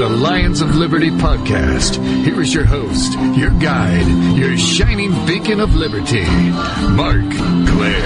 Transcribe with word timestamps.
the 0.00 0.08
Lions 0.08 0.62
of 0.62 0.76
Liberty 0.76 1.10
podcast. 1.10 2.02
Here 2.24 2.40
is 2.40 2.54
your 2.54 2.64
host, 2.64 3.12
your 3.36 3.50
guide, 3.60 4.06
your 4.34 4.56
shining 4.56 5.10
beacon 5.26 5.60
of 5.60 5.76
liberty, 5.76 6.24
Marc 6.92 7.30
Clair. 7.68 8.00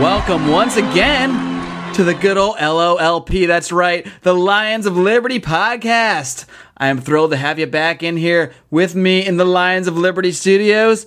Welcome 0.00 0.48
once 0.48 0.78
again 0.78 1.92
to 1.92 2.04
the 2.04 2.14
good 2.14 2.38
old 2.38 2.56
LOLP. 2.56 3.46
That's 3.46 3.70
right, 3.70 4.06
the 4.22 4.32
Lions 4.32 4.86
of 4.86 4.96
Liberty 4.96 5.40
podcast. 5.40 6.46
I 6.78 6.88
am 6.88 7.02
thrilled 7.02 7.32
to 7.32 7.36
have 7.36 7.58
you 7.58 7.66
back 7.66 8.02
in 8.02 8.16
here 8.16 8.54
with 8.70 8.94
me 8.94 9.26
in 9.26 9.36
the 9.36 9.44
Lions 9.44 9.88
of 9.88 9.98
Liberty 9.98 10.32
studios 10.32 11.04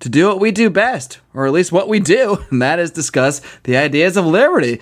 to 0.00 0.08
do 0.08 0.26
what 0.26 0.40
we 0.40 0.52
do 0.52 0.70
best, 0.70 1.20
or 1.34 1.46
at 1.46 1.52
least 1.52 1.70
what 1.70 1.86
we 1.86 2.00
do, 2.00 2.38
and 2.50 2.62
that 2.62 2.78
is 2.78 2.90
discuss 2.90 3.42
the 3.64 3.76
ideas 3.76 4.16
of 4.16 4.24
liberty. 4.24 4.80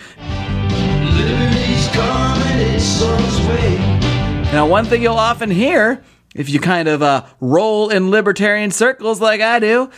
Now, 4.56 4.66
one 4.66 4.86
thing 4.86 5.02
you'll 5.02 5.18
often 5.18 5.50
hear 5.50 6.02
if 6.34 6.48
you 6.48 6.60
kind 6.60 6.88
of 6.88 7.02
uh, 7.02 7.26
roll 7.40 7.90
in 7.90 8.10
libertarian 8.10 8.70
circles 8.70 9.20
like 9.20 9.42
I 9.42 9.58
do 9.58 9.90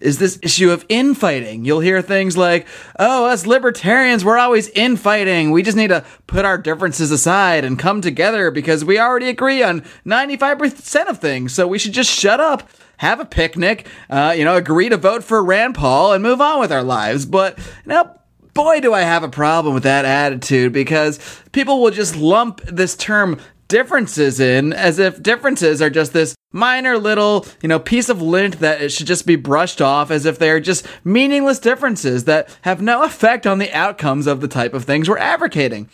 is 0.00 0.18
this 0.18 0.40
issue 0.42 0.72
of 0.72 0.84
infighting. 0.88 1.64
You'll 1.64 1.78
hear 1.78 2.02
things 2.02 2.36
like, 2.36 2.66
oh, 2.98 3.26
us 3.26 3.46
libertarians, 3.46 4.24
we're 4.24 4.38
always 4.38 4.68
infighting. 4.70 5.52
We 5.52 5.62
just 5.62 5.76
need 5.76 5.90
to 5.90 6.04
put 6.26 6.44
our 6.44 6.58
differences 6.58 7.12
aside 7.12 7.64
and 7.64 7.78
come 7.78 8.00
together 8.00 8.50
because 8.50 8.84
we 8.84 8.98
already 8.98 9.28
agree 9.28 9.62
on 9.62 9.82
95% 10.04 11.06
of 11.06 11.20
things. 11.20 11.54
So 11.54 11.68
we 11.68 11.78
should 11.78 11.92
just 11.92 12.10
shut 12.10 12.40
up, 12.40 12.68
have 12.96 13.20
a 13.20 13.24
picnic, 13.24 13.86
uh, 14.10 14.34
you 14.36 14.44
know, 14.44 14.56
agree 14.56 14.88
to 14.88 14.96
vote 14.96 15.22
for 15.22 15.44
Rand 15.44 15.76
Paul 15.76 16.12
and 16.12 16.24
move 16.24 16.40
on 16.40 16.58
with 16.58 16.72
our 16.72 16.82
lives. 16.82 17.24
But, 17.24 17.56
know, 17.86 18.18
boy, 18.52 18.80
do 18.80 18.92
I 18.92 19.02
have 19.02 19.22
a 19.22 19.28
problem 19.28 19.74
with 19.74 19.84
that 19.84 20.04
attitude 20.04 20.72
because 20.72 21.20
people 21.52 21.80
will 21.80 21.92
just 21.92 22.16
lump 22.16 22.62
this 22.62 22.96
term 22.96 23.38
differences 23.72 24.38
in 24.38 24.74
as 24.74 24.98
if 24.98 25.22
differences 25.22 25.80
are 25.80 25.88
just 25.88 26.12
this 26.12 26.34
minor 26.52 26.98
little, 26.98 27.46
you 27.62 27.70
know, 27.70 27.78
piece 27.78 28.10
of 28.10 28.20
lint 28.20 28.60
that 28.60 28.82
it 28.82 28.90
should 28.92 29.06
just 29.06 29.26
be 29.26 29.34
brushed 29.34 29.80
off 29.80 30.10
as 30.10 30.26
if 30.26 30.38
they're 30.38 30.60
just 30.60 30.86
meaningless 31.04 31.58
differences 31.58 32.24
that 32.24 32.54
have 32.60 32.82
no 32.82 33.02
effect 33.02 33.46
on 33.46 33.56
the 33.56 33.72
outcomes 33.72 34.26
of 34.26 34.42
the 34.42 34.46
type 34.46 34.74
of 34.74 34.84
things 34.84 35.08
we're 35.08 35.16
advocating. 35.16 35.88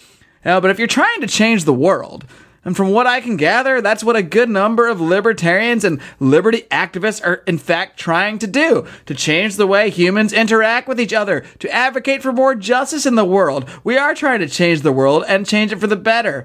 Now, 0.44 0.58
but 0.58 0.72
if 0.72 0.78
you're 0.80 0.88
trying 0.88 1.20
to 1.20 1.28
change 1.28 1.64
the 1.64 1.72
world, 1.72 2.26
and 2.64 2.76
from 2.76 2.90
what 2.90 3.06
I 3.06 3.20
can 3.20 3.36
gather, 3.36 3.80
that's 3.80 4.02
what 4.02 4.16
a 4.16 4.22
good 4.22 4.48
number 4.48 4.88
of 4.88 5.00
libertarians 5.00 5.84
and 5.84 6.00
liberty 6.18 6.62
activists 6.70 7.24
are 7.24 7.42
in 7.46 7.58
fact 7.58 7.98
trying 7.98 8.38
to 8.40 8.46
do 8.46 8.86
to 9.06 9.14
change 9.14 9.56
the 9.56 9.66
way 9.66 9.90
humans 9.90 10.32
interact 10.32 10.88
with 10.88 11.00
each 11.00 11.12
other, 11.12 11.44
to 11.60 11.70
advocate 11.70 12.22
for 12.22 12.32
more 12.32 12.54
justice 12.54 13.06
in 13.06 13.14
the 13.14 13.24
world. 13.24 13.68
We 13.84 13.96
are 13.96 14.14
trying 14.14 14.40
to 14.40 14.48
change 14.48 14.82
the 14.82 14.92
world 14.92 15.24
and 15.28 15.46
change 15.46 15.72
it 15.72 15.78
for 15.78 15.86
the 15.86 15.96
better. 15.96 16.44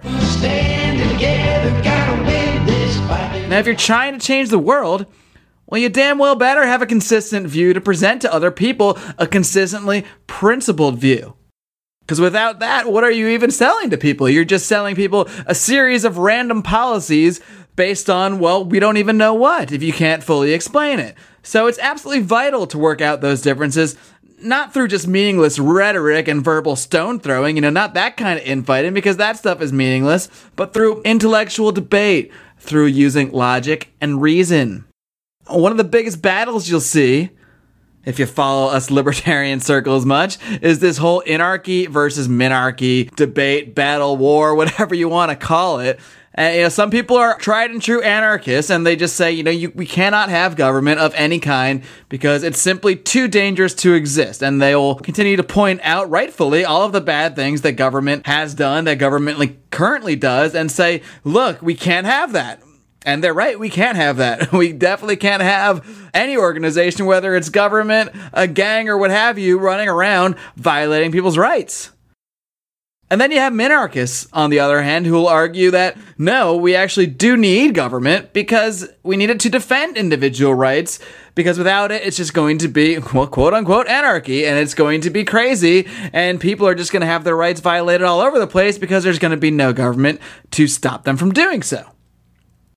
Now, 3.50 3.60
if 3.60 3.66
you're 3.66 3.76
trying 3.76 4.18
to 4.18 4.26
change 4.26 4.50
the 4.50 4.60
world, 4.60 5.06
well, 5.68 5.82
you 5.82 5.90
damn 5.90 6.18
well 6.20 6.36
better 6.36 6.66
have 6.66 6.82
a 6.82 6.88
consistent 6.88 7.48
view 7.48 7.74
to 7.74 7.82
present 7.82 8.22
to 8.22 8.34
other 8.34 8.52
people, 8.52 8.98
a 9.18 9.28
consistently 9.28 10.06
principled 10.28 11.00
view. 11.00 11.36
Because 12.06 12.20
without 12.20 12.60
that, 12.60 12.92
what 12.92 13.04
are 13.04 13.12
you 13.12 13.30
even 13.30 13.50
selling 13.50 13.90
to 13.90 13.98
people? 13.98 14.28
You're 14.30 14.44
just 14.44 14.68
selling 14.68 14.96
people 14.96 15.30
a 15.46 15.56
series 15.56 16.04
of 16.04 16.18
random 16.18 16.62
policies 16.62 17.40
based 17.76 18.10
on, 18.10 18.40
well, 18.40 18.64
we 18.64 18.80
don't 18.80 18.98
even 18.98 19.18
know 19.18 19.34
what 19.34 19.72
if 19.72 19.82
you 19.82 19.94
can't 19.94 20.24
fully 20.24 20.54
explain 20.54 21.00
it. 21.00 21.16
So 21.44 21.68
it's 21.68 21.80
absolutely 21.80 22.24
vital 22.24 22.68
to 22.68 22.78
work 22.78 23.02
out 23.02 23.22
those 23.22 23.42
differences, 23.42 23.96
not 24.40 24.74
through 24.74 24.90
just 24.90 25.08
meaningless 25.08 25.58
rhetoric 25.58 26.28
and 26.28 26.44
verbal 26.44 26.76
stone 26.76 27.20
throwing, 27.20 27.56
you 27.56 27.62
know, 27.62 27.70
not 27.70 27.94
that 27.94 28.18
kind 28.18 28.38
of 28.38 28.46
infighting 28.46 28.94
because 28.94 29.18
that 29.18 29.38
stuff 29.38 29.62
is 29.62 29.72
meaningless, 29.72 30.30
but 30.56 30.74
through 30.74 31.02
intellectual 31.04 31.72
debate, 31.72 32.32
through 32.60 32.88
using 32.88 33.32
logic 33.32 33.94
and 34.02 34.22
reason. 34.22 34.86
One 35.48 35.72
of 35.72 35.78
the 35.78 35.84
biggest 35.84 36.22
battles 36.22 36.70
you'll 36.70 36.82
see 36.82 37.30
if 38.06 38.20
you 38.20 38.26
follow 38.26 38.70
us 38.72 38.92
libertarian 38.92 39.60
circles 39.60 40.06
much, 40.06 40.38
is 40.62 40.80
this 40.80 40.98
whole 40.98 41.24
anarchy 41.26 41.86
versus 41.86 42.28
minarchy 42.28 43.14
debate, 43.16 43.76
battle, 43.76 44.18
war, 44.18 44.56
whatever 44.56 44.94
you 44.96 45.10
want 45.10 45.32
to 45.32 45.36
call 45.36 45.80
it. 45.80 46.00
And, 46.36 46.56
you 46.56 46.64
know, 46.64 46.70
some 46.70 46.90
people 46.90 47.16
are 47.16 47.38
tried 47.38 47.70
and 47.70 47.80
true 47.80 48.02
anarchists, 48.02 48.72
and 48.72 48.88
they 48.88 48.96
just 48.96 49.16
say, 49.16 49.32
you 49.32 49.44
know, 49.44 49.52
you, 49.52 49.72
we 49.76 49.86
cannot 49.86 50.30
have 50.30 50.56
government 50.56 51.00
of 51.00 51.14
any 51.14 51.40
kind 51.40 51.84
because 52.10 52.42
it's 52.42 52.60
simply 52.60 52.96
too 52.96 53.28
dangerous 53.28 53.76
to 53.76 53.94
exist. 53.94 54.42
And 54.42 54.60
they 54.60 54.76
will 54.76 54.96
continue 54.96 55.36
to 55.36 55.44
point 55.44 55.82
out, 55.84 56.10
rightfully, 56.10 56.66
all 56.66 56.82
of 56.84 56.92
the 56.92 57.02
bad 57.02 57.36
things 57.36 57.62
that 57.62 57.74
government 57.74 58.26
has 58.26 58.56
done, 58.56 58.86
that 58.86 58.98
government 58.98 59.70
currently 59.70 60.16
does, 60.16 60.56
and 60.56 60.72
say, 60.72 61.04
look, 61.24 61.62
we 61.62 61.76
can't 61.76 62.08
have 62.08 62.32
that. 62.34 62.63
And 63.06 63.24
they're 63.24 63.34
right, 63.34 63.60
we 63.60 63.70
can't 63.70 63.98
have 63.98 64.18
that. 64.18 64.52
We 64.64 64.72
definitely 64.72 65.18
can't 65.18 65.42
have 65.42 66.10
any 66.14 66.38
organization, 66.38 67.06
whether 67.06 67.36
it's 67.36 67.50
government, 67.50 68.12
a 68.32 68.48
gang, 68.48 68.88
or 68.88 68.98
what 68.98 69.12
have 69.12 69.38
you, 69.38 69.60
running 69.60 69.90
around 69.90 70.36
violating 70.56 71.12
people's 71.12 71.38
rights. 71.38 71.92
And 73.14 73.22
then 73.22 73.32
you 73.32 73.40
have 73.40 73.54
minarchists, 73.54 74.28
on 74.34 74.50
the 74.50 74.60
other 74.60 74.82
hand, 74.82 75.06
who 75.06 75.14
will 75.14 75.28
argue 75.28 75.70
that 75.72 75.98
no, 76.18 76.56
we 76.56 76.76
actually 76.76 77.06
do 77.08 77.38
need 77.38 77.76
government 77.76 78.34
because 78.34 78.90
we 79.04 79.18
need 79.18 79.30
it 79.30 79.40
to 79.42 79.50
defend 79.50 79.98
individual 79.98 80.56
rights, 80.56 81.00
because 81.36 81.58
without 81.58 81.92
it, 81.92 82.04
it's 82.04 82.18
just 82.18 82.34
going 82.34 82.58
to 82.60 82.68
be, 82.68 82.98
well, 83.14 83.28
quote 83.28 83.54
unquote, 83.54 83.88
anarchy, 83.88 84.48
and 84.48 84.58
it's 84.58 84.74
going 84.74 85.02
to 85.02 85.10
be 85.10 85.24
crazy, 85.24 85.88
and 86.12 86.42
people 86.42 86.68
are 86.68 86.74
just 86.74 86.92
going 86.92 87.02
to 87.02 87.08
have 87.08 87.24
their 87.24 87.36
rights 87.36 87.60
violated 87.60 88.06
all 88.06 88.20
over 88.20 88.40
the 88.40 88.48
place 88.48 88.80
because 88.80 89.04
there's 89.04 89.20
going 89.20 89.32
to 89.32 89.38
be 89.38 89.52
no 89.52 89.74
government 89.74 90.20
to 90.52 90.68
stop 90.68 91.04
them 91.04 91.18
from 91.18 91.34
doing 91.34 91.62
so. 91.62 91.93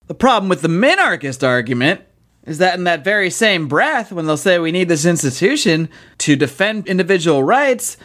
The 0.07 0.15
problem 0.15 0.49
with 0.49 0.63
the 0.63 0.69
minarchist 0.69 1.47
argument 1.47 2.03
is 2.47 2.59
that 2.59 2.79
in 2.79 2.85
that 2.85 3.03
very 3.03 3.29
same 3.29 3.67
breath, 3.67 4.13
when 4.13 4.27
they'll 4.27 4.37
say 4.37 4.59
we 4.59 4.71
need 4.71 4.89
this 4.89 5.05
institution 5.05 5.89
to 6.19 6.37
defend 6.37 6.87
individual 6.87 7.43
rights, 7.43 7.97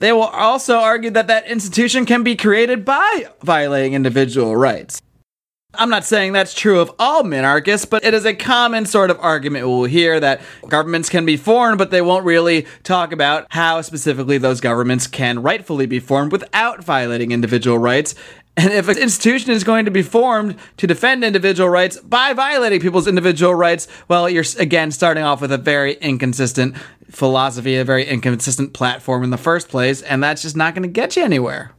they 0.00 0.12
will 0.12 0.22
also 0.22 0.78
argue 0.78 1.10
that 1.10 1.28
that 1.28 1.46
institution 1.46 2.04
can 2.04 2.22
be 2.22 2.34
created 2.34 2.84
by 2.84 3.28
violating 3.42 3.94
individual 3.94 4.56
rights. 4.56 5.00
I'm 5.78 5.90
not 5.90 6.04
saying 6.04 6.32
that's 6.32 6.54
true 6.54 6.80
of 6.80 6.90
all 6.98 7.22
minarchists, 7.22 7.88
but 7.88 8.04
it 8.04 8.14
is 8.14 8.24
a 8.24 8.34
common 8.34 8.86
sort 8.86 9.10
of 9.10 9.18
argument 9.20 9.66
we'll 9.66 9.84
hear 9.84 10.18
that 10.20 10.40
governments 10.68 11.08
can 11.08 11.26
be 11.26 11.36
formed, 11.36 11.78
but 11.78 11.90
they 11.90 12.02
won't 12.02 12.24
really 12.24 12.66
talk 12.82 13.12
about 13.12 13.46
how 13.50 13.82
specifically 13.82 14.38
those 14.38 14.60
governments 14.60 15.06
can 15.06 15.42
rightfully 15.42 15.86
be 15.86 16.00
formed 16.00 16.32
without 16.32 16.82
violating 16.82 17.30
individual 17.30 17.78
rights. 17.78 18.14
And 18.56 18.72
if 18.72 18.88
an 18.88 18.96
institution 18.96 19.50
is 19.50 19.64
going 19.64 19.84
to 19.84 19.90
be 19.90 20.02
formed 20.02 20.56
to 20.78 20.86
defend 20.86 21.22
individual 21.22 21.68
rights 21.68 21.98
by 21.98 22.32
violating 22.32 22.80
people's 22.80 23.06
individual 23.06 23.54
rights, 23.54 23.86
well, 24.08 24.30
you're 24.30 24.44
again 24.58 24.90
starting 24.90 25.24
off 25.24 25.42
with 25.42 25.52
a 25.52 25.58
very 25.58 25.94
inconsistent 25.94 26.74
philosophy, 27.10 27.76
a 27.76 27.84
very 27.84 28.06
inconsistent 28.06 28.72
platform 28.72 29.22
in 29.22 29.30
the 29.30 29.36
first 29.36 29.68
place, 29.68 30.00
and 30.02 30.22
that's 30.22 30.42
just 30.42 30.56
not 30.56 30.74
going 30.74 30.82
to 30.82 30.88
get 30.88 31.16
you 31.16 31.22
anywhere. 31.22 31.72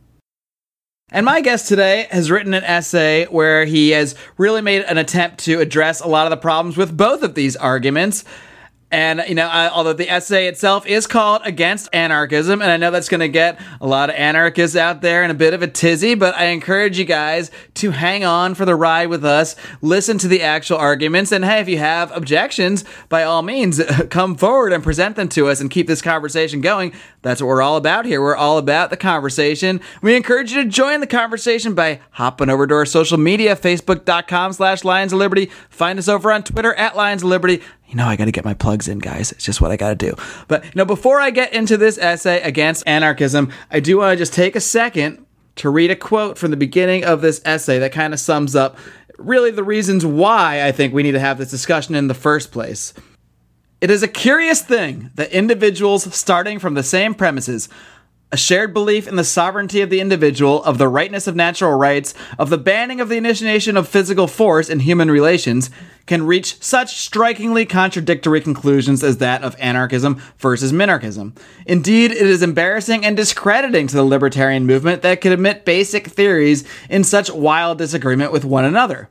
And 1.10 1.26
my 1.26 1.40
guest 1.40 1.68
today 1.68 2.08
has 2.12 2.30
written 2.30 2.54
an 2.54 2.66
essay 2.66 3.26
where 3.26 3.64
he 3.64 3.92
has 3.92 4.14
really 4.38 4.62
made 4.62 4.84
an 4.84 4.98
attempt 4.98 5.40
to 5.46 5.62
address 5.62 6.02
a 6.02 6.08
lot 6.08 6.28
of 6.28 6.32
the 6.32 6.38
problems 6.38 6.76
with 6.76 6.96
both 6.96 7.24
of 7.24 7.34
these 7.34 7.56
arguments. 7.56 8.26
And, 8.90 9.22
you 9.28 9.36
know, 9.36 9.48
I, 9.48 9.70
although 9.70 9.92
the 9.92 10.10
essay 10.10 10.48
itself 10.48 10.88
is 10.88 11.08
called 11.08 11.42
Against 11.44 11.90
Anarchism, 11.92 12.62
and 12.62 12.72
I 12.72 12.78
know 12.78 12.90
that's 12.90 13.10
going 13.10 13.20
to 13.20 13.28
get 13.28 13.60
a 13.82 13.88
lot 13.88 14.10
of 14.10 14.16
anarchists 14.16 14.78
out 14.78 15.02
there 15.02 15.24
in 15.24 15.32
a 15.32 15.34
bit 15.34 15.54
of 15.54 15.62
a 15.62 15.68
tizzy, 15.68 16.16
but 16.16 16.34
I 16.36 16.46
encourage 16.46 16.98
you 16.98 17.04
guys 17.04 17.52
to 17.76 17.92
hang 17.92 18.24
on 18.24 18.56
for 18.56 18.64
the 18.64 18.76
ride 18.76 19.08
with 19.08 19.26
us, 19.26 19.58
listen 19.82 20.18
to 20.20 20.30
the 20.30 20.42
actual 20.42 20.78
arguments, 20.78 21.34
and 21.34 21.44
hey, 21.44 21.60
if 21.60 21.68
you 21.68 21.80
have 21.80 22.16
objections, 22.16 22.86
by 23.10 23.24
all 23.24 23.42
means, 23.42 23.84
come 24.10 24.36
forward 24.36 24.72
and 24.72 24.82
present 24.82 25.18
them 25.18 25.28
to 25.30 25.50
us 25.50 25.60
and 25.60 25.70
keep 25.70 25.88
this 25.88 26.02
conversation 26.02 26.62
going. 26.62 26.94
That's 27.24 27.42
what 27.42 27.48
we're 27.48 27.62
all 27.62 27.76
about 27.76 28.06
here. 28.06 28.22
We're 28.22 28.38
all 28.38 28.58
about 28.58 28.90
the 28.90 28.96
conversation. 28.96 29.82
We 30.02 30.16
encourage 30.16 30.54
you 30.54 30.64
to 30.64 30.70
join 30.70 31.02
the 31.02 31.08
conversation 31.08 31.74
by 31.74 32.00
hopping 32.12 32.50
over 32.50 32.66
to 32.66 32.74
our 32.74 32.86
social 32.86 33.18
media, 33.18 33.58
facebook.com 33.58 34.54
slash 34.54 34.86
Lions 34.86 35.12
of 35.12 35.20
Liberty. 35.20 35.52
Find 35.70 36.00
us 36.00 36.08
over 36.08 36.32
on 36.32 36.44
Twitter 36.44 36.74
at 36.76 36.96
Lions 36.96 37.24
of 37.24 37.28
Liberty 37.28 37.62
you 37.88 37.96
know, 37.96 38.06
I 38.06 38.16
got 38.16 38.26
to 38.26 38.32
get 38.32 38.46
my 38.46 38.54
plugs 38.54 38.88
in, 38.88 39.00
guys. 39.00 39.32
It's 39.32 39.46
just 39.46 39.62
what 39.62 39.72
I 39.72 39.78
got 39.78 39.90
to 39.90 39.96
do. 39.96 40.16
But, 40.48 40.66
you 40.66 40.72
know, 40.76 40.86
before 40.86 41.22
I 41.22 41.30
get 41.30 41.54
into 41.54 41.78
this 41.78 41.98
essay 41.98 42.42
against 42.42 42.86
anarchism, 42.86 43.52
I 43.72 43.80
do 43.80 43.98
want 43.98 44.12
to 44.14 44.18
just 44.18 44.34
take 44.34 44.56
a 44.56 44.62
second 44.62 45.26
to 45.56 45.70
read 45.70 45.90
a 45.90 45.96
quote 45.96 46.38
from 46.38 46.52
the 46.52 46.58
beginning 46.58 47.06
of 47.06 47.22
this 47.22 47.42
essay 47.46 47.80
that 47.80 47.92
kind 47.92 48.14
of 48.14 48.20
sums 48.20 48.56
up 48.56 48.78
really 49.18 49.52
the 49.52 49.64
reasons 49.64 50.06
why 50.06 50.66
I 50.66 50.72
think 50.72 50.94
we 50.94 51.02
need 51.02 51.14
to 51.14 51.20
have 51.20 51.38
this 51.38 51.50
discussion 51.50 51.96
in 51.96 52.08
the 52.08 52.14
first 52.14 52.52
place. 52.52 52.94
It 53.80 53.90
is 53.90 54.04
a 54.04 54.08
curious 54.08 54.62
thing 54.62 55.12
that 55.16 55.32
individuals 55.32 56.14
starting 56.14 56.60
from 56.60 56.74
the 56.74 56.84
same 56.84 57.14
premises 57.14 57.70
a 58.32 58.38
shared 58.38 58.74
belief 58.74 59.08
in 59.08 59.16
the 59.16 59.24
sovereignty 59.24 59.82
of 59.82 59.90
the 59.90 60.02
individual, 60.02 60.62
of 60.66 60.78
the 60.78 60.90
rightness 60.90 61.28
of 61.28 61.36
natural 61.36 61.74
rights, 61.74 62.14
of 62.38 62.50
the 62.50 62.58
banning 62.58 63.00
of 63.00 63.08
the 63.08 63.16
initiation 63.16 63.78
of 63.78 63.88
physical 63.88 64.28
force 64.28 64.70
in 64.70 64.82
human 64.82 65.10
relations, 65.10 65.70
can 66.06 66.26
reach 66.26 66.62
such 66.62 66.98
strikingly 66.98 67.66
contradictory 67.66 68.42
conclusions 68.42 69.04
as 69.04 69.18
that 69.18 69.44
of 69.44 69.56
anarchism 69.60 70.22
versus 70.40 70.74
minarchism. 70.74 71.38
Indeed, 71.66 72.12
it 72.12 72.18
is 72.18 72.42
embarrassing 72.42 73.06
and 73.06 73.16
discrediting 73.16 73.88
to 73.88 73.96
the 73.96 74.04
libertarian 74.04 74.66
movement 74.66 75.02
that 75.04 75.22
could 75.22 75.32
admit 75.32 75.66
basic 75.66 76.08
theories 76.08 76.68
in 76.90 77.04
such 77.04 77.32
wild 77.32 77.78
disagreement 77.78 78.32
with 78.32 78.44
one 78.44 78.66
another. 78.66 79.10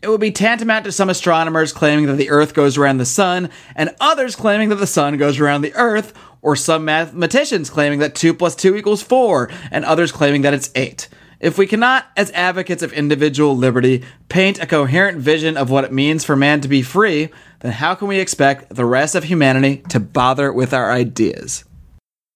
It 0.00 0.08
would 0.08 0.20
be 0.20 0.30
tantamount 0.30 0.84
to 0.84 0.92
some 0.92 1.10
astronomers 1.10 1.72
claiming 1.72 2.06
that 2.06 2.14
the 2.14 2.30
Earth 2.30 2.54
goes 2.54 2.78
around 2.78 2.98
the 2.98 3.04
Sun, 3.04 3.50
and 3.74 3.94
others 4.00 4.36
claiming 4.36 4.68
that 4.68 4.76
the 4.76 4.86
Sun 4.86 5.16
goes 5.16 5.40
around 5.40 5.62
the 5.62 5.74
Earth, 5.74 6.14
or 6.42 6.56
some 6.56 6.84
mathematicians 6.84 7.70
claiming 7.70 7.98
that 7.98 8.14
2 8.14 8.34
plus 8.34 8.54
2 8.56 8.76
equals 8.76 9.02
4, 9.02 9.50
and 9.70 9.84
others 9.84 10.12
claiming 10.12 10.42
that 10.42 10.54
it's 10.54 10.70
8. 10.74 11.08
If 11.40 11.56
we 11.56 11.66
cannot, 11.68 12.06
as 12.16 12.32
advocates 12.32 12.82
of 12.82 12.92
individual 12.92 13.56
liberty, 13.56 14.04
paint 14.28 14.60
a 14.60 14.66
coherent 14.66 15.18
vision 15.18 15.56
of 15.56 15.70
what 15.70 15.84
it 15.84 15.92
means 15.92 16.24
for 16.24 16.34
man 16.34 16.60
to 16.62 16.68
be 16.68 16.82
free, 16.82 17.28
then 17.60 17.72
how 17.72 17.94
can 17.94 18.08
we 18.08 18.18
expect 18.18 18.74
the 18.74 18.84
rest 18.84 19.14
of 19.14 19.24
humanity 19.24 19.82
to 19.90 20.00
bother 20.00 20.52
with 20.52 20.74
our 20.74 20.90
ideas? 20.90 21.64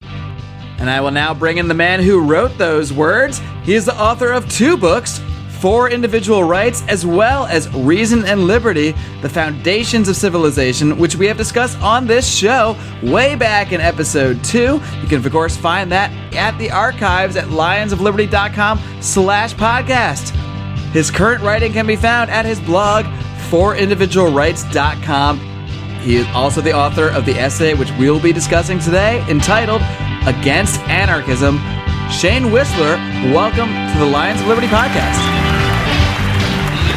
And 0.03 0.91
I 0.91 1.01
will 1.01 1.11
now 1.11 1.35
bring 1.35 1.59
in 1.59 1.69
the 1.69 1.75
man 1.75 2.01
who 2.01 2.25
wrote 2.25 2.57
those 2.59 2.93
words. 2.93 3.41
He 3.65 3.75
is 3.75 3.85
the 3.85 4.01
author 4.01 4.33
of 4.33 4.49
two 4.49 4.77
books 4.77 5.21
for 5.63 5.89
individual 5.89 6.43
rights 6.43 6.83
as 6.89 7.07
well 7.07 7.47
as 7.47 7.73
reason 7.73 8.25
and 8.25 8.49
liberty, 8.49 8.97
the 9.21 9.29
foundations 9.29 10.09
of 10.09 10.17
civilization, 10.17 10.99
which 10.99 11.15
we 11.15 11.29
have 11.29 11.37
discussed 11.37 11.81
on 11.81 12.05
this 12.05 12.29
show 12.29 12.77
way 13.01 13.37
back 13.37 13.71
in 13.71 13.81
episode 13.81 14.43
two. 14.43 14.81
You 15.01 15.09
can, 15.09 15.25
of 15.25 15.31
course, 15.31 15.57
find 15.57 15.93
that 15.93 16.11
at 16.35 16.59
the 16.59 16.73
archives 16.73 17.37
at 17.37 17.45
lionsofliberty.com 17.45 18.81
slash 19.01 19.55
podcast. 19.55 20.31
His 20.91 21.13
current 21.13 21.45
writing 21.45 21.73
can 21.73 21.87
be 21.87 21.95
found 21.95 22.29
at 22.29 22.45
his 22.45 22.59
blog, 22.59 23.05
forindividualrights.com. 23.49 25.39
He 26.01 26.17
is 26.17 26.27
also 26.35 26.61
the 26.61 26.73
author 26.73 27.07
of 27.07 27.25
the 27.25 27.35
essay 27.35 27.75
which 27.75 27.93
we 27.93 28.11
will 28.11 28.19
be 28.19 28.33
discussing 28.33 28.81
today, 28.81 29.25
entitled 29.31 29.83
Against 30.27 30.81
Anarchism. 30.89 31.59
Shayne 32.11 32.47
Wissler, 32.47 32.99
welcome 33.33 33.69
to 33.69 33.99
the 34.01 34.07
Lions 34.07 34.41
of 34.41 34.49
Liberty 34.49 34.67
podcast. 34.67 35.52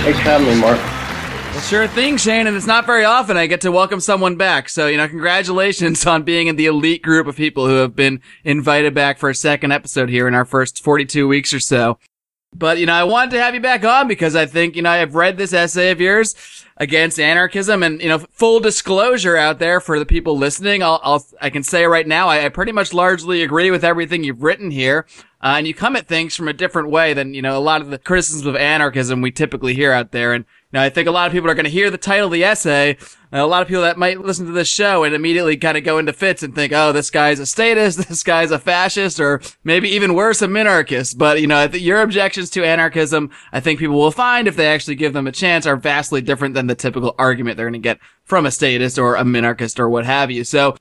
Thanks 0.05 0.19
for 0.19 0.25
having 0.25 0.47
me, 0.47 0.61
Marc. 0.61 0.77
Well, 0.77 1.61
sure 1.61 1.87
thing, 1.87 2.17
Shayne, 2.17 2.45
and 2.45 2.55
it's 2.55 2.67
not 2.67 2.85
very 2.85 3.05
often 3.05 3.37
I 3.37 3.47
get 3.47 3.61
to 3.61 3.71
welcome 3.71 3.99
someone 3.99 4.35
back. 4.35 4.69
So, 4.69 4.85
you 4.85 4.97
know, 4.97 5.07
congratulations 5.07 6.05
on 6.05 6.21
being 6.21 6.45
in 6.45 6.57
the 6.57 6.67
elite 6.67 7.01
group 7.01 7.25
of 7.25 7.35
people 7.35 7.65
who 7.65 7.77
have 7.77 7.95
been 7.95 8.21
invited 8.43 8.93
back 8.93 9.17
for 9.17 9.31
a 9.31 9.33
second 9.33 9.71
episode 9.71 10.09
here 10.09 10.27
in 10.27 10.35
our 10.35 10.45
first 10.45 10.83
42 10.83 11.27
weeks 11.27 11.55
or 11.55 11.59
so. 11.59 11.97
But, 12.53 12.77
you 12.77 12.85
know, 12.85 12.93
I 12.93 13.03
wanted 13.03 13.31
to 13.31 13.41
have 13.41 13.55
you 13.55 13.61
back 13.61 13.83
on 13.83 14.07
because 14.07 14.35
I 14.35 14.45
think, 14.45 14.75
you 14.75 14.83
know, 14.83 14.91
I've 14.91 15.15
read 15.15 15.37
this 15.37 15.53
essay 15.53 15.89
of 15.89 15.99
yours 15.99 16.35
against 16.77 17.19
anarchism 17.19 17.81
and, 17.81 17.99
you 17.99 18.07
know, 18.07 18.19
full 18.19 18.59
disclosure 18.59 19.35
out 19.35 19.57
there 19.57 19.79
for 19.79 19.97
the 19.97 20.05
people 20.05 20.37
listening. 20.37 20.83
I'll, 20.83 20.99
I'll 21.03 21.25
I 21.41 21.49
can 21.49 21.63
say 21.63 21.85
right 21.85 22.07
now, 22.07 22.27
I, 22.27 22.45
I 22.45 22.49
pretty 22.49 22.73
much 22.73 22.93
largely 22.93 23.41
agree 23.41 23.71
with 23.71 23.83
everything 23.83 24.23
you've 24.23 24.43
written 24.43 24.69
here. 24.69 25.07
Uh, 25.45 25.59
and 25.59 25.68
you 25.68 25.75
come 25.75 25.95
at 25.95 26.07
things 26.07 26.36
from 26.36 26.47
a 26.47 26.53
different 26.53 26.89
way 26.89 27.13
than, 27.13 27.36
you 27.36 27.42
know, 27.42 27.56
a 27.56 27.59
lot 27.59 27.80
of 27.80 27.92
the 27.92 28.00
criticisms 28.00 28.47
of 28.47 28.56
anarchism 28.56 29.21
we 29.21 29.30
typically 29.30 29.75
hear 29.75 29.92
out 29.92 30.12
there. 30.12 30.33
And, 30.33 30.44
you 30.44 30.80
know, 30.80 30.81
I 30.81 30.89
think 30.89 31.07
a 31.07 31.12
lot 31.12 31.27
of 31.27 31.33
people 31.33 31.47
are 31.51 31.53
going 31.53 31.65
to 31.65 31.69
hear 31.69 31.92
the 31.92 32.00
title 32.00 32.25
of 32.25 32.31
the 32.31 32.44
essay. 32.44 32.97
a 33.31 33.45
lot 33.45 33.62
of 33.62 33.68
people 33.68 33.83
that 33.83 33.95
might 33.95 34.19
listen 34.19 34.47
to 34.47 34.51
this 34.51 34.68
show 34.68 35.03
and 35.03 35.13
immediately 35.13 35.56
kind 35.56 35.77
of 35.77 35.83
go 35.83 36.00
into 36.00 36.13
fits 36.13 36.42
and 36.42 36.56
think, 36.56 36.74
oh, 36.74 36.92
this 36.92 37.12
guy's 37.12 37.39
a 37.39 37.45
statist, 37.45 38.00
this 38.09 38.24
guy's 38.24 38.50
a 38.50 38.57
fascist, 38.57 39.19
or 39.19 39.39
maybe 39.63 39.88
even 39.89 40.15
worse, 40.15 40.42
a 40.42 40.47
minarchist. 40.47 41.19
But, 41.19 41.39
you 41.39 41.45
know, 41.45 41.65
your 41.65 42.01
objections 42.01 42.50
to 42.50 42.65
anarchism, 42.65 43.30
I 43.51 43.59
think 43.59 43.77
people 43.77 44.00
will 44.00 44.09
find 44.09 44.48
if 44.48 44.56
they 44.56 44.65
actually 44.65 44.95
give 44.95 45.13
them 45.13 45.27
a 45.27 45.31
chance 45.31 45.68
are 45.68 45.77
vastly 45.77 46.21
different 46.21 46.56
than 46.56 46.65
the 46.65 46.74
typical 46.74 47.13
argument 47.19 47.57
they're 47.57 47.69
going 47.69 47.80
to 47.80 47.88
get 47.88 48.00
from 48.24 48.48
a 48.48 48.51
statist 48.51 48.98
or 48.98 49.15
a 49.15 49.21
minarchist 49.21 49.77
or 49.77 49.91
what 49.91 50.07
have 50.07 50.31
you. 50.31 50.44
So, 50.44 50.75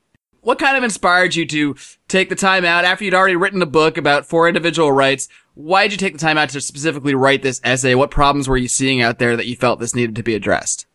what 0.44 0.58
kind 0.58 0.76
of 0.76 0.84
inspired 0.84 1.34
you 1.34 1.46
to 1.46 1.74
take 2.06 2.28
the 2.28 2.34
time 2.36 2.64
out 2.64 2.84
after 2.84 3.04
you'd 3.04 3.14
already 3.14 3.34
written 3.34 3.60
a 3.62 3.66
book 3.66 3.96
about 3.96 4.26
for 4.26 4.46
individual 4.46 4.92
rights? 4.92 5.28
Why 5.54 5.84
did 5.84 5.92
you 5.92 5.98
take 5.98 6.12
the 6.12 6.18
time 6.18 6.38
out 6.38 6.50
to 6.50 6.60
specifically 6.60 7.14
write 7.14 7.42
this 7.42 7.60
essay? 7.64 7.94
What 7.94 8.10
problems 8.10 8.48
were 8.48 8.56
you 8.56 8.68
seeing 8.68 9.02
out 9.02 9.18
there 9.18 9.36
that 9.36 9.46
you 9.46 9.56
felt 9.56 9.80
this 9.80 9.94
needed 9.94 10.16
to 10.16 10.22
be 10.22 10.34
addressed? 10.34 10.86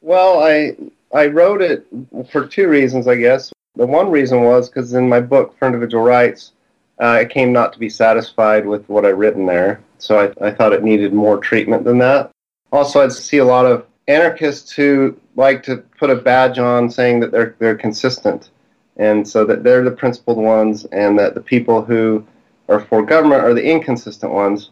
Well, 0.00 0.40
I 0.40 0.76
I 1.12 1.26
wrote 1.26 1.60
it 1.60 1.86
for 2.30 2.46
two 2.46 2.68
reasons, 2.68 3.08
I 3.08 3.16
guess. 3.16 3.52
The 3.76 3.86
one 3.86 4.10
reason 4.10 4.42
was 4.42 4.68
because 4.68 4.94
in 4.94 5.08
my 5.08 5.20
book 5.20 5.58
for 5.58 5.66
individual 5.66 6.04
rights, 6.04 6.52
uh, 7.00 7.06
I 7.06 7.24
came 7.24 7.52
not 7.52 7.72
to 7.72 7.78
be 7.78 7.88
satisfied 7.88 8.66
with 8.66 8.88
what 8.88 9.04
I'd 9.04 9.10
written 9.10 9.46
there, 9.46 9.80
so 9.98 10.18
I, 10.18 10.46
I 10.46 10.50
thought 10.50 10.72
it 10.72 10.82
needed 10.82 11.12
more 11.12 11.38
treatment 11.38 11.84
than 11.84 11.98
that. 11.98 12.30
Also, 12.72 13.00
I'd 13.00 13.12
see 13.12 13.38
a 13.38 13.44
lot 13.44 13.66
of 13.66 13.86
anarchists 14.08 14.72
who 14.72 15.16
like 15.36 15.62
to 15.64 15.78
put 15.98 16.10
a 16.10 16.16
badge 16.16 16.58
on 16.58 16.90
saying 16.90 17.20
that 17.20 17.32
they're 17.32 17.56
they're 17.58 17.76
consistent 17.76 18.50
and 18.98 19.26
so 19.26 19.44
that 19.44 19.62
they're 19.62 19.84
the 19.84 19.90
principled 19.90 20.38
ones, 20.38 20.84
and 20.86 21.18
that 21.18 21.34
the 21.34 21.40
people 21.40 21.82
who 21.82 22.24
are 22.68 22.80
for 22.80 23.02
government 23.02 23.42
are 23.42 23.54
the 23.54 23.64
inconsistent 23.64 24.32
ones. 24.32 24.70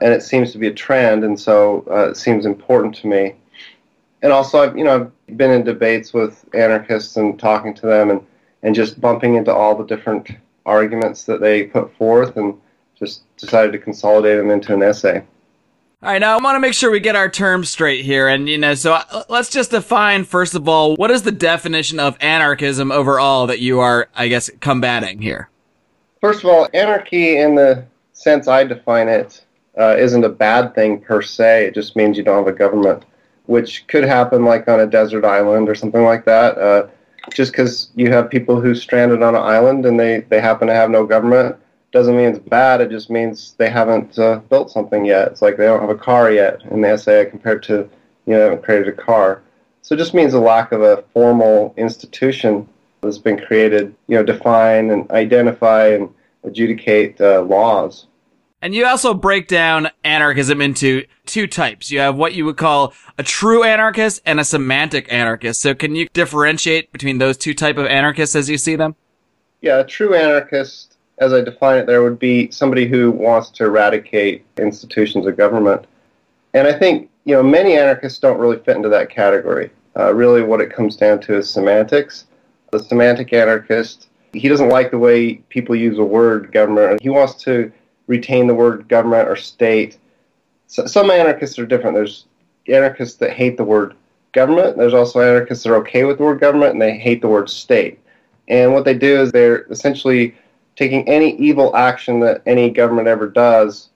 And 0.00 0.12
it 0.12 0.22
seems 0.22 0.52
to 0.52 0.58
be 0.58 0.66
a 0.66 0.74
trend, 0.74 1.24
and 1.24 1.38
so 1.38 1.84
uh, 1.90 2.10
it 2.10 2.16
seems 2.16 2.44
important 2.44 2.94
to 2.96 3.06
me. 3.06 3.34
And 4.22 4.32
also, 4.32 4.58
I've 4.58 4.76
you 4.76 4.84
know 4.84 5.10
I've 5.28 5.36
been 5.36 5.50
in 5.50 5.64
debates 5.64 6.12
with 6.12 6.44
anarchists 6.54 7.16
and 7.16 7.38
talking 7.38 7.74
to 7.74 7.86
them, 7.86 8.10
and 8.10 8.20
and 8.62 8.74
just 8.74 9.00
bumping 9.00 9.36
into 9.36 9.54
all 9.54 9.74
the 9.74 9.86
different 9.86 10.30
arguments 10.66 11.24
that 11.24 11.40
they 11.40 11.64
put 11.64 11.96
forth, 11.96 12.36
and 12.36 12.58
just 12.98 13.22
decided 13.36 13.72
to 13.72 13.78
consolidate 13.78 14.38
them 14.38 14.50
into 14.50 14.74
an 14.74 14.82
essay. 14.82 15.22
All 16.02 16.12
right, 16.12 16.18
now 16.18 16.38
I 16.38 16.42
want 16.42 16.56
to 16.56 16.60
make 16.60 16.74
sure 16.74 16.90
we 16.90 17.00
get 17.00 17.16
our 17.16 17.30
terms 17.30 17.70
straight 17.70 18.04
here. 18.04 18.28
And, 18.28 18.50
you 18.50 18.58
know, 18.58 18.74
so 18.74 18.92
uh, 18.92 19.24
let's 19.30 19.48
just 19.48 19.70
define, 19.70 20.24
first 20.24 20.54
of 20.54 20.68
all, 20.68 20.94
what 20.94 21.10
is 21.10 21.22
the 21.22 21.32
definition 21.32 21.98
of 21.98 22.18
anarchism 22.20 22.92
overall 22.92 23.46
that 23.46 23.60
you 23.60 23.80
are, 23.80 24.10
I 24.14 24.28
guess, 24.28 24.50
combating 24.60 25.22
here? 25.22 25.48
First 26.20 26.44
of 26.44 26.50
all, 26.50 26.68
anarchy, 26.74 27.38
in 27.38 27.54
the 27.54 27.86
sense 28.12 28.46
I 28.46 28.62
define 28.64 29.08
it, 29.08 29.42
uh, 29.78 29.96
not 29.98 30.24
a 30.24 30.28
bad 30.28 30.74
thing 30.74 31.00
per 31.00 31.22
se. 31.22 31.68
It 31.68 31.74
just 31.74 31.96
means 31.96 32.18
you 32.18 32.22
don't 32.22 32.44
have 32.44 32.54
a 32.54 32.56
government, 32.56 33.06
which 33.46 33.86
could 33.86 34.04
happen 34.04 34.44
like 34.44 34.68
on 34.68 34.80
a 34.80 34.86
desert 34.86 35.24
island 35.24 35.66
or 35.66 35.74
something 35.74 36.04
like 36.04 36.26
that. 36.26 36.58
Uh, 36.58 36.88
just 37.32 37.52
because 37.52 37.90
you 37.94 38.12
have 38.12 38.28
people 38.28 38.60
who 38.60 38.74
stranded 38.74 39.22
on 39.22 39.34
an 39.34 39.42
island 39.42 39.86
and 39.86 39.98
they, 39.98 40.20
they 40.28 40.42
happen 40.42 40.68
to 40.68 40.74
have 40.74 40.90
no 40.90 41.06
government 41.06 41.56
doesn't 41.96 42.16
mean 42.16 42.28
it's 42.28 42.38
bad. 42.38 42.82
It 42.82 42.90
just 42.90 43.08
means 43.08 43.54
they 43.56 43.70
haven't 43.70 44.18
uh, 44.18 44.40
built 44.50 44.70
something 44.70 45.06
yet. 45.06 45.28
It's 45.28 45.40
like 45.40 45.56
they 45.56 45.64
don't 45.64 45.80
have 45.80 45.88
a 45.88 45.94
car 45.94 46.30
yet 46.30 46.62
in 46.70 46.82
the 46.82 46.88
essay 46.88 47.24
compared 47.24 47.62
to 47.64 47.88
you 48.26 48.32
know 48.32 48.38
they 48.38 48.44
haven't 48.44 48.62
created 48.62 48.88
a 48.88 48.92
car. 48.92 49.42
So 49.80 49.94
it 49.94 49.98
just 49.98 50.12
means 50.12 50.34
a 50.34 50.40
lack 50.40 50.72
of 50.72 50.82
a 50.82 51.04
formal 51.14 51.72
institution 51.78 52.68
that's 53.00 53.16
been 53.16 53.38
created, 53.38 53.94
you 54.08 54.16
know, 54.16 54.22
define 54.22 54.90
and 54.90 55.10
identify 55.10 55.88
and 55.88 56.12
adjudicate 56.44 57.18
uh, 57.18 57.42
laws. 57.42 58.06
And 58.60 58.74
you 58.74 58.84
also 58.84 59.14
break 59.14 59.48
down 59.48 59.88
anarchism 60.04 60.60
into 60.60 61.06
two 61.24 61.46
types. 61.46 61.90
You 61.90 62.00
have 62.00 62.16
what 62.16 62.34
you 62.34 62.44
would 62.44 62.56
call 62.58 62.92
a 63.16 63.22
true 63.22 63.62
anarchist 63.62 64.20
and 64.26 64.38
a 64.38 64.44
semantic 64.44 65.10
anarchist. 65.10 65.62
So 65.62 65.74
can 65.74 65.94
you 65.94 66.08
differentiate 66.12 66.92
between 66.92 67.18
those 67.18 67.38
two 67.38 67.54
type 67.54 67.78
of 67.78 67.86
anarchists 67.86 68.36
as 68.36 68.50
you 68.50 68.58
see 68.58 68.76
them? 68.76 68.96
Yeah, 69.62 69.78
a 69.78 69.84
true 69.84 70.14
anarchist 70.14 70.95
as 71.18 71.32
I 71.32 71.40
define 71.40 71.78
it 71.78 71.86
there, 71.86 72.02
would 72.02 72.18
be 72.18 72.50
somebody 72.50 72.86
who 72.86 73.10
wants 73.10 73.50
to 73.50 73.64
eradicate 73.64 74.44
institutions 74.58 75.26
of 75.26 75.36
government. 75.36 75.86
And 76.54 76.66
I 76.66 76.78
think, 76.78 77.10
you 77.24 77.34
know, 77.34 77.42
many 77.42 77.76
anarchists 77.76 78.18
don't 78.18 78.38
really 78.38 78.58
fit 78.58 78.76
into 78.76 78.88
that 78.90 79.10
category. 79.10 79.70
Uh, 79.96 80.12
really, 80.14 80.42
what 80.42 80.60
it 80.60 80.72
comes 80.72 80.96
down 80.96 81.20
to 81.20 81.36
is 81.36 81.48
semantics. 81.48 82.26
The 82.70 82.80
semantic 82.80 83.32
anarchist, 83.32 84.08
he 84.32 84.48
doesn't 84.48 84.68
like 84.68 84.90
the 84.90 84.98
way 84.98 85.34
people 85.48 85.74
use 85.74 85.96
the 85.96 86.04
word 86.04 86.52
government. 86.52 87.00
He 87.00 87.08
wants 87.08 87.34
to 87.44 87.72
retain 88.06 88.46
the 88.46 88.54
word 88.54 88.88
government 88.88 89.28
or 89.28 89.36
state. 89.36 89.98
So, 90.66 90.86
some 90.86 91.10
anarchists 91.10 91.58
are 91.58 91.66
different. 91.66 91.96
There's 91.96 92.26
anarchists 92.68 93.16
that 93.18 93.30
hate 93.30 93.56
the 93.56 93.64
word 93.64 93.94
government. 94.32 94.76
There's 94.76 94.94
also 94.94 95.20
anarchists 95.20 95.64
that 95.64 95.70
are 95.70 95.76
okay 95.76 96.04
with 96.04 96.18
the 96.18 96.24
word 96.24 96.40
government 96.40 96.72
and 96.72 96.82
they 96.82 96.98
hate 96.98 97.22
the 97.22 97.28
word 97.28 97.48
state. 97.48 97.98
And 98.48 98.74
what 98.74 98.84
they 98.84 98.94
do 98.94 99.20
is 99.20 99.32
they're 99.32 99.62
essentially 99.70 100.34
taking 100.76 101.08
any 101.08 101.36
evil 101.36 101.74
action 101.74 102.20
that 102.20 102.42
any 102.46 102.70
government 102.70 103.08
ever 103.08 103.28
does, 103.28 103.88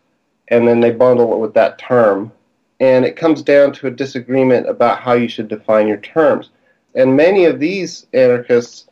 and 0.48 0.66
then 0.66 0.80
they 0.80 0.90
bundle 0.90 1.32
it 1.32 1.38
with 1.38 1.54
that 1.54 1.78
term. 1.78 2.32
And 2.80 3.04
it 3.04 3.16
comes 3.16 3.42
down 3.42 3.72
to 3.74 3.86
a 3.86 3.90
disagreement 3.90 4.68
about 4.68 5.00
how 5.00 5.12
you 5.12 5.28
should 5.28 5.48
define 5.48 5.86
your 5.86 5.98
terms. 5.98 6.50
And 6.94 7.16
many 7.16 7.44
of 7.44 7.60
these 7.60 8.06
anarchists 8.14 8.86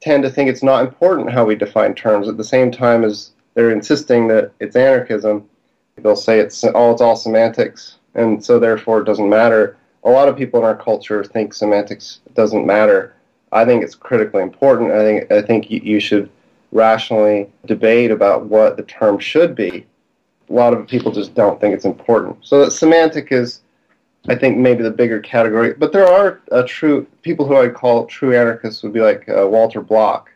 tend 0.00 0.22
to 0.22 0.30
think 0.30 0.48
it's 0.48 0.62
not 0.62 0.84
important 0.84 1.30
how 1.30 1.44
we 1.44 1.54
define 1.54 1.94
terms 1.94 2.28
at 2.28 2.38
the 2.38 2.44
same 2.44 2.70
time 2.70 3.04
as 3.04 3.32
they're 3.54 3.70
insisting 3.70 4.26
that 4.28 4.52
it's 4.58 4.74
anarchism. 4.76 5.48
They'll 5.96 6.16
say 6.16 6.38
it's 6.38 6.64
all 6.64 6.92
it's 6.92 7.02
all 7.02 7.16
semantics, 7.16 7.96
and 8.14 8.42
so 8.42 8.58
therefore 8.58 9.00
it 9.00 9.04
doesn't 9.04 9.28
matter. 9.28 9.76
A 10.04 10.10
lot 10.10 10.28
of 10.28 10.36
people 10.36 10.60
in 10.60 10.64
our 10.64 10.76
culture 10.76 11.22
think 11.22 11.52
semantics 11.52 12.20
doesn't 12.32 12.66
matter. 12.66 13.14
I 13.52 13.66
think 13.66 13.84
it's 13.84 13.94
critically 13.94 14.42
important. 14.42 14.92
I 14.92 15.02
think 15.02 15.30
I 15.30 15.42
think 15.42 15.70
you, 15.70 15.80
you 15.84 16.00
should 16.00 16.30
rationally 16.72 17.50
debate 17.66 18.10
about 18.10 18.46
what 18.46 18.76
the 18.76 18.82
term 18.82 19.18
should 19.18 19.54
be. 19.54 19.86
A 20.48 20.52
lot 20.52 20.72
of 20.72 20.86
people 20.86 21.12
just 21.12 21.34
don't 21.34 21.60
think 21.60 21.74
it's 21.74 21.84
important. 21.84 22.36
So 22.42 22.64
that 22.64 22.72
semantic 22.72 23.28
is, 23.30 23.60
I 24.28 24.34
think, 24.34 24.58
maybe 24.58 24.82
the 24.82 24.90
bigger 24.90 25.20
category. 25.20 25.74
But 25.74 25.92
there 25.92 26.06
are 26.06 26.40
uh, 26.50 26.64
true 26.66 27.06
people 27.22 27.46
who 27.46 27.56
I'd 27.56 27.74
call 27.74 28.06
true 28.06 28.36
anarchists 28.36 28.82
would 28.82 28.92
be 28.92 29.00
like 29.00 29.28
uh, 29.28 29.46
Walter 29.46 29.80
Block. 29.80 30.30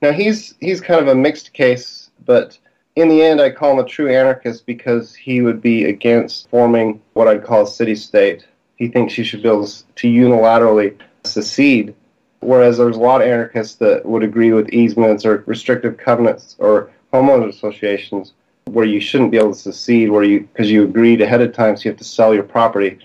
Now 0.00 0.12
he's 0.12 0.54
he's 0.60 0.80
kind 0.80 1.00
of 1.00 1.08
a 1.08 1.14
mixed 1.14 1.52
case, 1.52 2.10
but 2.24 2.56
in 2.94 3.08
the 3.08 3.22
end, 3.22 3.40
I 3.40 3.50
call 3.50 3.72
him 3.72 3.84
a 3.84 3.88
true 3.88 4.12
anarchist 4.12 4.66
because 4.66 5.14
he 5.14 5.40
would 5.40 5.60
be 5.60 5.84
against 5.84 6.48
forming 6.50 7.00
what 7.14 7.28
I'd 7.28 7.44
call 7.44 7.62
a 7.62 7.66
city 7.66 7.94
state. 7.94 8.46
He 8.76 8.88
thinks 8.88 9.18
you 9.18 9.24
should 9.24 9.42
be 9.42 9.48
able 9.48 9.66
to 9.66 10.08
unilaterally 10.08 10.96
secede 11.24 11.94
Whereas 12.40 12.78
there's 12.78 12.96
a 12.96 13.00
lot 13.00 13.20
of 13.20 13.28
anarchists 13.28 13.74
that 13.76 14.06
would 14.06 14.22
agree 14.22 14.52
with 14.52 14.68
easements 14.70 15.24
or 15.24 15.42
restrictive 15.46 15.96
covenants 15.96 16.56
or 16.58 16.90
homeowners 17.12 17.50
associations 17.50 18.32
where 18.66 18.84
you 18.84 19.00
shouldn't 19.00 19.30
be 19.30 19.38
able 19.38 19.52
to 19.52 19.58
secede 19.58 20.10
where 20.10 20.22
you 20.22 20.40
because 20.40 20.70
you 20.70 20.84
agreed 20.84 21.20
ahead 21.20 21.40
of 21.40 21.52
time 21.52 21.76
so 21.76 21.84
you 21.84 21.90
have 21.90 21.98
to 21.98 22.04
sell 22.04 22.34
your 22.34 22.42
property. 22.42 22.98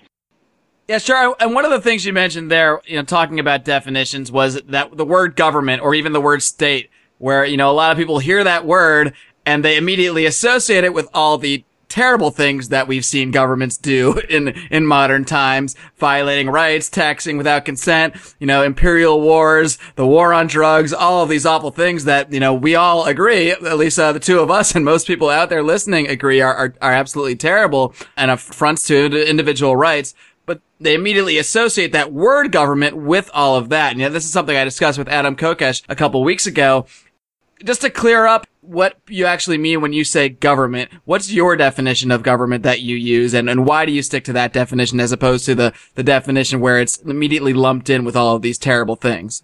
Yeah, 0.87 0.97
sure. 0.97 1.35
And 1.39 1.55
one 1.55 1.63
of 1.63 1.71
the 1.71 1.79
things 1.79 2.05
you 2.05 2.11
mentioned 2.11 2.51
there, 2.51 2.81
you 2.85 2.97
know, 2.97 3.03
talking 3.03 3.39
about 3.39 3.63
definitions 3.63 4.31
was 4.31 4.61
that 4.61 4.97
the 4.97 5.05
word 5.05 5.35
government 5.35 5.81
or 5.81 5.95
even 5.95 6.11
the 6.11 6.21
word 6.21 6.43
state, 6.43 6.89
where, 7.19 7.45
you 7.45 7.55
know, 7.55 7.71
a 7.71 7.73
lot 7.73 7.91
of 7.91 7.97
people 7.97 8.19
hear 8.19 8.43
that 8.43 8.65
word 8.65 9.13
and 9.45 9.63
they 9.63 9.77
immediately 9.77 10.25
associate 10.25 10.83
it 10.83 10.93
with 10.93 11.07
all 11.13 11.37
the 11.37 11.63
terrible 11.93 12.31
things 12.31 12.69
that 12.69 12.87
we've 12.87 13.05
seen 13.05 13.29
governments 13.29 13.77
do 13.77 14.17
in, 14.29 14.47
in 14.71 14.83
modern 14.83 15.23
times, 15.23 15.75
violating 15.97 16.49
rights, 16.49 16.89
taxing 16.89 17.37
without 17.37 17.65
consent, 17.65 18.15
you 18.39 18.47
know, 18.47 18.63
imperial 18.63 19.21
wars, 19.21 19.77
the 19.95 20.05
war 20.05 20.33
on 20.33 20.47
drugs, 20.47 20.91
all 20.91 21.21
of 21.21 21.29
these 21.29 21.45
awful 21.45 21.69
things 21.69 22.05
that, 22.05 22.33
you 22.33 22.39
know, 22.39 22.51
we 22.51 22.73
all 22.73 23.05
agree, 23.05 23.51
at 23.51 23.77
least 23.77 23.99
uh, 23.99 24.11
the 24.11 24.19
two 24.19 24.39
of 24.39 24.49
us 24.49 24.73
and 24.75 24.83
most 24.83 25.05
people 25.05 25.29
out 25.29 25.49
there 25.49 25.61
listening 25.61 26.07
agree 26.07 26.41
are, 26.41 26.55
are, 26.55 26.73
are 26.81 26.93
absolutely 26.93 27.35
terrible 27.35 27.93
and 28.17 28.31
affronts 28.31 28.87
to 28.87 29.29
individual 29.29 29.75
rights 29.75 30.15
but 30.45 30.61
they 30.77 30.93
immediately 30.93 31.37
associate 31.37 31.93
that 31.93 32.11
word 32.11 32.51
government 32.51 32.97
with 32.97 33.31
all 33.33 33.55
of 33.55 33.69
that. 33.69 33.93
And 33.93 34.01
yeah, 34.01 34.09
this 34.09 34.25
is 34.25 34.33
something 34.33 34.57
I 34.57 34.65
discussed 34.65 34.97
with 34.97 35.07
Adam 35.07 35.37
Kokesh 35.37 35.83
a 35.87 35.95
couple 35.95 36.21
weeks 36.21 36.45
ago. 36.45 36.85
Just 37.63 37.79
to 37.79 37.89
clear 37.89 38.25
up 38.25 38.45
what 38.63 38.97
you 39.07 39.25
actually 39.25 39.57
mean 39.57 39.81
when 39.81 39.93
you 39.93 40.03
say 40.03 40.29
government. 40.29 40.89
What's 41.05 41.31
your 41.31 41.55
definition 41.55 42.11
of 42.11 42.23
government 42.23 42.63
that 42.63 42.81
you 42.81 42.95
use 42.95 43.33
and, 43.33 43.49
and 43.49 43.65
why 43.65 43.85
do 43.85 43.91
you 43.91 44.01
stick 44.01 44.23
to 44.25 44.33
that 44.33 44.53
definition 44.53 44.99
as 44.99 45.11
opposed 45.11 45.45
to 45.45 45.55
the, 45.55 45.73
the 45.95 46.03
definition 46.03 46.61
where 46.61 46.79
it's 46.79 46.97
immediately 47.01 47.53
lumped 47.53 47.89
in 47.89 48.05
with 48.05 48.15
all 48.15 48.35
of 48.35 48.41
these 48.41 48.57
terrible 48.57 48.95
things? 48.95 49.43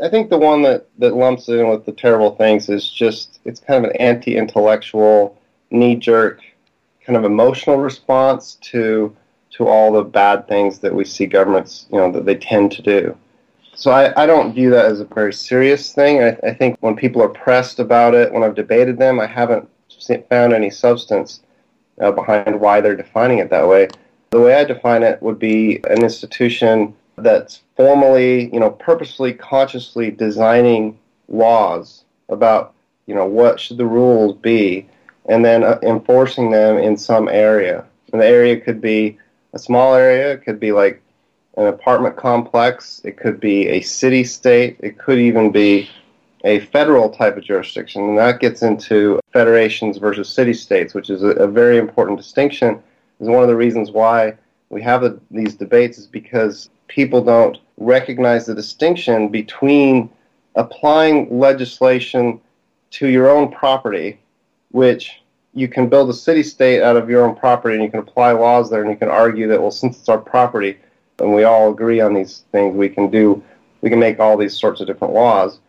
I 0.00 0.08
think 0.08 0.30
the 0.30 0.38
one 0.38 0.62
that, 0.62 0.86
that 0.98 1.14
lumps 1.14 1.48
in 1.48 1.68
with 1.68 1.84
the 1.84 1.92
terrible 1.92 2.36
things 2.36 2.68
is 2.68 2.88
just 2.88 3.40
it's 3.44 3.60
kind 3.60 3.84
of 3.84 3.90
an 3.90 3.96
anti 3.96 4.36
intellectual, 4.36 5.36
knee 5.70 5.96
jerk, 5.96 6.40
kind 7.04 7.16
of 7.16 7.24
emotional 7.24 7.78
response 7.78 8.54
to 8.62 9.14
to 9.50 9.66
all 9.66 9.92
the 9.92 10.04
bad 10.04 10.46
things 10.46 10.78
that 10.78 10.94
we 10.94 11.04
see 11.04 11.26
governments, 11.26 11.86
you 11.90 11.98
know, 11.98 12.12
that 12.12 12.24
they 12.24 12.36
tend 12.36 12.70
to 12.70 12.82
do. 12.82 13.16
So 13.78 13.92
I, 13.92 14.20
I 14.20 14.26
don't 14.26 14.52
view 14.52 14.70
that 14.70 14.86
as 14.86 14.98
a 14.98 15.04
very 15.04 15.32
serious 15.32 15.92
thing. 15.92 16.20
I, 16.20 16.36
I 16.42 16.52
think 16.52 16.76
when 16.80 16.96
people 16.96 17.22
are 17.22 17.28
pressed 17.28 17.78
about 17.78 18.12
it, 18.12 18.32
when 18.32 18.42
I've 18.42 18.56
debated 18.56 18.98
them, 18.98 19.20
I 19.20 19.26
haven't 19.26 19.68
found 20.28 20.52
any 20.52 20.68
substance 20.68 21.42
uh, 22.00 22.10
behind 22.10 22.58
why 22.58 22.80
they're 22.80 22.96
defining 22.96 23.38
it 23.38 23.50
that 23.50 23.68
way. 23.68 23.86
The 24.30 24.40
way 24.40 24.56
I 24.56 24.64
define 24.64 25.04
it 25.04 25.22
would 25.22 25.38
be 25.38 25.76
an 25.88 26.02
institution 26.02 26.92
that's 27.18 27.62
formally, 27.76 28.52
you 28.52 28.58
know, 28.58 28.70
purposely, 28.70 29.32
consciously 29.32 30.10
designing 30.10 30.98
laws 31.28 32.02
about, 32.30 32.74
you 33.06 33.14
know, 33.14 33.26
what 33.26 33.60
should 33.60 33.78
the 33.78 33.86
rules 33.86 34.36
be, 34.38 34.88
and 35.26 35.44
then 35.44 35.62
uh, 35.62 35.78
enforcing 35.84 36.50
them 36.50 36.78
in 36.78 36.96
some 36.96 37.28
area. 37.28 37.84
And 38.12 38.20
the 38.20 38.26
area 38.26 38.60
could 38.60 38.80
be 38.80 39.18
a 39.52 39.58
small 39.60 39.94
area, 39.94 40.32
it 40.32 40.42
could 40.44 40.58
be 40.58 40.72
like 40.72 41.00
an 41.58 41.66
apartment 41.66 42.16
complex, 42.16 43.00
it 43.04 43.16
could 43.16 43.40
be 43.40 43.68
a 43.68 43.80
city 43.80 44.22
state, 44.22 44.76
it 44.78 44.96
could 44.96 45.18
even 45.18 45.50
be 45.50 45.90
a 46.44 46.60
federal 46.60 47.10
type 47.10 47.36
of 47.36 47.42
jurisdiction. 47.42 48.02
And 48.04 48.16
that 48.16 48.38
gets 48.38 48.62
into 48.62 49.18
federations 49.32 49.98
versus 49.98 50.28
city 50.28 50.54
states, 50.54 50.94
which 50.94 51.10
is 51.10 51.24
a, 51.24 51.30
a 51.30 51.48
very 51.48 51.78
important 51.78 52.16
distinction. 52.16 52.80
Is 53.18 53.28
one 53.28 53.42
of 53.42 53.48
the 53.48 53.56
reasons 53.56 53.90
why 53.90 54.36
we 54.70 54.80
have 54.82 55.02
the, 55.02 55.20
these 55.32 55.54
debates 55.54 55.98
is 55.98 56.06
because 56.06 56.70
people 56.86 57.24
don't 57.24 57.58
recognize 57.76 58.46
the 58.46 58.54
distinction 58.54 59.28
between 59.28 60.08
applying 60.54 61.40
legislation 61.40 62.40
to 62.90 63.08
your 63.08 63.28
own 63.28 63.50
property, 63.50 64.20
which 64.70 65.22
you 65.54 65.66
can 65.66 65.88
build 65.88 66.08
a 66.08 66.14
city 66.14 66.44
state 66.44 66.82
out 66.82 66.96
of 66.96 67.10
your 67.10 67.24
own 67.24 67.34
property 67.34 67.74
and 67.74 67.82
you 67.82 67.90
can 67.90 67.98
apply 67.98 68.30
laws 68.30 68.70
there 68.70 68.82
and 68.82 68.90
you 68.90 68.96
can 68.96 69.08
argue 69.08 69.48
that, 69.48 69.60
well, 69.60 69.72
since 69.72 69.98
it's 69.98 70.08
our 70.08 70.18
property, 70.18 70.78
and 71.18 71.34
we 71.34 71.44
all 71.44 71.70
agree 71.70 72.00
on 72.00 72.14
these 72.14 72.44
things, 72.52 72.76
we 72.76 72.88
can 72.88 73.10
do, 73.10 73.42
we 73.80 73.90
can 73.90 73.98
make 73.98 74.20
all 74.20 74.36
these 74.36 74.58
sorts 74.58 74.80
of 74.80 74.86
different 74.86 75.14
laws, 75.14 75.60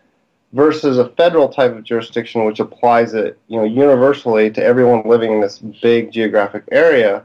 versus 0.53 0.97
a 0.97 1.09
federal 1.09 1.47
type 1.47 1.75
of 1.75 1.83
jurisdiction 1.83 2.45
which 2.45 2.59
applies 2.59 3.13
it, 3.13 3.37
you 3.47 3.57
know, 3.57 3.65
universally 3.65 4.49
to 4.49 4.63
everyone 4.63 5.03
living 5.05 5.31
in 5.31 5.41
this 5.41 5.59
big 5.59 6.11
geographic 6.11 6.63
area. 6.71 7.23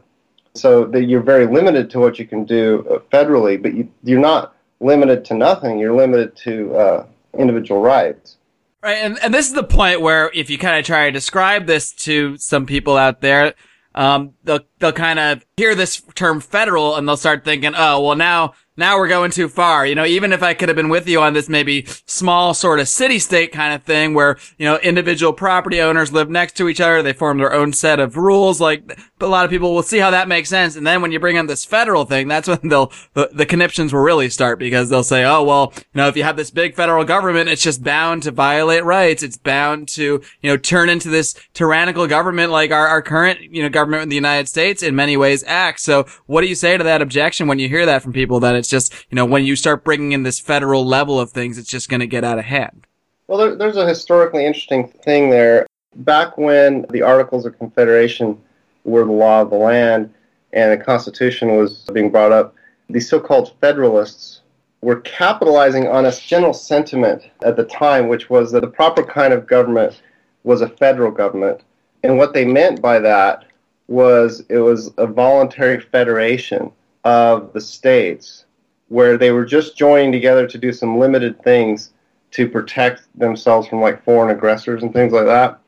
So 0.56 0.84
that 0.84 1.06
you're 1.06 1.20
very 1.20 1.46
limited 1.46 1.90
to 1.90 1.98
what 1.98 2.18
you 2.18 2.26
can 2.26 2.44
do 2.44 2.86
uh, 2.88 2.98
federally, 3.12 3.60
but 3.60 3.74
you, 3.74 3.88
you're 4.04 4.20
not 4.20 4.54
limited 4.78 5.24
to 5.24 5.34
nothing. 5.34 5.80
You're 5.80 5.96
limited 5.96 6.36
to 6.36 6.76
uh, 6.76 7.06
individual 7.36 7.80
rights. 7.80 8.36
Right, 8.80 8.98
and, 8.98 9.18
and 9.20 9.34
this 9.34 9.48
is 9.48 9.54
the 9.54 9.64
point 9.64 10.00
where 10.00 10.30
if 10.32 10.50
you 10.50 10.58
kind 10.58 10.78
of 10.78 10.84
try 10.84 11.06
to 11.06 11.10
describe 11.10 11.66
this 11.66 11.90
to 12.04 12.36
some 12.36 12.66
people 12.66 12.96
out 12.96 13.20
there, 13.20 13.54
um, 13.94 14.34
they'll 14.44 14.60
they'll 14.78 14.92
kind 14.92 15.18
of 15.18 15.44
hear 15.56 15.74
this 15.74 16.02
term 16.14 16.40
federal 16.40 16.96
and 16.96 17.08
they'll 17.08 17.16
start 17.16 17.44
thinking, 17.44 17.72
oh, 17.76 18.00
well 18.00 18.16
now 18.16 18.54
now 18.76 18.98
we're 18.98 19.08
going 19.08 19.30
too 19.30 19.48
far. 19.48 19.86
You 19.86 19.94
know, 19.94 20.04
even 20.04 20.32
if 20.32 20.42
I 20.42 20.54
could 20.54 20.68
have 20.68 20.76
been 20.76 20.88
with 20.88 21.06
you 21.06 21.20
on 21.20 21.32
this 21.32 21.48
maybe 21.48 21.86
small 22.06 22.54
sort 22.54 22.80
of 22.80 22.88
city 22.88 23.18
state 23.18 23.52
kind 23.52 23.72
of 23.72 23.84
thing 23.84 24.14
where, 24.14 24.36
you 24.58 24.66
know, 24.66 24.78
individual 24.78 25.32
property 25.32 25.80
owners 25.80 26.12
live 26.12 26.28
next 26.28 26.56
to 26.56 26.68
each 26.68 26.80
other, 26.80 27.02
they 27.02 27.12
form 27.12 27.38
their 27.38 27.52
own 27.52 27.72
set 27.72 28.00
of 28.00 28.16
rules. 28.16 28.60
Like, 28.60 28.98
a 29.24 29.28
lot 29.28 29.44
of 29.44 29.50
people 29.50 29.74
will 29.74 29.82
see 29.82 29.98
how 29.98 30.10
that 30.10 30.28
makes 30.28 30.48
sense. 30.48 30.76
And 30.76 30.86
then 30.86 31.02
when 31.02 31.12
you 31.12 31.18
bring 31.18 31.36
in 31.36 31.46
this 31.46 31.64
federal 31.64 32.04
thing, 32.04 32.28
that's 32.28 32.48
when 32.48 32.60
they'll, 32.68 32.92
the, 33.14 33.30
the 33.32 33.46
conniptions 33.46 33.92
will 33.92 34.00
really 34.00 34.28
start 34.30 34.58
because 34.58 34.90
they'll 34.90 35.02
say, 35.02 35.24
oh, 35.24 35.42
well, 35.42 35.72
you 35.76 35.82
know, 35.94 36.08
if 36.08 36.16
you 36.16 36.22
have 36.22 36.36
this 36.36 36.50
big 36.50 36.74
federal 36.74 37.04
government, 37.04 37.48
it's 37.48 37.62
just 37.62 37.82
bound 37.82 38.22
to 38.24 38.30
violate 38.30 38.84
rights. 38.84 39.22
It's 39.22 39.36
bound 39.36 39.88
to, 39.88 40.22
you 40.42 40.50
know, 40.50 40.56
turn 40.56 40.88
into 40.88 41.08
this 41.08 41.34
tyrannical 41.54 42.06
government 42.06 42.52
like 42.52 42.70
our, 42.70 42.86
our 42.86 43.02
current, 43.02 43.40
you 43.40 43.62
know, 43.62 43.68
government 43.68 44.02
in 44.04 44.08
the 44.08 44.16
United 44.16 44.48
States 44.48 44.82
in 44.82 44.94
many 44.94 45.16
ways 45.16 45.44
acts. 45.46 45.82
So 45.82 46.06
what 46.26 46.42
do 46.42 46.46
you 46.46 46.54
say 46.54 46.76
to 46.76 46.84
that 46.84 47.02
objection 47.02 47.48
when 47.48 47.58
you 47.58 47.68
hear 47.68 47.86
that 47.86 48.02
from 48.02 48.12
people 48.12 48.40
that 48.40 48.54
it's 48.54 48.68
just, 48.68 48.92
you 49.10 49.16
know, 49.16 49.24
when 49.24 49.44
you 49.44 49.56
start 49.56 49.84
bringing 49.84 50.12
in 50.12 50.22
this 50.22 50.40
federal 50.40 50.84
level 50.86 51.18
of 51.18 51.30
things, 51.30 51.58
it's 51.58 51.70
just 51.70 51.88
going 51.88 52.00
to 52.00 52.06
get 52.06 52.24
out 52.24 52.38
of 52.38 52.44
hand. 52.44 52.86
Well, 53.26 53.38
there, 53.38 53.56
there's 53.56 53.76
a 53.76 53.88
historically 53.88 54.44
interesting 54.44 54.88
thing 54.88 55.30
there. 55.30 55.66
Back 55.96 56.36
when 56.36 56.86
the 56.90 57.02
Articles 57.02 57.46
of 57.46 57.56
Confederation 57.58 58.38
were 58.84 59.04
the 59.04 59.12
law 59.12 59.42
of 59.42 59.50
the 59.50 59.56
land 59.56 60.12
and 60.52 60.72
the 60.72 60.84
Constitution 60.84 61.56
was 61.56 61.84
being 61.92 62.10
brought 62.10 62.32
up, 62.32 62.54
the 62.88 63.00
so 63.00 63.18
called 63.18 63.52
Federalists 63.60 64.42
were 64.82 65.00
capitalizing 65.00 65.88
on 65.88 66.06
a 66.06 66.12
general 66.12 66.52
sentiment 66.52 67.22
at 67.42 67.56
the 67.56 67.64
time, 67.64 68.08
which 68.08 68.28
was 68.28 68.52
that 68.52 68.60
the 68.60 68.66
proper 68.68 69.02
kind 69.02 69.32
of 69.32 69.46
government 69.46 70.00
was 70.44 70.60
a 70.60 70.68
federal 70.68 71.10
government. 71.10 71.62
And 72.02 72.18
what 72.18 72.34
they 72.34 72.44
meant 72.44 72.82
by 72.82 72.98
that 72.98 73.46
was 73.88 74.44
it 74.48 74.58
was 74.58 74.92
a 74.98 75.06
voluntary 75.06 75.80
federation 75.80 76.70
of 77.04 77.52
the 77.52 77.60
states 77.60 78.44
where 78.88 79.16
they 79.16 79.30
were 79.30 79.44
just 79.44 79.76
joining 79.76 80.12
together 80.12 80.46
to 80.46 80.58
do 80.58 80.72
some 80.72 80.98
limited 80.98 81.42
things 81.42 81.90
to 82.32 82.48
protect 82.48 83.02
themselves 83.18 83.66
from 83.66 83.80
like 83.80 84.04
foreign 84.04 84.36
aggressors 84.36 84.82
and 84.82 84.92
things 84.92 85.12
like 85.12 85.26
that. 85.26 85.58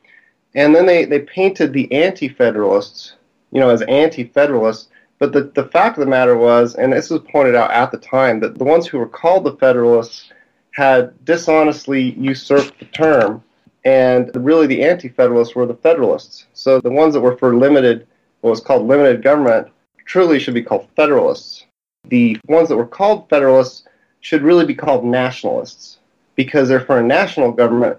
And 0.56 0.74
then 0.74 0.86
they, 0.86 1.04
they 1.04 1.20
painted 1.20 1.72
the 1.72 1.90
anti 1.92 2.28
federalists, 2.28 3.14
you 3.52 3.60
know, 3.60 3.70
as 3.70 3.82
anti 3.82 4.24
federalists. 4.24 4.88
But 5.18 5.32
the, 5.32 5.44
the 5.54 5.66
fact 5.68 5.96
of 5.96 6.04
the 6.04 6.10
matter 6.10 6.36
was, 6.36 6.74
and 6.74 6.92
this 6.92 7.08
was 7.08 7.22
pointed 7.30 7.54
out 7.54 7.70
at 7.70 7.92
the 7.92 7.98
time, 7.98 8.40
that 8.40 8.58
the 8.58 8.64
ones 8.64 8.86
who 8.86 8.98
were 8.98 9.08
called 9.08 9.44
the 9.44 9.56
Federalists 9.56 10.30
had 10.72 11.24
dishonestly 11.24 12.10
usurped 12.18 12.78
the 12.78 12.84
term, 12.86 13.42
and 13.86 14.30
really 14.34 14.66
the 14.66 14.82
anti 14.82 15.08
Federalists 15.08 15.54
were 15.54 15.66
the 15.66 15.74
Federalists. 15.74 16.46
So 16.52 16.80
the 16.80 16.90
ones 16.90 17.14
that 17.14 17.20
were 17.20 17.38
for 17.38 17.54
limited, 17.54 18.06
what 18.40 18.50
was 18.50 18.60
called 18.60 18.88
limited 18.88 19.22
government, 19.22 19.68
truly 20.04 20.38
should 20.38 20.54
be 20.54 20.62
called 20.62 20.88
Federalists 20.96 21.66
the 22.08 22.38
ones 22.46 22.68
that 22.68 22.76
were 22.76 22.86
called 22.86 23.28
Federalists 23.28 23.84
should 24.20 24.42
really 24.42 24.64
be 24.64 24.74
called 24.74 25.04
nationalists 25.04 25.98
because 26.34 26.68
they're 26.68 26.80
for 26.80 26.98
a 26.98 27.02
national 27.02 27.52
government. 27.52 27.98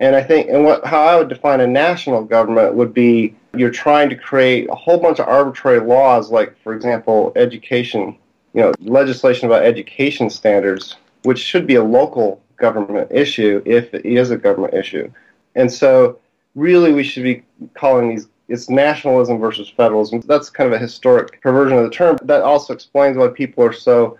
And 0.00 0.14
I 0.14 0.22
think, 0.22 0.48
and 0.48 0.64
what 0.64 0.84
how 0.84 1.00
I 1.00 1.16
would 1.16 1.28
define 1.28 1.60
a 1.60 1.66
national 1.66 2.24
government 2.24 2.74
would 2.74 2.94
be 2.94 3.34
you're 3.54 3.70
trying 3.70 4.08
to 4.10 4.16
create 4.16 4.68
a 4.70 4.74
whole 4.74 4.98
bunch 4.98 5.18
of 5.18 5.26
arbitrary 5.26 5.80
laws, 5.80 6.30
like 6.30 6.56
for 6.62 6.74
example, 6.74 7.32
education, 7.34 8.16
you 8.54 8.62
know, 8.62 8.72
legislation 8.80 9.46
about 9.46 9.64
education 9.64 10.30
standards, 10.30 10.96
which 11.24 11.38
should 11.38 11.66
be 11.66 11.74
a 11.74 11.82
local 11.82 12.40
government 12.56 13.10
issue 13.10 13.62
if 13.64 13.92
it 13.92 14.04
is 14.04 14.30
a 14.30 14.36
government 14.36 14.74
issue. 14.74 15.10
And 15.56 15.72
so, 15.72 16.20
really, 16.54 16.92
we 16.92 17.02
should 17.02 17.24
be 17.24 17.42
calling 17.74 18.10
these 18.10 18.28
it's 18.48 18.70
nationalism 18.70 19.38
versus 19.38 19.68
federalism. 19.68 20.20
That's 20.20 20.48
kind 20.48 20.72
of 20.72 20.72
a 20.72 20.78
historic 20.78 21.42
perversion 21.42 21.76
of 21.76 21.84
the 21.84 21.90
term. 21.90 22.18
That 22.22 22.42
also 22.42 22.72
explains 22.72 23.16
why 23.16 23.28
people 23.28 23.64
are 23.64 23.72
so. 23.72 24.18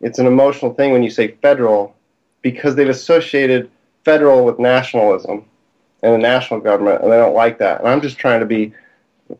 It's 0.00 0.18
an 0.18 0.26
emotional 0.26 0.74
thing 0.74 0.92
when 0.92 1.02
you 1.02 1.10
say 1.10 1.36
federal, 1.42 1.94
because 2.42 2.74
they've 2.74 2.88
associated 2.88 3.70
federal 4.04 4.44
with 4.44 4.58
nationalism 4.58 5.44
and 6.02 6.14
the 6.14 6.18
national 6.18 6.60
government, 6.60 7.02
and 7.02 7.12
they 7.12 7.16
don't 7.16 7.34
like 7.34 7.58
that. 7.58 7.80
And 7.80 7.88
I'm 7.88 8.00
just 8.00 8.18
trying 8.18 8.40
to 8.40 8.46
be 8.46 8.72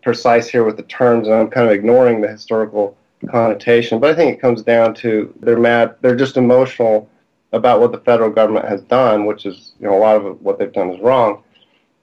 precise 0.03 0.49
here 0.49 0.65
with 0.65 0.77
the 0.77 0.83
terms, 0.85 1.27
and 1.27 1.37
I'm 1.37 1.51
kind 1.51 1.67
of 1.67 1.73
ignoring 1.73 2.21
the 2.21 2.29
historical 2.29 2.97
connotation. 3.29 3.99
But 3.99 4.11
I 4.11 4.15
think 4.15 4.37
it 4.37 4.41
comes 4.41 4.63
down 4.63 4.95
to 4.97 5.33
they're 5.41 5.59
mad, 5.59 5.97
they're 6.01 6.17
just 6.17 6.37
emotional 6.37 7.09
about 7.53 7.81
what 7.81 7.93
the 7.93 7.99
federal 7.99 8.31
government 8.31 8.69
has 8.69 8.83
done, 8.83 9.27
which 9.27 9.47
is 9.47 9.73
you 9.81 9.87
know 9.87 9.97
a 9.97 9.99
lot 9.99 10.17
of 10.17 10.41
what 10.43 10.59
they've 10.59 10.73
done 10.73 10.91
is 10.91 11.01
wrong, 11.01 11.43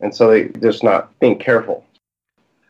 and 0.01 0.13
so 0.13 0.29
they're 0.29 0.49
just 0.49 0.83
not 0.83 1.17
being 1.19 1.37
careful. 1.37 1.85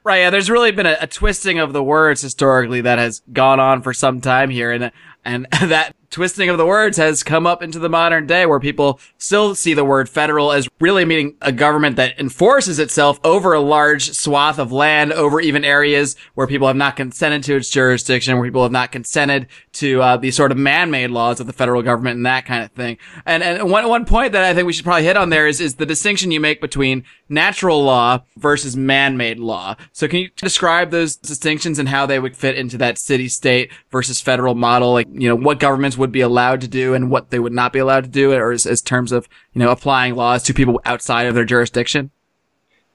Right. 0.04 0.20
Yeah. 0.20 0.30
There's 0.30 0.50
really 0.50 0.72
been 0.72 0.86
a, 0.86 0.96
a, 1.02 1.08
twisting 1.08 1.60
of 1.60 1.74
the 1.74 1.84
words 1.84 2.22
historically 2.22 2.80
that 2.80 2.98
has 2.98 3.22
gone 3.34 3.60
on 3.60 3.82
for 3.82 3.92
some 3.92 4.22
time 4.22 4.50
here, 4.50 4.72
and 4.72 4.92
and 5.26 5.48
that 5.64 5.94
twisting 6.10 6.50
of 6.50 6.58
the 6.58 6.66
words 6.66 6.98
has 6.98 7.24
come 7.24 7.46
up 7.46 7.62
into 7.62 7.80
the 7.80 7.90
modern 7.90 8.26
day 8.26 8.46
where 8.46 8.60
people 8.60 9.00
still 9.18 9.56
see 9.56 9.74
the 9.74 9.86
word 9.86 10.08
federal 10.08 10.52
as 10.52 10.68
really 10.80 11.06
meaning 11.06 11.36
a 11.42 11.52
government 11.52 11.96
that 11.98 12.20
enforces 12.20 12.80
itself 12.80 13.20
over 13.24 13.54
a 13.54 13.60
large 13.60 14.12
swath 14.12 14.60
of 14.60 14.72
land, 14.72 15.12
over 15.12 15.42
even 15.42 15.66
areas 15.66 16.16
where 16.36 16.48
people 16.48 16.68
have 16.68 16.78
not 16.78 16.96
consented 16.96 17.44
to 17.44 17.56
its 17.56 17.70
jurisdiction, 17.70 18.36
where 18.36 18.48
people 18.48 18.64
have 18.64 18.72
not 18.72 18.92
consented 18.92 19.48
to 19.74 20.02
uh, 20.02 20.18
these 20.18 20.36
sort 20.36 20.52
of 20.52 20.58
man-made 20.58 21.12
laws 21.12 21.40
of 21.40 21.48
the 21.48 21.54
federal 21.54 21.82
government 21.82 22.18
and 22.18 22.26
that 22.26 22.46
kind 22.46 22.64
of 22.64 22.72
thing. 22.72 22.98
And 23.26 23.44
and 23.44 23.70
one 23.70 23.88
one 23.88 24.06
point 24.06 24.32
that 24.34 24.44
I 24.44 24.54
think 24.54 24.66
we 24.66 24.74
should 24.74 24.86
probably 24.86 25.04
hit 25.04 25.18
on 25.18 25.30
there 25.30 25.48
is 25.48 25.60
is 25.60 25.76
the 25.76 25.86
distinction 25.86 26.32
you 26.32 26.40
make 26.40 26.62
between 26.62 27.04
natural 27.30 27.84
law 27.84 28.24
versus 28.38 28.78
man-made 28.78 29.40
law. 29.40 29.76
So 29.92 30.08
can 30.08 30.20
you 30.20 30.30
describe 30.36 30.92
those 30.92 31.16
distinctions 31.16 31.80
and 31.80 31.90
how 31.90 32.06
they 32.06 32.20
would 32.20 32.36
fit 32.36 32.56
into 32.56 32.78
that 32.78 32.98
city-state 32.98 33.72
versus 33.92 34.22
federal 34.22 34.56
model? 34.56 34.94
Like 34.94 35.08
you 35.12 35.28
know 35.28 35.36
what 35.36 35.60
governments 35.60 35.97
would 35.98 36.12
be 36.12 36.22
allowed 36.22 36.62
to 36.62 36.68
do 36.68 36.94
and 36.94 37.10
what 37.10 37.30
they 37.30 37.40
would 37.40 37.54
not 37.54 37.74
be 37.74 37.80
allowed 37.80 38.04
to 38.04 38.10
do, 38.10 38.34
or 38.34 38.52
as, 38.52 38.66
as 38.66 38.82
terms 38.82 39.12
of 39.12 39.28
you 39.54 39.60
know 39.60 39.72
applying 39.72 40.16
laws 40.16 40.44
to 40.44 40.54
people 40.54 40.80
outside 40.86 41.28
of 41.28 41.36
their 41.36 41.46
jurisdiction? 41.46 42.12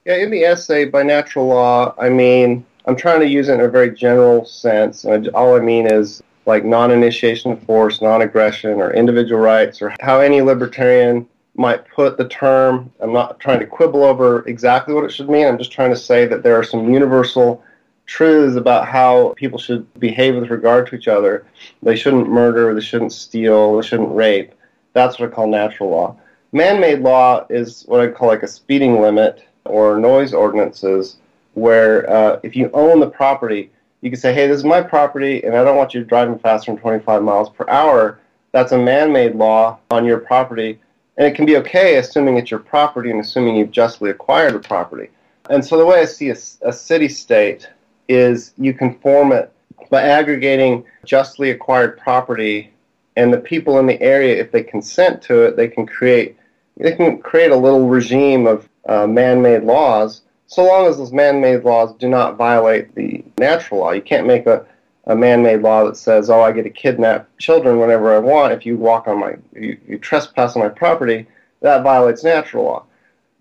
Yeah, 0.05 0.15
in 0.15 0.31
the 0.31 0.43
essay 0.43 0.85
by 0.85 1.03
natural 1.03 1.47
law, 1.47 1.95
I 1.97 2.09
mean 2.09 2.65
I'm 2.85 2.95
trying 2.95 3.21
to 3.21 3.27
use 3.27 3.49
it 3.49 3.53
in 3.53 3.61
a 3.61 3.67
very 3.69 3.95
general 3.95 4.45
sense. 4.45 5.05
All 5.05 5.55
I 5.55 5.59
mean 5.59 5.87
is 5.87 6.21
like 6.45 6.65
non-initiation 6.65 7.53
of 7.53 7.63
force, 7.63 8.01
non-aggression, 8.01 8.71
or 8.81 8.93
individual 8.93 9.39
rights, 9.39 9.81
or 9.81 9.93
how 10.01 10.19
any 10.19 10.41
libertarian 10.41 11.27
might 11.55 11.87
put 11.87 12.17
the 12.17 12.27
term. 12.27 12.91
I'm 12.99 13.13
not 13.13 13.39
trying 13.39 13.59
to 13.59 13.67
quibble 13.67 14.03
over 14.03 14.45
exactly 14.47 14.93
what 14.93 15.05
it 15.05 15.11
should 15.11 15.29
mean. 15.29 15.47
I'm 15.47 15.57
just 15.57 15.71
trying 15.71 15.91
to 15.91 15.95
say 15.95 16.25
that 16.25 16.43
there 16.43 16.59
are 16.59 16.63
some 16.63 16.91
universal 16.91 17.63
truths 18.05 18.55
about 18.55 18.87
how 18.87 19.33
people 19.35 19.57
should 19.57 19.91
behave 19.99 20.35
with 20.35 20.49
regard 20.49 20.87
to 20.87 20.95
each 20.95 21.07
other. 21.07 21.45
They 21.81 21.95
shouldn't 21.95 22.29
murder, 22.29 22.73
they 22.73 22.81
shouldn't 22.81 23.13
steal, 23.13 23.77
they 23.77 23.87
shouldn't 23.87 24.13
rape. 24.13 24.53
That's 24.93 25.19
what 25.19 25.29
I 25.29 25.33
call 25.33 25.47
natural 25.47 25.89
law. 25.89 26.17
Man 26.51 26.79
made 26.79 26.99
law 26.99 27.45
is 27.49 27.83
what 27.87 28.01
I 28.01 28.07
call 28.07 28.27
like 28.27 28.43
a 28.43 28.47
speeding 28.47 29.01
limit 29.01 29.43
or 29.65 29.97
noise 29.97 30.33
ordinances, 30.33 31.17
where 31.53 32.09
uh, 32.09 32.39
if 32.43 32.55
you 32.55 32.69
own 32.73 32.99
the 32.99 33.09
property, 33.09 33.71
you 34.01 34.09
can 34.09 34.19
say, 34.19 34.33
hey, 34.33 34.47
this 34.47 34.57
is 34.57 34.63
my 34.65 34.81
property, 34.81 35.43
and 35.43 35.55
I 35.55 35.63
don't 35.63 35.77
want 35.77 35.93
you 35.93 36.03
driving 36.03 36.37
faster 36.37 36.71
than 36.71 36.81
25 36.81 37.23
miles 37.23 37.49
per 37.49 37.65
hour. 37.69 38.19
That's 38.51 38.73
a 38.73 38.77
man 38.77 39.11
made 39.11 39.35
law 39.35 39.79
on 39.91 40.05
your 40.05 40.19
property. 40.19 40.79
And 41.17 41.25
it 41.25 41.35
can 41.35 41.45
be 41.45 41.57
okay, 41.57 41.95
assuming 41.95 42.37
it's 42.37 42.51
your 42.51 42.59
property 42.59 43.11
and 43.11 43.19
assuming 43.19 43.55
you've 43.55 43.71
justly 43.71 44.09
acquired 44.09 44.53
the 44.55 44.59
property. 44.59 45.09
And 45.49 45.63
so 45.63 45.77
the 45.77 45.85
way 45.85 46.01
I 46.01 46.05
see 46.05 46.29
a, 46.29 46.35
a 46.61 46.73
city 46.73 47.07
state 47.07 47.69
is 48.07 48.53
you 48.57 48.73
can 48.73 48.97
form 48.99 49.31
it 49.31 49.51
by 49.89 50.01
aggregating 50.01 50.83
justly 51.05 51.49
acquired 51.51 51.97
property 51.97 52.73
and 53.15 53.33
the 53.33 53.37
people 53.37 53.79
in 53.79 53.85
the 53.85 54.01
area 54.01 54.39
if 54.39 54.51
they 54.51 54.63
consent 54.63 55.21
to 55.21 55.43
it 55.43 55.55
they 55.55 55.67
can 55.67 55.85
create 55.85 56.37
they 56.77 56.95
can 56.95 57.21
create 57.21 57.51
a 57.51 57.55
little 57.55 57.87
regime 57.87 58.47
of 58.47 58.67
uh, 58.87 59.07
man-made 59.07 59.63
laws 59.63 60.21
so 60.47 60.63
long 60.63 60.85
as 60.85 60.97
those 60.97 61.11
man-made 61.11 61.63
laws 61.63 61.95
do 61.95 62.07
not 62.07 62.37
violate 62.37 62.93
the 62.93 63.23
natural 63.39 63.79
law. 63.79 63.91
You 63.91 64.01
can't 64.01 64.27
make 64.27 64.45
a, 64.45 64.65
a 65.05 65.15
man-made 65.15 65.61
law 65.61 65.83
that 65.85 65.97
says 65.97 66.29
oh 66.29 66.41
i 66.41 66.51
get 66.51 66.63
to 66.63 66.69
kidnap 66.69 67.27
children 67.37 67.79
whenever 67.79 68.15
i 68.15 68.19
want 68.19 68.53
if 68.53 68.65
you 68.65 68.77
walk 68.77 69.07
on 69.07 69.19
my 69.19 69.35
you, 69.53 69.77
you 69.87 69.97
trespass 69.97 70.55
on 70.55 70.61
my 70.61 70.69
property. 70.69 71.27
That 71.61 71.83
violates 71.83 72.23
natural 72.23 72.65
law. 72.65 72.85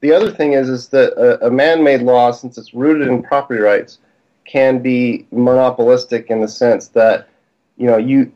The 0.01 0.13
other 0.13 0.31
thing 0.31 0.55
is 0.55 0.69
is 0.69 0.89
that 0.89 1.13
a, 1.15 1.47
a 1.47 1.51
man-made 1.51 2.03
law 2.03 2.31
since 2.31 2.59
it's 2.59 2.75
rooted 2.75 3.09
in 3.09 3.23
property 3.23 3.61
rights 3.61 3.99
can 4.45 4.81
be 4.81 5.27
monopolistic 5.31 6.31
in 6.31 6.41
the 6.41 6.49
sense 6.49 6.89
that 6.89 7.29
you 7.77 7.87
know 7.87 7.97
you 7.97 8.33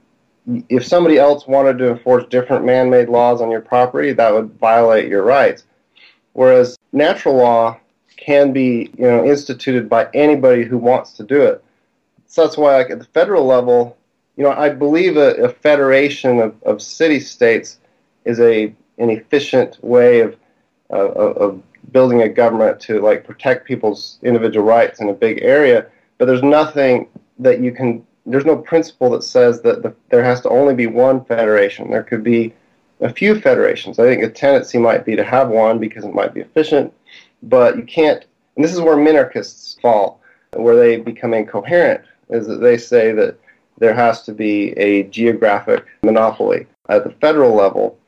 if 0.68 0.86
somebody 0.86 1.18
else 1.18 1.46
wanted 1.46 1.76
to 1.78 1.90
enforce 1.90 2.24
different 2.30 2.64
man-made 2.64 3.08
laws 3.08 3.40
on 3.40 3.50
your 3.50 3.60
property 3.60 4.12
that 4.12 4.32
would 4.32 4.52
violate 4.60 5.08
your 5.08 5.24
rights. 5.24 5.64
Whereas 6.34 6.78
natural 6.92 7.36
law 7.36 7.80
can 8.16 8.52
be 8.52 8.90
you 8.96 9.04
know 9.04 9.24
instituted 9.24 9.88
by 9.88 10.08
anybody 10.14 10.64
who 10.64 10.78
wants 10.78 11.12
to 11.14 11.24
do 11.24 11.42
it. 11.42 11.62
So 12.26 12.42
that's 12.42 12.56
why 12.56 12.76
like 12.76 12.90
at 12.90 12.98
the 12.98 13.04
federal 13.06 13.44
level 13.44 13.96
you 14.36 14.44
know 14.44 14.52
i 14.52 14.68
believe 14.68 15.16
a, 15.16 15.34
a 15.36 15.48
federation 15.48 16.38
of, 16.38 16.54
of 16.62 16.80
city 16.80 17.18
states 17.18 17.78
is 18.24 18.38
a 18.40 18.72
an 18.98 19.10
efficient 19.10 19.82
way 19.84 20.20
of, 20.20 20.36
uh, 20.90 20.94
of 20.94 21.62
building 21.92 22.22
a 22.22 22.28
government 22.28 22.80
to 22.80 23.00
like 23.00 23.24
protect 23.24 23.66
people's 23.66 24.18
individual 24.22 24.64
rights 24.64 25.00
in 25.00 25.08
a 25.08 25.12
big 25.12 25.42
area 25.42 25.86
but 26.18 26.26
there's 26.26 26.42
nothing 26.42 27.08
that 27.38 27.60
you 27.60 27.72
can 27.72 28.06
there's 28.28 28.44
no 28.44 28.56
principle 28.56 29.10
that 29.10 29.22
says 29.22 29.60
that 29.62 29.82
the, 29.82 29.94
there 30.08 30.24
has 30.24 30.40
to 30.40 30.48
only 30.48 30.74
be 30.74 30.88
one 30.88 31.24
federation. 31.24 31.90
There 31.90 32.02
could 32.02 32.24
be 32.24 32.52
a 33.00 33.12
few 33.12 33.40
federations. 33.40 34.00
I 34.00 34.02
think 34.02 34.24
a 34.24 34.28
tendency 34.28 34.78
might 34.78 35.04
be 35.04 35.14
to 35.14 35.22
have 35.22 35.48
one 35.48 35.78
because 35.78 36.04
it 36.04 36.12
might 36.12 36.34
be 36.34 36.40
efficient 36.40 36.92
but 37.42 37.76
you 37.76 37.82
can't 37.82 38.24
and 38.56 38.64
this 38.64 38.72
is 38.72 38.80
where 38.80 38.96
minarchists 38.96 39.80
fall 39.80 40.20
where 40.54 40.76
they 40.76 40.96
become 40.96 41.34
incoherent 41.34 42.02
is 42.30 42.46
that 42.46 42.60
they 42.60 42.76
say 42.76 43.12
that 43.12 43.38
there 43.78 43.94
has 43.94 44.22
to 44.22 44.32
be 44.32 44.70
a 44.72 45.04
geographic 45.04 45.84
monopoly 46.02 46.66
at 46.88 47.04
the 47.04 47.10
federal 47.10 47.54
level. 47.54 47.98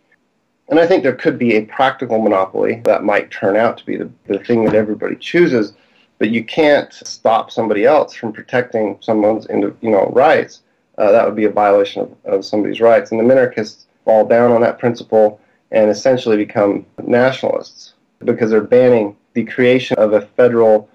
And 0.69 0.79
i 0.79 0.87
think 0.87 1.03
there 1.03 1.15
could 1.15 1.39
be 1.39 1.57
a 1.57 1.65
practical 1.67 2.21
monopoly 2.21 2.81
that 2.85 3.05
might 3.05 3.31
turn 3.31 3.57
out 3.57 3.79
to 3.79 3.87
be 3.87 3.97
the, 3.97 4.11
the 4.27 4.39
thing 4.39 4.65
that 4.65 4.75
everybody 4.75 5.17
chooses 5.17 5.75
but 6.19 6.31
you 6.31 6.45
can't 6.45 6.93
stop 6.93 7.51
somebody 7.51 7.85
else 7.85 8.15
from 8.15 8.33
protecting 8.33 8.99
someone's 9.01 9.47
you 9.51 9.91
know 9.91 10.11
rights. 10.13 10.63
Uh, 10.97 11.13
that 11.13 11.25
would 11.25 11.37
be 11.37 11.45
a 11.45 11.51
violation 11.51 12.03
of, 12.03 12.17
of 12.25 12.45
somebody's 12.45 12.81
rights. 12.81 13.13
And 13.13 13.21
the 13.21 13.25
minarchists 13.25 13.85
fall 14.05 14.27
down 14.27 14.51
on 14.51 14.61
that 14.63 14.79
principle 14.79 15.41
and 15.71 15.91
essentially 15.91 16.37
become 16.37 16.85
nationalists 17.05 17.95
because 18.25 18.51
they're 18.51 18.61
banning 18.61 19.17
the 19.35 19.45
creation 19.45 19.97
of 19.99 20.13
a 20.13 20.23
federal 20.23 20.89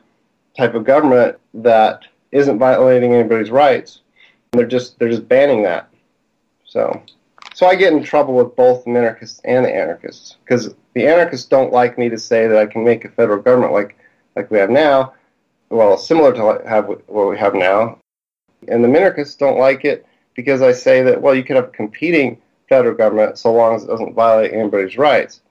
type 0.57 0.73
of 0.73 0.83
government 0.83 1.37
that 1.53 2.03
isn't 2.31 2.59
violating 2.59 3.13
anybody's 3.13 3.51
rights. 3.51 4.01
They're 4.51 4.67
just 4.67 4.99
they're 4.99 5.09
just 5.09 5.27
banning 5.27 5.63
that. 5.63 5.89
So 6.65 7.01
so 7.53 7.67
I 7.67 7.75
get 7.75 7.93
in 7.93 8.03
trouble 8.03 8.33
with 8.33 8.55
both 8.55 8.83
the 8.83 8.89
minarchists 8.89 9.39
and 9.45 9.63
the 9.63 9.73
anarchists 9.73 10.37
because 10.43 10.73
the 10.93 11.07
anarchists 11.07 11.47
don't 11.47 11.71
like 11.71 11.97
me 11.97 12.09
to 12.09 12.17
say 12.17 12.47
that 12.47 12.57
I 12.57 12.65
can 12.65 12.83
make 12.83 13.05
a 13.05 13.09
federal 13.09 13.41
government 13.41 13.73
like 13.73 13.97
like 14.35 14.51
we 14.51 14.57
have 14.57 14.69
now, 14.69 15.13
well, 15.69 15.97
similar 15.97 16.33
to 16.33 16.67
have 16.67 16.87
what 16.87 17.29
we 17.29 17.37
have 17.37 17.55
now. 17.55 17.99
And 18.67 18.83
the 18.83 18.87
minarchists 18.87 19.37
don't 19.37 19.59
like 19.59 19.85
it 19.85 20.05
because 20.35 20.61
I 20.61 20.71
say 20.71 21.03
that, 21.03 21.21
well, 21.21 21.35
you 21.35 21.43
could 21.43 21.55
have 21.55 21.71
competing 21.71 22.41
federal 22.69 22.95
government 22.95 23.37
so 23.37 23.51
long 23.51 23.75
as 23.75 23.83
it 23.83 23.87
doesn't 23.87 24.13
violate 24.13 24.53
anybody's 24.53 24.97
rights. 24.97 25.41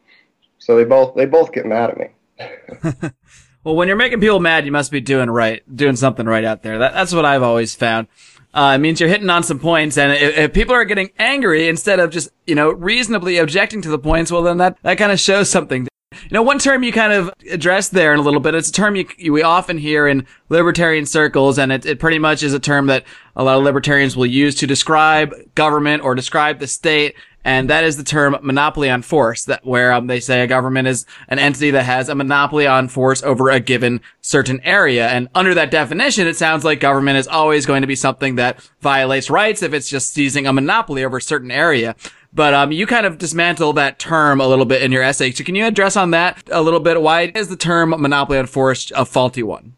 So 0.58 0.76
they 0.76 0.84
both 0.84 1.14
they 1.16 1.26
both 1.26 1.52
get 1.52 1.66
mad 1.66 1.90
at 1.90 1.98
me. 1.98 3.10
well, 3.64 3.74
when 3.74 3.88
you're 3.88 3.96
making 3.96 4.20
people 4.20 4.40
mad, 4.40 4.64
you 4.64 4.72
must 4.72 4.92
be 4.92 5.00
doing 5.00 5.28
right, 5.28 5.62
doing 5.74 5.96
something 5.96 6.26
right 6.26 6.44
out 6.44 6.62
there. 6.62 6.78
That, 6.78 6.94
that's 6.94 7.12
what 7.12 7.24
I've 7.24 7.42
always 7.42 7.74
found. 7.74 8.06
Uh, 8.54 8.72
it 8.74 8.78
means 8.78 9.00
you're 9.00 9.08
hitting 9.08 9.30
on 9.30 9.42
some 9.42 9.58
points, 9.58 9.96
and 9.96 10.12
if, 10.12 10.36
if, 10.36 10.52
people 10.52 10.74
are 10.74 10.84
getting 10.84 11.10
angry 11.18 11.68
instead 11.68 11.98
of 11.98 12.10
just, 12.10 12.28
you 12.46 12.54
know, 12.54 12.70
reasonably 12.70 13.38
objecting 13.38 13.80
to 13.80 13.88
the 13.88 13.98
points, 13.98 14.30
well, 14.30 14.42
then 14.42 14.58
that, 14.58 14.76
that 14.82 14.98
kind 14.98 15.10
of 15.10 15.18
shows 15.18 15.48
something. 15.48 15.88
You 16.22 16.30
know, 16.30 16.42
one 16.42 16.58
term 16.58 16.82
you 16.82 16.92
kind 16.92 17.12
of 17.12 17.30
addressed 17.50 17.92
there 17.92 18.12
in 18.12 18.18
a 18.18 18.22
little 18.22 18.40
bit, 18.40 18.54
it's 18.54 18.68
a 18.68 18.72
term 18.72 18.96
you, 18.96 19.06
you, 19.18 19.32
we 19.32 19.42
often 19.42 19.78
hear 19.78 20.06
in 20.06 20.26
libertarian 20.48 21.06
circles, 21.06 21.58
and 21.58 21.72
it, 21.72 21.86
it 21.86 22.00
pretty 22.00 22.18
much 22.18 22.42
is 22.42 22.54
a 22.54 22.60
term 22.60 22.86
that 22.86 23.04
a 23.36 23.44
lot 23.44 23.58
of 23.58 23.64
libertarians 23.64 24.16
will 24.16 24.26
use 24.26 24.54
to 24.56 24.66
describe 24.66 25.34
government 25.54 26.02
or 26.02 26.14
describe 26.14 26.58
the 26.58 26.66
state, 26.66 27.14
and 27.44 27.70
that 27.70 27.82
is 27.82 27.96
the 27.96 28.04
term 28.04 28.36
monopoly 28.42 28.88
on 28.88 29.02
force, 29.02 29.44
that 29.46 29.66
where 29.66 29.92
um, 29.92 30.06
they 30.06 30.20
say 30.20 30.42
a 30.42 30.46
government 30.46 30.86
is 30.86 31.06
an 31.28 31.40
entity 31.40 31.72
that 31.72 31.84
has 31.84 32.08
a 32.08 32.14
monopoly 32.14 32.66
on 32.68 32.86
force 32.86 33.22
over 33.22 33.50
a 33.50 33.58
given 33.58 34.00
certain 34.20 34.60
area. 34.60 35.08
And 35.08 35.28
under 35.34 35.52
that 35.54 35.72
definition, 35.72 36.28
it 36.28 36.36
sounds 36.36 36.64
like 36.64 36.78
government 36.78 37.18
is 37.18 37.26
always 37.26 37.66
going 37.66 37.80
to 37.80 37.88
be 37.88 37.96
something 37.96 38.36
that 38.36 38.60
violates 38.80 39.28
rights 39.28 39.62
if 39.62 39.74
it's 39.74 39.88
just 39.88 40.12
seizing 40.12 40.46
a 40.46 40.52
monopoly 40.52 41.04
over 41.04 41.16
a 41.16 41.22
certain 41.22 41.50
area. 41.50 41.96
But 42.34 42.54
um, 42.54 42.72
you 42.72 42.86
kind 42.86 43.04
of 43.04 43.18
dismantle 43.18 43.74
that 43.74 43.98
term 43.98 44.40
a 44.40 44.46
little 44.46 44.64
bit 44.64 44.82
in 44.82 44.90
your 44.90 45.02
essay. 45.02 45.32
So 45.32 45.44
can 45.44 45.54
you 45.54 45.66
address 45.66 45.96
on 45.96 46.12
that 46.12 46.42
a 46.50 46.62
little 46.62 46.80
bit? 46.80 47.02
Why 47.02 47.30
is 47.34 47.48
the 47.48 47.56
term 47.56 47.90
monopoly 47.90 48.38
on 48.38 48.46
force 48.46 48.90
a 48.96 49.04
faulty 49.04 49.42
one? 49.42 49.74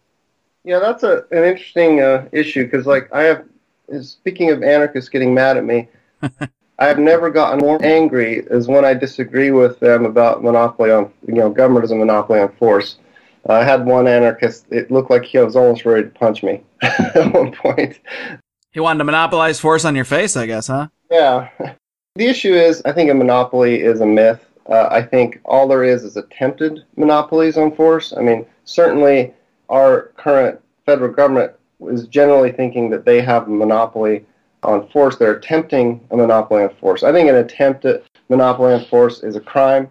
Yeah, 0.62 0.78
that's 0.78 1.02
a, 1.02 1.24
an 1.30 1.44
interesting 1.44 2.00
uh, 2.00 2.28
issue 2.32 2.64
because, 2.64 2.86
like, 2.86 3.12
I 3.12 3.22
have, 3.22 3.44
speaking 4.00 4.50
of 4.50 4.62
anarchists 4.62 5.10
getting 5.10 5.34
mad 5.34 5.56
at 5.56 5.64
me, 5.64 5.88
I 6.78 6.86
have 6.86 6.98
never 6.98 7.30
gotten 7.30 7.58
more 7.58 7.84
angry 7.84 8.46
as 8.50 8.66
when 8.66 8.84
I 8.84 8.94
disagree 8.94 9.50
with 9.50 9.78
them 9.80 10.06
about 10.06 10.42
monopoly 10.42 10.90
on, 10.90 11.12
you 11.26 11.34
know, 11.34 11.50
government 11.50 11.84
as 11.84 11.90
a 11.90 11.96
monopoly 11.96 12.40
on 12.40 12.52
force. 12.56 12.96
Uh, 13.48 13.54
I 13.54 13.64
had 13.64 13.84
one 13.84 14.08
anarchist, 14.08 14.66
it 14.70 14.90
looked 14.90 15.10
like 15.10 15.24
he 15.24 15.38
was 15.38 15.54
almost 15.54 15.84
ready 15.84 16.04
to 16.04 16.08
punch 16.08 16.42
me 16.42 16.62
at 16.82 17.32
one 17.32 17.52
point. 17.52 18.00
He 18.72 18.80
wanted 18.80 18.98
to 18.98 19.04
monopolize 19.04 19.60
force 19.60 19.84
on 19.84 19.94
your 19.94 20.04
face, 20.04 20.36
I 20.36 20.46
guess, 20.46 20.68
huh? 20.68 20.88
Yeah. 21.10 21.50
The 22.16 22.28
issue 22.28 22.54
is, 22.54 22.80
I 22.84 22.92
think 22.92 23.10
a 23.10 23.14
monopoly 23.14 23.82
is 23.82 24.00
a 24.00 24.06
myth. 24.06 24.46
Uh, 24.68 24.86
I 24.88 25.02
think 25.02 25.40
all 25.44 25.66
there 25.66 25.82
is 25.82 26.04
is 26.04 26.16
attempted 26.16 26.84
monopolies 26.96 27.58
on 27.58 27.74
force. 27.74 28.14
I 28.16 28.22
mean, 28.22 28.46
certainly 28.64 29.34
our 29.68 30.12
current 30.16 30.60
federal 30.86 31.12
government 31.12 31.54
is 31.88 32.06
generally 32.06 32.52
thinking 32.52 32.88
that 32.90 33.04
they 33.04 33.20
have 33.20 33.48
a 33.48 33.50
monopoly 33.50 34.24
on 34.62 34.88
force. 34.90 35.16
They're 35.16 35.34
attempting 35.34 36.06
a 36.12 36.16
monopoly 36.16 36.62
on 36.62 36.74
force. 36.76 37.02
I 37.02 37.10
think 37.10 37.28
an 37.28 37.34
attempted 37.34 38.04
monopoly 38.28 38.74
on 38.74 38.84
force 38.84 39.24
is 39.24 39.34
a 39.34 39.40
crime. 39.40 39.90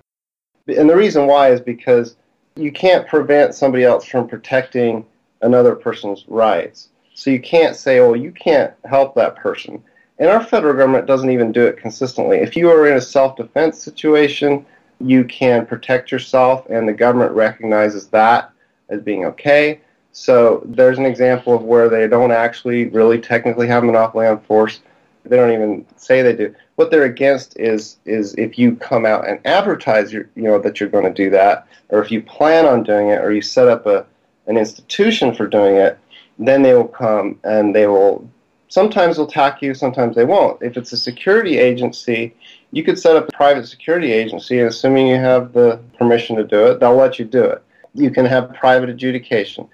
And 0.69 0.89
the 0.89 0.95
reason 0.95 1.27
why 1.27 1.51
is 1.51 1.59
because 1.59 2.15
you 2.55 2.71
can't 2.71 3.05
prevent 3.05 3.53
somebody 3.53 3.83
else 3.83 4.05
from 4.05 4.29
protecting 4.29 5.05
another 5.41 5.75
person's 5.75 6.23
rights. 6.29 6.88
So 7.15 7.31
you 7.31 7.41
can't 7.41 7.75
say, 7.75 7.99
well, 7.99 8.15
you 8.15 8.31
can't 8.31 8.73
help 8.86 9.13
that 9.15 9.36
person. 9.36 9.83
And 10.23 10.31
our 10.31 10.41
federal 10.41 10.73
government 10.73 11.05
doesn't 11.05 11.31
even 11.31 11.51
do 11.51 11.65
it 11.65 11.75
consistently. 11.75 12.38
If 12.38 12.55
you 12.55 12.69
are 12.71 12.88
in 12.88 12.95
a 12.95 13.01
self 13.01 13.36
defense 13.36 13.77
situation, 13.77 14.65
you 15.01 15.25
can 15.25 15.65
protect 15.65 16.13
yourself, 16.13 16.65
and 16.69 16.88
the 16.88 16.93
government 16.93 17.33
recognizes 17.33 18.07
that 18.07 18.49
as 18.88 19.01
being 19.01 19.25
okay. 19.25 19.81
So 20.13 20.62
there's 20.63 20.97
an 20.97 21.05
example 21.05 21.53
of 21.53 21.63
where 21.63 21.89
they 21.89 22.07
don't 22.07 22.31
actually 22.31 22.86
really 22.86 23.19
technically 23.19 23.67
have 23.67 23.83
monopoly 23.83 24.25
on 24.25 24.39
force. 24.39 24.79
They 25.25 25.36
don't 25.36 25.51
even 25.51 25.86
say 25.97 26.21
they 26.21 26.38
do. 26.38 26.55
What 26.75 26.89
they're 26.89 27.03
against 27.03 27.59
is 27.59 27.97
is 28.05 28.33
if 28.36 28.57
you 28.57 28.77
come 28.77 29.05
out 29.05 29.27
and 29.27 29.45
advertise 29.45 30.13
your, 30.13 30.29
you 30.36 30.43
know 30.43 30.57
that 30.57 30.79
you're 30.79 30.88
going 30.88 31.03
to 31.03 31.13
do 31.13 31.31
that, 31.31 31.67
or 31.89 32.01
if 32.01 32.12
you 32.12 32.21
plan 32.21 32.65
on 32.65 32.83
doing 32.83 33.09
it, 33.09 33.21
or 33.21 33.33
you 33.33 33.41
set 33.41 33.67
up 33.67 33.86
a 33.88 34.05
an 34.47 34.55
institution 34.55 35.36
for 35.36 35.47
doing 35.47 35.75
it, 35.75 35.99
then 36.39 36.62
they 36.62 36.73
will 36.73 36.88
come 36.88 37.41
and 37.43 37.75
they 37.75 37.88
will 37.88 38.25
Sometimes 38.73 39.17
they'll 39.17 39.27
attack 39.27 39.62
you, 39.62 39.75
sometimes 39.75 40.15
they 40.15 40.25
won't. 40.25 40.59
If 40.63 40.77
it's 40.77 40.91
a 40.93 40.97
security 40.97 41.59
agency, 41.59 42.36
you 42.71 42.83
could 42.83 42.97
set 42.97 43.15
up 43.15 43.29
a 43.29 43.31
private 43.31 43.67
security 43.67 44.12
agency, 44.12 44.57
and 44.57 44.67
assuming 44.67 45.05
you 45.05 45.17
have 45.17 45.53
the 45.53 45.79
permission 45.99 46.36
to 46.38 46.43
do 46.43 46.65
it, 46.65 46.79
they'll 46.79 46.95
let 46.95 47.19
you 47.19 47.25
do 47.25 47.43
it. 47.43 47.63
You 47.93 48.09
can 48.09 48.25
have 48.25 48.51
private 48.55 48.89
adjudication. 48.89 49.69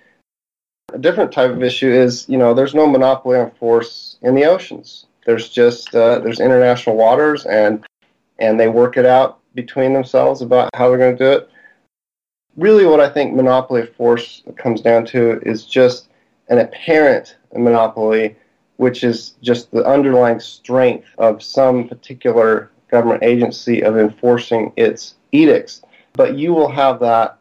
A 0.92 0.98
different 0.98 1.32
type 1.32 1.50
of 1.50 1.64
issue 1.64 1.90
is, 1.90 2.28
you 2.28 2.38
know, 2.38 2.54
there's 2.54 2.76
no 2.76 2.86
monopoly 2.88 3.38
on 3.38 3.52
force 3.52 4.18
in 4.22 4.36
the 4.36 4.44
oceans. 4.44 5.06
There's 5.26 5.48
just 5.48 5.96
uh, 5.96 6.20
there's 6.20 6.42
international 6.42 6.98
waters, 6.98 7.46
and 7.46 7.86
and 8.38 8.60
they 8.60 8.68
work 8.68 8.98
it 8.98 9.06
out 9.06 9.40
between 9.56 9.94
themselves 9.94 10.42
about 10.42 10.72
how 10.76 10.90
they're 10.90 10.98
going 10.98 11.16
to 11.16 11.24
do 11.24 11.32
it. 11.38 11.50
Really, 12.58 12.86
what 12.86 13.00
I 13.00 13.08
think 13.08 13.34
monopoly 13.34 13.80
of 13.84 13.96
force 13.96 14.44
comes 14.58 14.82
down 14.82 15.06
to 15.06 15.40
is 15.44 15.64
just 15.64 16.10
an 16.50 16.58
apparent 16.58 17.38
monopoly 17.56 18.36
which 18.80 19.04
is 19.04 19.34
just 19.42 19.70
the 19.72 19.84
underlying 19.86 20.40
strength 20.40 21.06
of 21.18 21.44
some 21.44 21.86
particular 21.86 22.72
government 22.90 23.22
agency 23.22 23.82
of 23.82 23.98
enforcing 23.98 24.72
its 24.78 25.16
edicts. 25.34 25.82
But 26.14 26.38
you 26.38 26.54
will 26.54 26.72
have 26.72 27.02
that 27.02 27.38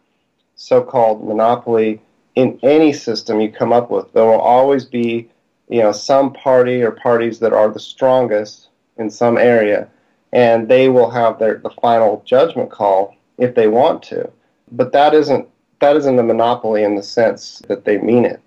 so 0.56 0.82
called 0.82 1.24
monopoly 1.24 2.02
in 2.34 2.58
any 2.64 2.92
system 2.92 3.40
you 3.40 3.52
come 3.52 3.72
up 3.72 3.88
with. 3.88 4.12
There 4.12 4.24
will 4.24 4.40
always 4.40 4.84
be, 4.84 5.30
you 5.68 5.80
know, 5.80 5.92
some 5.92 6.32
party 6.32 6.82
or 6.82 6.90
parties 6.90 7.38
that 7.38 7.52
are 7.52 7.68
the 7.68 7.78
strongest 7.78 8.70
in 8.96 9.08
some 9.08 9.38
area, 9.38 9.86
and 10.32 10.66
they 10.66 10.88
will 10.88 11.08
have 11.08 11.38
their 11.38 11.58
the 11.58 11.70
final 11.80 12.20
judgment 12.26 12.68
call 12.68 13.14
if 13.38 13.54
they 13.54 13.68
want 13.68 14.02
to. 14.04 14.28
But 14.72 14.90
that 14.90 15.14
isn't 15.14 15.46
that 15.80 15.94
isn't 15.94 16.18
a 16.18 16.22
monopoly 16.24 16.82
in 16.82 16.96
the 16.96 17.02
sense 17.04 17.62
that 17.68 17.84
they 17.84 17.98
mean 17.98 18.24
it. 18.24 18.40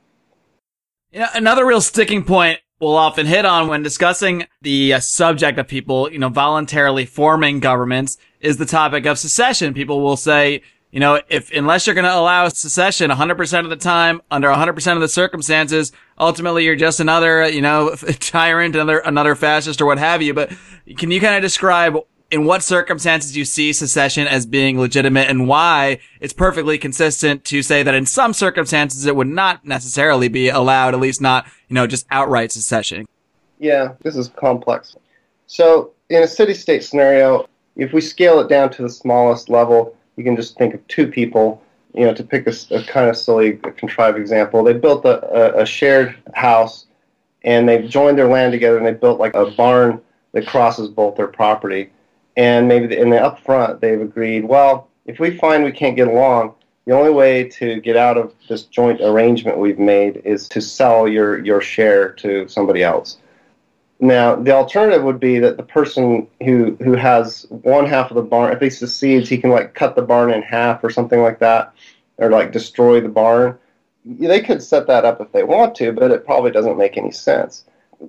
Yeah, 1.13 1.30
another 1.34 1.65
real 1.65 1.80
sticking 1.80 2.25
point 2.25 2.60
will 2.82 2.98
often 2.98 3.28
hit 3.28 3.46
on 3.46 3.67
when 3.67 3.84
discussing 3.84 4.46
the 4.62 4.96
uh, 4.96 5.00
subject 5.00 5.60
of 5.60 5.67
people, 5.67 6.12
you 6.12 6.20
know, 6.20 6.30
voluntarily 6.30 7.06
forming 7.06 7.60
governments 7.60 8.17
is 8.39 8.58
the 8.58 8.65
topic 8.65 9.06
of 9.06 9.20
secession. 9.20 9.74
People 9.74 10.02
will 10.02 10.17
say, 10.17 10.63
you 10.89 11.00
know, 11.00 11.22
if, 11.30 11.52
unless 11.52 11.86
you're 11.86 11.94
going 11.94 12.06
to 12.06 12.13
allow 12.13 12.50
secession 12.50 13.12
100% 13.12 13.63
of 13.63 13.70
the 13.70 13.76
time, 13.76 14.22
under 14.32 14.50
100% 14.50 14.96
of 14.96 15.00
the 15.00 15.08
circumstances, 15.08 15.91
ultimately 16.20 16.65
you're 16.65 16.76
just 16.76 17.00
another, 17.00 17.48
you 17.48 17.62
know, 17.62 17.96
tyrant, 18.20 18.76
another, 18.76 18.98
another 19.00 19.36
fascist 19.36 19.80
or 19.80 19.86
what 19.86 20.00
have 20.00 20.22
you. 20.22 20.34
But 20.34 20.52
can 20.98 21.12
you 21.12 21.22
kind 21.22 21.36
of 21.36 21.41
describe 21.44 21.96
in 22.32 22.46
what 22.46 22.63
circumstances 22.63 23.36
you 23.36 23.44
see 23.44 23.74
secession 23.74 24.26
as 24.26 24.46
being 24.46 24.80
legitimate 24.80 25.30
and 25.30 25.48
why 25.48 26.00
it's 26.22 26.32
perfectly 26.32 26.78
consistent 26.78 27.44
to 27.44 27.62
say 27.62 27.84
that 27.84 27.94
in 27.94 28.06
some 28.06 28.34
circumstances 28.34 29.06
it 29.06 29.15
would 29.15 29.28
not 29.28 29.65
necessarily 29.65 30.30
be 30.30 30.48
allowed, 30.48 30.94
at 30.94 31.00
least 31.02 31.20
not, 31.20 31.46
you 31.67 31.76
know, 31.76 31.86
just 31.86 32.08
outright 32.10 32.52
secession. 32.52 33.06
Yeah, 33.60 33.94
this 34.02 34.15
is 34.15 34.30
complex. 34.30 34.96
So 35.46 35.91
in 36.10 36.24
a 36.24 36.28
city 36.28 36.54
state 36.54 36.86
scenario, 36.86 37.48
if 37.76 37.91
we 37.91 38.00
scale 38.00 38.39
it 38.39 38.48
down 38.48 38.70
to 38.72 38.82
the 38.82 38.89
smallest 38.89 39.50
level, 39.50 39.96
you 40.15 40.24
can 40.24 40.38
just 40.38 40.58
think 40.58 40.74
of 40.74 40.88
two 40.88 41.08
people. 41.08 41.62
You 41.94 42.06
know, 42.06 42.13
to 42.13 42.24
pick 42.24 42.48
a, 42.48 42.54
a 42.74 42.82
kind 42.84 43.10
of 43.10 43.17
silly, 43.17 43.58
contrived 43.76 44.17
example, 44.17 44.63
they 44.63 44.72
built 44.72 45.04
a, 45.04 45.58
a, 45.60 45.63
a 45.63 45.65
shared 45.65 46.15
house 46.34 46.86
and 47.44 47.67
they 47.67 47.86
joined 47.86 48.17
their 48.17 48.30
land 48.30 48.54
together 48.54 48.78
and 48.78 48.86
they 48.86 48.94
built 48.94 49.20
like 49.20 49.36
a 49.36 49.48
barn 49.52 50.00
that 50.32 50.48
crosses 50.48 50.88
both 50.88 51.17
their 51.17 51.28
property 51.28 51.89
and 52.38 52.67
maybe 52.67 52.98
in 52.98 53.10
the 53.10 53.17
upfront 53.17 53.80
they've 53.80 54.02
agreed, 54.02 54.46
well, 54.46 54.88
if 55.06 55.20
we 55.20 55.38
find 55.38 55.63
we 55.63 55.72
can't 55.72 55.96
get 55.96 56.08
along, 56.08 56.54
the 56.86 56.94
only 56.94 57.12
way 57.12 57.44
to 57.50 57.80
get 57.82 57.96
out 57.96 58.17
of 58.17 58.34
this 58.50 58.63
joint 58.63 59.02
arrangement 59.02 59.58
we've 59.58 59.80
made 59.80 60.22
is 60.26 60.50
to 60.50 60.62
sell 60.62 61.08
your, 61.08 61.44
your 61.44 61.62
share 61.62 62.12
to 62.13 62.48
somebody 62.48 62.84
else. 62.84 63.17
Now, 64.00 64.36
the 64.36 64.52
alternative 64.52 65.04
would 65.04 65.20
be 65.20 65.38
that 65.39 65.58
the 65.58 65.63
person 65.63 66.28
who, 66.44 66.76
who 66.82 66.94
has 66.94 67.46
one 67.50 67.86
half 67.86 68.10
of 68.10 68.15
the 68.15 68.24
barn, 68.24 68.52
if 68.52 68.60
he 68.60 68.70
succeeds, 68.72 69.30
he 69.30 69.38
can 69.38 69.52
like 69.52 69.76
cut 69.76 69.96
the 69.96 70.02
barn 70.02 70.32
in 70.32 70.41
half 70.41 70.84
or 70.84 70.89
something 70.89 71.22
like 71.22 71.38
that, 71.39 71.74
or 72.17 72.32
like 72.32 72.52
destroy 72.52 73.00
the 73.00 73.10
barn. 73.10 73.60
They 74.04 74.41
could 74.41 74.63
set 74.63 74.88
that 74.88 75.06
up 75.06 75.22
if 75.22 75.32
they 75.32 75.44
want 75.44 75.76
to, 75.76 75.91
but 75.91 76.10
it 76.10 76.26
probably 76.26 76.50
doesn't 76.50 76.80
make 76.80 76.98
any 76.98 77.12
sense. 77.12 77.65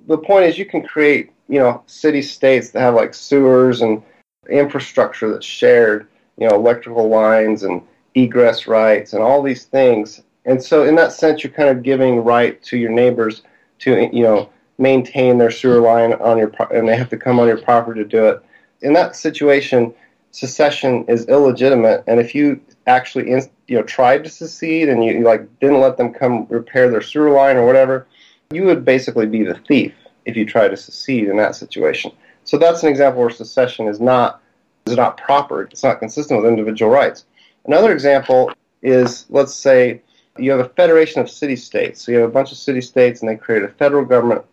The 0.07 0.17
point 0.17 0.45
is, 0.45 0.57
you 0.57 0.65
can 0.65 0.81
create, 0.81 1.31
you 1.47 1.59
know, 1.59 1.83
city 1.85 2.23
states 2.23 2.71
that 2.71 2.79
have 2.79 2.95
like 2.95 3.13
sewers 3.13 3.81
and 3.81 4.01
infrastructure 4.49 5.31
that's 5.31 5.45
shared, 5.45 6.07
you 6.37 6.47
know, 6.47 6.55
electrical 6.55 7.07
lines 7.07 7.63
and 7.63 7.81
egress 8.15 8.67
rights 8.67 9.13
and 9.13 9.23
all 9.23 9.41
these 9.41 9.65
things. 9.65 10.21
And 10.45 10.61
so, 10.61 10.83
in 10.83 10.95
that 10.95 11.13
sense, 11.13 11.43
you're 11.43 11.53
kind 11.53 11.69
of 11.69 11.83
giving 11.83 12.23
right 12.23 12.61
to 12.63 12.77
your 12.77 12.91
neighbors 12.91 13.43
to, 13.79 14.09
you 14.11 14.23
know, 14.23 14.49
maintain 14.77 15.37
their 15.37 15.51
sewer 15.51 15.79
line 15.79 16.13
on 16.13 16.37
your, 16.37 16.49
pro- 16.49 16.77
and 16.77 16.87
they 16.87 16.97
have 16.97 17.09
to 17.09 17.17
come 17.17 17.39
on 17.39 17.47
your 17.47 17.61
property 17.61 18.03
to 18.03 18.09
do 18.09 18.25
it. 18.25 18.43
In 18.81 18.93
that 18.93 19.15
situation, 19.15 19.93
secession 20.31 21.05
is 21.07 21.25
illegitimate. 21.27 22.03
And 22.07 22.19
if 22.19 22.35
you 22.35 22.59
actually, 22.87 23.29
you 23.29 23.77
know, 23.77 23.83
tried 23.83 24.23
to 24.25 24.29
secede 24.29 24.89
and 24.89 25.03
you, 25.03 25.13
you 25.13 25.23
like 25.23 25.47
didn't 25.59 25.79
let 25.79 25.95
them 25.95 26.13
come 26.13 26.45
repair 26.49 26.89
their 26.89 27.01
sewer 27.01 27.29
line 27.29 27.55
or 27.55 27.65
whatever, 27.65 28.07
you 28.51 28.63
would 28.63 28.83
basically 28.83 29.25
be 29.25 29.43
the 29.43 29.55
thief 29.67 29.93
if 30.25 30.35
you 30.35 30.45
try 30.45 30.67
to 30.67 30.75
secede 30.75 31.29
in 31.29 31.37
that 31.37 31.55
situation. 31.55 32.11
So 32.53 32.59
that's 32.59 32.83
an 32.83 32.89
example 32.89 33.19
where 33.19 33.31
secession 33.31 33.87
is 33.87 33.99
not 33.99 34.39
is 34.85 34.95
not 34.95 35.17
proper. 35.17 35.63
It's 35.63 35.81
not 35.81 35.97
consistent 35.97 36.39
with 36.39 36.47
individual 36.47 36.91
rights. 36.91 37.25
Another 37.65 37.91
example 37.91 38.51
is 38.83 39.25
let's 39.31 39.55
say 39.55 40.03
you 40.37 40.51
have 40.51 40.59
a 40.59 40.69
federation 40.69 41.19
of 41.19 41.31
city 41.31 41.55
states. 41.55 42.03
So 42.03 42.11
you 42.11 42.19
have 42.19 42.29
a 42.29 42.31
bunch 42.31 42.51
of 42.51 42.59
city 42.59 42.79
states 42.79 43.21
and 43.21 43.29
they 43.29 43.37
create 43.37 43.63
a 43.63 43.69
federal 43.69 44.05
government. 44.05 44.45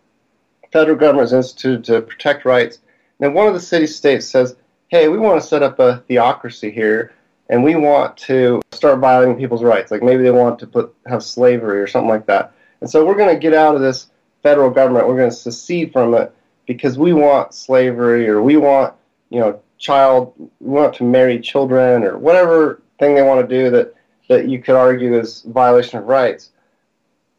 Federal 0.73 0.97
government 0.97 1.27
is 1.27 1.35
instituted 1.35 1.85
to 1.93 2.01
protect 2.01 2.47
rights. 2.47 2.77
And 3.19 3.27
then 3.27 3.35
one 3.35 3.49
of 3.49 3.53
the 3.53 3.61
city 3.61 3.87
states 3.87 4.27
says, 4.27 4.57
hey, 4.89 5.09
we 5.09 5.19
want 5.19 5.39
to 5.39 5.47
set 5.47 5.63
up 5.63 5.79
a 5.79 6.03
theocracy 6.09 6.71
here 6.71 7.13
and 7.51 7.63
we 7.63 7.75
want 7.75 8.17
to 8.17 8.63
start 8.73 8.99
violating 9.01 9.37
people's 9.37 9.63
rights. 9.63 9.91
Like 9.91 10.03
maybe 10.03 10.23
they 10.23 10.31
want 10.31 10.59
to 10.61 10.67
put 10.67 10.95
have 11.05 11.23
slavery 11.23 11.79
or 11.79 11.87
something 11.87 12.09
like 12.09 12.25
that. 12.25 12.55
And 12.81 12.89
so 12.89 13.05
we're 13.05 13.15
going 13.15 13.35
to 13.35 13.39
get 13.39 13.53
out 13.53 13.75
of 13.75 13.83
this 13.83 14.07
federal 14.43 14.71
government. 14.71 15.07
We're 15.07 15.19
going 15.19 15.29
to 15.29 15.37
secede 15.37 15.93
from 15.93 16.15
it 16.15 16.35
because 16.71 16.97
we 16.97 17.13
want 17.13 17.53
slavery 17.53 18.29
or 18.29 18.41
we 18.41 18.57
want, 18.57 18.95
you 19.29 19.41
know, 19.41 19.61
child, 19.77 20.33
we 20.61 20.71
want 20.71 20.95
to 20.95 21.03
marry 21.03 21.41
children 21.41 22.05
or 22.05 22.17
whatever 22.17 22.81
thing 23.01 23.13
they 23.13 23.25
want 23.25 23.41
to 23.41 23.63
do 23.63 23.71
that, 23.71 23.93
that 24.29 24.49
you 24.49 24.63
could 24.63 24.77
argue 24.77 25.19
is 25.19 25.43
violation 25.49 25.99
of 25.99 26.05
rights. 26.05 26.51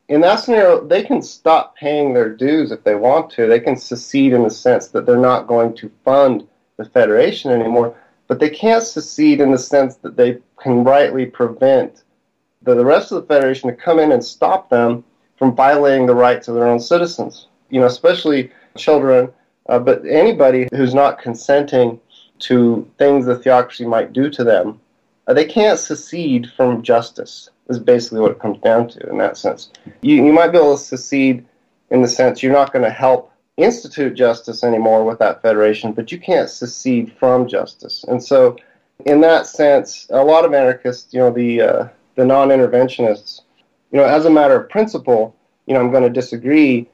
In 0.10 0.20
that 0.20 0.42
scenario, 0.42 0.86
they 0.86 1.02
can 1.02 1.22
stop 1.22 1.78
paying 1.78 2.14
their 2.14 2.28
dues 2.28 2.74
if 2.74 2.84
they 2.84 2.96
want 2.96 3.32
to. 3.32 3.48
They 3.48 3.62
can 3.62 3.78
secede 3.78 4.34
in 4.34 4.44
the 4.44 4.50
sense 4.50 4.90
that 4.90 5.06
they're 5.06 5.16
not 5.16 5.48
going 5.48 5.78
to 5.78 5.90
fund 6.04 6.46
the 6.76 6.84
Federation 6.84 7.52
anymore, 7.52 7.96
but 8.28 8.38
they 8.38 8.50
can't 8.50 8.84
secede 8.84 9.40
in 9.40 9.50
the 9.50 9.58
sense 9.58 9.96
that 10.04 10.18
they 10.18 10.40
can 10.62 10.84
rightly 10.84 11.26
prevent 11.26 12.04
the, 12.64 12.76
the 12.76 12.84
rest 12.84 13.14
of 13.14 13.22
the 13.22 13.34
Federation 13.34 13.70
to 13.70 13.76
come 13.78 13.98
in 13.98 14.12
and 14.12 14.22
stop 14.22 14.70
them 14.70 15.06
from 15.38 15.56
violating 15.56 16.06
the 16.06 16.14
rights 16.14 16.50
of 16.50 16.56
their 16.56 16.68
own 16.68 16.82
citizens. 16.82 17.48
You 17.70 17.80
know, 17.80 17.86
especially 17.86 18.52
children, 18.78 19.32
uh, 19.70 19.80
but 19.80 20.06
anybody 20.06 20.68
who's 20.74 20.94
not 20.94 21.22
consenting 21.22 22.00
to 22.40 22.90
things 22.98 23.26
the 23.26 23.38
theocracy 23.38 23.86
might 23.86 24.14
do 24.14 24.30
to 24.30 24.44
them, 24.44 24.80
uh, 25.28 25.34
they 25.34 25.46
can't 25.46 25.80
secede 25.80 26.52
from 26.56 26.82
justice. 26.82 27.50
Is 27.70 27.80
basically 27.80 28.20
what 28.20 28.32
it 28.32 28.40
comes 28.40 28.60
down 28.60 28.90
to 28.90 29.10
in 29.10 29.18
that 29.20 29.38
sense. 29.38 29.72
You, 30.02 30.26
you 30.26 30.34
might 30.34 30.50
be 30.50 30.58
able 30.58 30.78
to 30.78 30.84
secede 30.84 31.46
in 31.90 32.02
the 32.02 32.08
sense 32.08 32.44
you're 32.44 32.52
not 32.52 32.74
going 32.74 32.84
to 32.84 32.92
help 32.92 33.32
institute 33.56 34.14
justice 34.14 34.64
anymore 34.64 35.06
with 35.06 35.20
that 35.20 35.42
federation, 35.42 35.94
but 35.94 36.12
you 36.12 36.20
can't 36.20 36.50
secede 36.50 37.14
from 37.18 37.48
justice. 37.48 38.04
And 38.08 38.22
so, 38.22 38.58
in 39.06 39.22
that 39.22 39.48
sense, 39.48 40.08
a 40.10 40.24
lot 40.24 40.44
of 40.44 40.54
anarchists, 40.54 41.14
you 41.14 41.20
know, 41.20 41.32
the 41.32 41.62
uh, 41.62 41.88
the 42.16 42.26
non-interventionists, 42.26 43.42
you 43.92 44.00
know, 44.00 44.06
as 44.06 44.26
a 44.26 44.30
matter 44.30 44.60
of 44.60 44.70
principle, 44.70 45.36
you 45.66 45.74
know, 45.74 45.80
I'm 45.80 45.92
going 45.92 46.04
to 46.04 46.10
disagree 46.10 46.90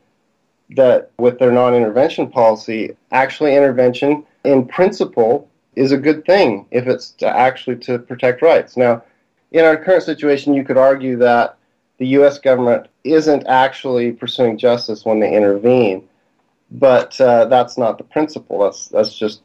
that 0.72 1.12
with 1.18 1.40
their 1.40 1.52
non-intervention 1.52 2.30
policy, 2.30 2.96
actually 3.12 3.56
intervention 3.56 4.26
in 4.44 4.66
principle 4.66 5.50
is 5.76 5.92
a 5.92 5.98
good 5.98 6.26
thing 6.26 6.66
if 6.72 6.88
it's 6.88 7.12
to 7.12 7.28
actually 7.28 7.78
to 7.78 8.00
protect 8.00 8.42
rights. 8.42 8.76
Now, 8.76 9.04
in 9.52 9.64
our 9.64 9.78
current 9.78 10.04
situation, 10.04 10.54
you 10.54 10.64
could 10.64 10.78
argue 10.78 11.18
that 11.18 11.58
the 12.00 12.08
U.S. 12.08 12.40
government 12.40 12.88
isn't 13.04 13.48
actually 13.48 14.12
pursuing 14.12 14.58
justice 14.58 15.06
when 15.06 15.20
they 15.20 15.34
intervene, 15.34 16.08
but 16.72 17.20
uh, 17.22 17.46
that's 17.46 17.78
not 17.78 17.98
the 17.98 18.04
principle. 18.04 18.60
That's 18.60 18.88
that's 18.90 19.18
just 19.18 19.42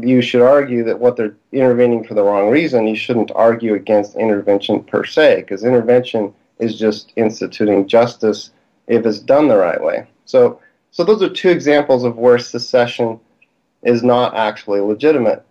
you 0.00 0.20
should 0.20 0.42
argue 0.42 0.84
that 0.84 0.98
what 0.98 1.16
they're 1.16 1.36
intervening 1.52 2.04
for 2.04 2.14
the 2.14 2.22
wrong 2.22 2.50
reason. 2.50 2.86
You 2.86 2.96
shouldn't 2.96 3.32
argue 3.34 3.74
against 3.74 4.16
intervention 4.16 4.82
per 4.82 5.04
se, 5.04 5.42
because 5.42 5.64
intervention 5.64 6.34
is 6.58 6.78
just 6.78 7.12
instituting 7.16 7.88
justice 7.88 8.50
if 8.86 9.04
it's 9.06 9.18
done 9.18 9.48
the 9.48 9.56
right 9.56 9.82
way. 9.82 10.06
So, 10.26 10.60
so 10.96 11.04
those 11.04 11.20
are 11.20 11.28
two 11.28 11.50
examples 11.50 12.04
of 12.04 12.16
where 12.16 12.38
secession 12.38 13.20
is 13.82 14.02
not 14.02 14.34
actually 14.34 14.80
legitimate. 14.80 15.44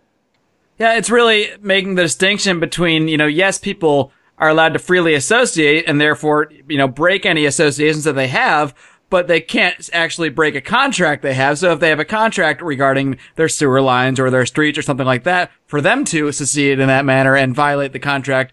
Yeah, 0.80 0.96
it's 0.96 1.12
really 1.12 1.52
making 1.62 1.94
the 1.94 2.02
distinction 2.02 2.60
between, 2.60 3.08
you 3.08 3.16
know, 3.16 3.28
yes, 3.28 3.60
people 3.60 4.12
are 4.40 4.50
allowed 4.50 4.74
to 4.74 4.80
freely 4.80 5.14
associate 5.14 5.86
and 5.88 6.02
therefore, 6.02 6.52
you 6.68 6.80
know, 6.80 6.88
break 6.88 7.28
any 7.28 7.46
associations 7.46 8.06
that 8.06 8.14
they 8.14 8.28
have, 8.30 8.74
but 9.12 9.28
they 9.28 9.40
can't 9.40 9.88
actually 9.94 10.30
break 10.30 10.56
a 10.56 10.62
contract 10.62 11.22
they 11.22 11.36
have. 11.36 11.60
So 11.60 11.74
if 11.74 11.80
they 11.80 11.90
have 11.90 12.00
a 12.00 12.06
contract 12.06 12.64
regarding 12.64 13.20
their 13.36 13.48
sewer 13.48 13.82
lines 13.82 14.20
or 14.20 14.32
their 14.32 14.48
streets 14.48 14.80
or 14.80 14.82
something 14.82 15.06
like 15.06 15.26
that, 15.26 15.52
for 15.68 15.80
them 15.80 16.06
to 16.06 16.32
secede 16.32 16.80
in 16.80 16.88
that 16.88 17.06
manner 17.06 17.36
and 17.36 17.54
violate 17.54 17.94
the 17.94 18.00
contract, 18.00 18.52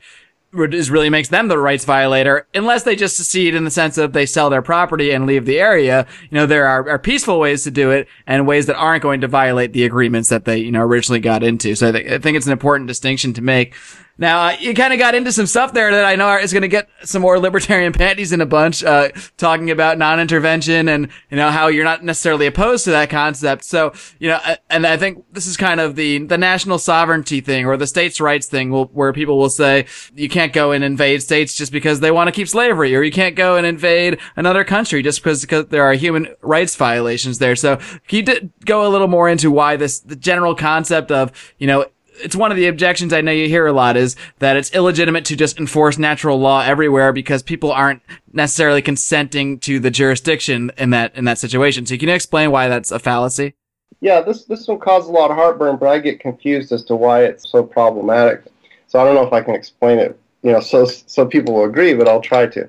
is 0.55 0.91
really 0.91 1.09
makes 1.09 1.29
them 1.29 1.49
the 1.49 1.59
rights 1.59 1.85
violator 1.85 2.47
unless 2.55 2.83
they 2.83 2.95
just 2.95 3.17
secede 3.17 3.55
in 3.55 3.65
the 3.65 3.71
sense 3.71 3.97
that 3.97 4.13
they 4.13 4.27
sell 4.27 4.51
their 4.51 4.63
property 4.63 5.11
and 5.11 5.27
leave 5.27 5.47
the 5.47 5.59
area. 5.59 6.07
You 6.31 6.35
know, 6.37 6.47
there 6.47 6.67
are, 6.67 6.89
are 6.91 6.99
peaceful 6.99 7.39
ways 7.39 7.65
to 7.65 7.71
do 7.71 7.91
it 7.91 8.07
and 8.27 8.47
ways 8.47 8.67
that 8.67 8.77
aren't 8.77 9.03
going 9.03 9.23
to 9.23 9.29
violate 9.29 9.73
the 9.73 9.85
agreements 9.85 10.29
that 10.29 10.45
they, 10.45 10.59
you 10.59 10.71
know, 10.71 10.83
originally 10.83 11.21
got 11.21 11.43
into. 11.43 11.75
So 11.75 11.89
I, 11.89 11.93
th- 11.93 12.13
I 12.13 12.19
think 12.19 12.37
it's 12.37 12.47
an 12.47 12.53
important 12.53 12.87
distinction 12.89 13.33
to 13.35 13.43
make. 13.43 13.75
Now, 14.23 14.47
uh, 14.47 14.57
you 14.61 14.73
kind 14.73 14.93
of 14.93 15.01
got 15.01 15.17
into 15.17 15.33
some 15.33 15.47
stuff 15.47 15.73
there 15.73 15.91
that 15.91 16.05
I 16.05 16.15
know 16.15 16.37
is 16.37 16.53
going 16.53 16.63
to 16.63 16.69
get 16.69 16.89
some 17.03 17.23
more 17.23 17.41
libertarian 17.41 17.93
panties 18.03 18.31
in 18.31 18.41
a 18.41 18.47
bunch, 18.47 18.85
uh, 18.85 19.09
talking 19.37 19.69
about 19.69 19.99
non-intervention 19.99 20.89
and, 20.89 21.09
you 21.29 21.37
know, 21.37 21.51
how 21.51 21.67
you're 21.67 21.83
not 21.83 22.05
necessarily 22.05 22.47
opposed 22.47 22.85
to 22.85 22.93
that 22.93 23.11
concept. 23.11 23.65
So, 23.65 23.93
you 24.21 24.29
know, 24.29 24.39
and 24.71 24.87
I 24.87 24.97
think 24.97 25.25
this 25.33 25.49
is 25.49 25.57
kind 25.57 25.81
of 25.81 25.97
the, 25.97 26.19
the 26.19 26.39
national 26.39 26.79
sovereignty 26.79 27.41
thing 27.41 27.67
or 27.67 27.77
the 27.77 27.89
states' 27.89 28.21
rights 28.21 28.47
thing 28.47 28.71
where 28.71 29.13
people 29.13 29.39
will 29.39 29.51
say 29.51 29.87
you 30.15 30.29
can't 30.29 30.53
go 30.53 30.71
and 30.71 30.85
invade 30.85 31.21
states 31.21 31.57
just 31.57 31.73
because 31.73 31.99
they 31.99 32.13
want 32.13 32.29
to 32.29 32.33
keep 32.33 32.47
slavery 32.47 32.95
or 32.95 33.03
you 33.03 33.11
can't 33.11 33.35
go 33.35 33.57
and 33.57 33.67
invade 33.67 34.21
another 34.37 34.63
country 34.63 35.03
just 35.03 35.19
because, 35.21 35.41
because 35.41 35.67
there 35.67 35.83
are 35.83 35.95
human 35.95 36.29
rights 36.43 36.77
violations 36.77 37.41
there. 37.41 37.57
So 37.57 37.79
can 38.07 38.25
you 38.25 38.53
go 38.65 38.87
a 38.87 38.91
little 38.91 39.09
more 39.09 39.29
into 39.29 39.51
why 39.51 39.75
this, 39.75 39.99
the 39.99 40.15
general 40.15 40.55
concept 40.55 41.11
of, 41.11 41.33
you 41.59 41.67
know, 41.67 41.87
it's 42.23 42.37
one 42.37 42.51
of 42.51 42.57
the 42.57 42.69
objections 42.69 43.13
I 43.13 43.21
know 43.21 43.33
you 43.33 43.49
hear 43.49 43.67
a 43.67 43.73
lot 43.73 43.97
is 43.97 44.17
that 44.39 44.57
it's 44.57 44.73
illegitimate 44.73 45.25
to 45.27 45.37
just 45.37 45.59
enforce 45.59 45.99
natural 45.99 46.39
law 46.39 46.63
everywhere 46.63 47.13
because 47.13 47.43
people 47.43 47.73
aren't 47.73 48.03
necessarily 48.33 48.83
consenting 48.83 49.59
to 49.61 49.81
the 49.81 49.91
jurisdiction 49.91 50.71
in 50.79 50.91
that 50.91 51.15
in 51.17 51.25
that 51.25 51.39
situation. 51.39 51.87
So 51.87 51.97
can 51.97 52.09
you 52.09 52.15
explain 52.15 52.51
why 52.51 52.69
that's 52.69 52.91
a 52.91 52.99
fallacy? 52.99 53.55
Yeah, 54.01 54.21
this 54.21 54.45
this 54.45 54.67
one 54.67 54.81
causes 54.81 55.09
a 55.09 55.13
lot 55.13 55.31
of 55.31 55.37
heartburn, 55.37 55.77
but 55.77 55.89
I 55.89 55.99
get 55.99 56.21
confused 56.21 56.73
as 56.73 56.85
to 56.85 56.97
why 56.97 57.25
it's 57.25 57.51
so 57.51 57.63
problematic. 57.63 58.45
So 58.87 59.01
I 59.01 59.05
don't 59.05 59.15
know 59.15 59.27
if 59.27 59.33
I 59.33 59.43
can 59.43 59.55
explain 59.55 59.99
it, 59.99 60.19
you 60.43 60.53
know, 60.53 60.61
so 60.61 60.85
so 60.87 61.27
people 61.27 61.55
will 61.55 61.65
agree, 61.65 61.95
but 61.95 62.09
I'll 62.09 62.21
try 62.21 62.47
to. 62.47 62.69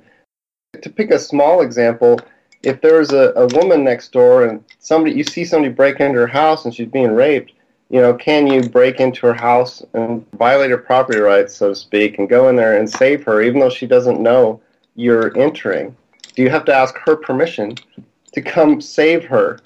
To 0.81 0.89
pick 0.89 1.11
a 1.11 1.19
small 1.19 1.61
example, 1.61 2.19
if 2.63 2.81
there's 2.81 3.11
a, 3.11 3.31
a 3.35 3.47
woman 3.47 3.83
next 3.83 4.11
door 4.11 4.43
and 4.45 4.63
somebody 4.79 5.15
you 5.15 5.23
see 5.23 5.45
somebody 5.45 5.73
break 5.73 5.99
into 5.99 6.19
her 6.19 6.27
house 6.27 6.65
and 6.65 6.73
she's 6.73 6.87
being 6.87 7.13
raped, 7.13 7.52
you 7.93 8.01
know, 8.01 8.11
can 8.11 8.47
you 8.47 8.59
break 8.59 8.99
into 8.99 9.27
her 9.27 9.35
house 9.35 9.83
and 9.93 10.25
violate 10.31 10.71
her 10.71 10.79
property 10.79 11.19
rights, 11.19 11.55
so 11.55 11.69
to 11.69 11.75
speak, 11.75 12.17
and 12.17 12.27
go 12.27 12.49
in 12.49 12.55
there 12.55 12.79
and 12.79 12.89
save 12.89 13.23
her, 13.23 13.43
even 13.43 13.59
though 13.59 13.69
she 13.69 13.85
doesn't 13.85 14.19
know 14.19 14.59
you're 14.95 15.37
entering? 15.37 15.95
Do 16.33 16.41
you 16.41 16.49
have 16.49 16.65
to 16.65 16.73
ask 16.73 16.97
her 17.05 17.15
permission 17.15 17.75
to 18.31 18.41
come 18.41 18.81
save 18.81 19.25
her? 19.25 19.59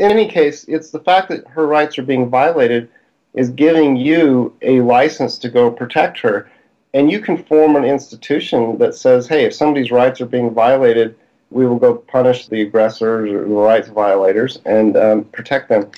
In 0.00 0.10
any 0.10 0.26
case, 0.26 0.64
it's 0.64 0.90
the 0.90 0.98
fact 0.98 1.28
that 1.28 1.46
her 1.46 1.68
rights 1.68 1.96
are 2.00 2.02
being 2.02 2.28
violated 2.28 2.90
is 3.34 3.50
giving 3.50 3.94
you 3.94 4.56
a 4.62 4.80
license 4.80 5.38
to 5.38 5.48
go 5.48 5.70
protect 5.70 6.18
her. 6.18 6.50
And 6.94 7.12
you 7.12 7.20
can 7.20 7.44
form 7.44 7.76
an 7.76 7.84
institution 7.84 8.76
that 8.78 8.96
says, 8.96 9.28
hey, 9.28 9.44
if 9.44 9.54
somebody's 9.54 9.92
rights 9.92 10.20
are 10.20 10.26
being 10.26 10.52
violated, 10.52 11.16
we 11.50 11.64
will 11.64 11.78
go 11.78 11.94
punish 11.94 12.48
the 12.48 12.62
aggressors 12.62 13.30
or 13.30 13.46
the 13.46 13.54
rights 13.54 13.86
violators 13.86 14.58
and 14.64 14.96
um, 14.96 15.24
protect 15.26 15.68
them 15.68 15.88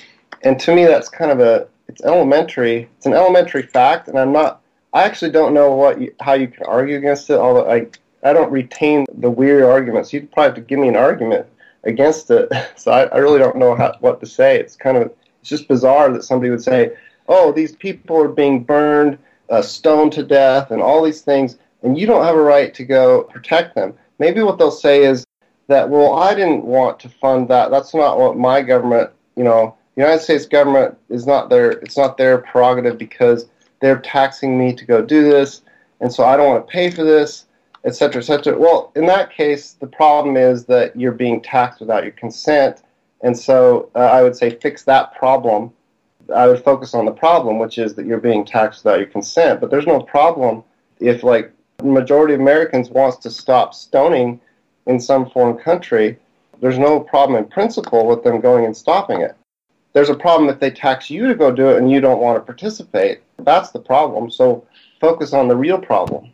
and 0.45 0.59
to 0.59 0.73
me 0.73 0.85
that's 0.85 1.09
kind 1.09 1.31
of 1.31 1.39
a 1.41 1.67
it's 1.89 2.03
elementary 2.03 2.87
it's 2.95 3.05
an 3.05 3.13
elementary 3.13 3.63
fact 3.63 4.07
and 4.07 4.17
i'm 4.17 4.31
not 4.31 4.61
i 4.93 5.03
actually 5.03 5.31
don't 5.31 5.53
know 5.53 5.73
what 5.73 5.99
you, 5.99 6.13
how 6.21 6.33
you 6.33 6.47
can 6.47 6.65
argue 6.65 6.95
against 6.97 7.29
it 7.29 7.37
although 7.37 7.69
i 7.69 7.85
i 8.23 8.31
don't 8.31 8.51
retain 8.51 9.05
the 9.17 9.29
weird 9.29 9.63
arguments. 9.63 10.13
You'd 10.13 10.31
probably 10.31 10.49
have 10.49 10.55
to 10.55 10.61
give 10.61 10.79
me 10.79 10.87
an 10.87 10.95
argument 10.95 11.45
against 11.83 12.31
it 12.31 12.49
so 12.77 12.91
i, 12.91 13.03
I 13.05 13.17
really 13.17 13.39
don't 13.39 13.57
know 13.57 13.75
how, 13.75 13.95
what 13.99 14.19
to 14.21 14.25
say. 14.25 14.57
It's 14.57 14.77
kind 14.77 14.97
of 14.97 15.11
it's 15.41 15.49
just 15.49 15.67
bizarre 15.67 16.11
that 16.13 16.23
somebody 16.23 16.49
would 16.49 16.63
say 16.63 16.95
oh 17.27 17.51
these 17.51 17.75
people 17.75 18.21
are 18.21 18.29
being 18.29 18.63
burned 18.63 19.17
uh, 19.49 19.61
stoned 19.61 20.13
to 20.13 20.23
death 20.23 20.71
and 20.71 20.81
all 20.81 21.03
these 21.03 21.21
things 21.21 21.57
and 21.83 21.97
you 21.97 22.07
don't 22.07 22.25
have 22.25 22.35
a 22.35 22.41
right 22.41 22.73
to 22.73 22.83
go 22.83 23.23
protect 23.23 23.75
them. 23.75 23.93
Maybe 24.17 24.41
what 24.41 24.57
they'll 24.57 24.71
say 24.71 25.03
is 25.03 25.25
that 25.67 25.89
well 25.89 26.13
i 26.15 26.35
didn't 26.35 26.63
want 26.63 26.99
to 26.99 27.09
fund 27.09 27.47
that. 27.49 27.71
That's 27.71 27.93
not 27.93 28.19
what 28.19 28.37
my 28.37 28.61
government 28.61 29.11
you 29.35 29.43
know 29.43 29.75
the 29.95 30.01
United 30.01 30.21
States 30.21 30.45
government 30.45 30.97
is 31.09 31.25
not 31.25 31.49
their 31.49 31.71
it's 31.71 31.97
not 31.97 32.17
their 32.17 32.39
prerogative 32.39 32.97
because 32.97 33.47
they're 33.79 33.99
taxing 33.99 34.57
me 34.57 34.73
to 34.73 34.85
go 34.85 35.01
do 35.01 35.23
this, 35.23 35.61
and 36.01 36.11
so 36.11 36.25
I 36.25 36.35
don't 36.35 36.49
want 36.49 36.67
to 36.67 36.71
pay 36.71 36.91
for 36.91 37.03
this, 37.03 37.45
etc., 37.85 38.19
etc. 38.19 38.57
Well, 38.57 38.91
in 38.95 39.05
that 39.05 39.31
case, 39.31 39.73
the 39.73 39.87
problem 39.87 40.35
is 40.35 40.65
that 40.65 40.95
you're 40.99 41.13
being 41.13 41.41
taxed 41.41 41.79
without 41.79 42.03
your 42.03 42.11
consent, 42.13 42.83
and 43.21 43.37
so 43.37 43.89
uh, 43.95 43.99
I 43.99 44.21
would 44.21 44.35
say 44.35 44.57
fix 44.57 44.83
that 44.83 45.15
problem. 45.15 45.71
I 46.35 46.47
would 46.47 46.63
focus 46.63 46.93
on 46.93 47.05
the 47.05 47.11
problem, 47.11 47.59
which 47.59 47.77
is 47.77 47.93
that 47.95 48.05
you're 48.05 48.19
being 48.19 48.43
taxed 48.43 48.83
without 48.83 48.99
your 48.99 49.07
consent. 49.07 49.61
But 49.61 49.69
there's 49.69 49.85
no 49.85 50.01
problem 50.01 50.63
if, 50.99 51.21
like, 51.23 51.51
the 51.77 51.85
majority 51.85 52.33
of 52.33 52.39
Americans 52.39 52.89
wants 52.89 53.17
to 53.17 53.29
stop 53.29 53.75
stoning 53.75 54.41
in 54.87 54.99
some 54.99 55.29
foreign 55.29 55.57
country. 55.57 56.17
There's 56.61 56.79
no 56.79 56.99
problem 56.99 57.37
in 57.37 57.47
principle 57.47 58.07
with 58.07 58.23
them 58.23 58.41
going 58.41 58.65
and 58.65 58.75
stopping 58.75 59.21
it 59.21 59.37
there's 59.95 60.09
a 60.09 60.15
problem 60.15 60.49
if 60.49 60.59
they 60.59 60.69
tax 60.69 61.09
you 61.09 61.25
to 61.25 61.33
go 61.33 61.49
do 61.49 61.69
it 61.69 61.77
and 61.77 61.89
you 61.89 62.01
don't 62.01 62.19
want 62.19 62.35
to 62.37 62.41
participate. 62.45 63.21
That's 63.39 63.71
the 63.71 63.79
problem. 63.79 64.29
So 64.29 64.67
focus 64.99 65.31
on 65.31 65.47
the 65.47 65.55
real 65.55 65.79
problem. 65.79 66.33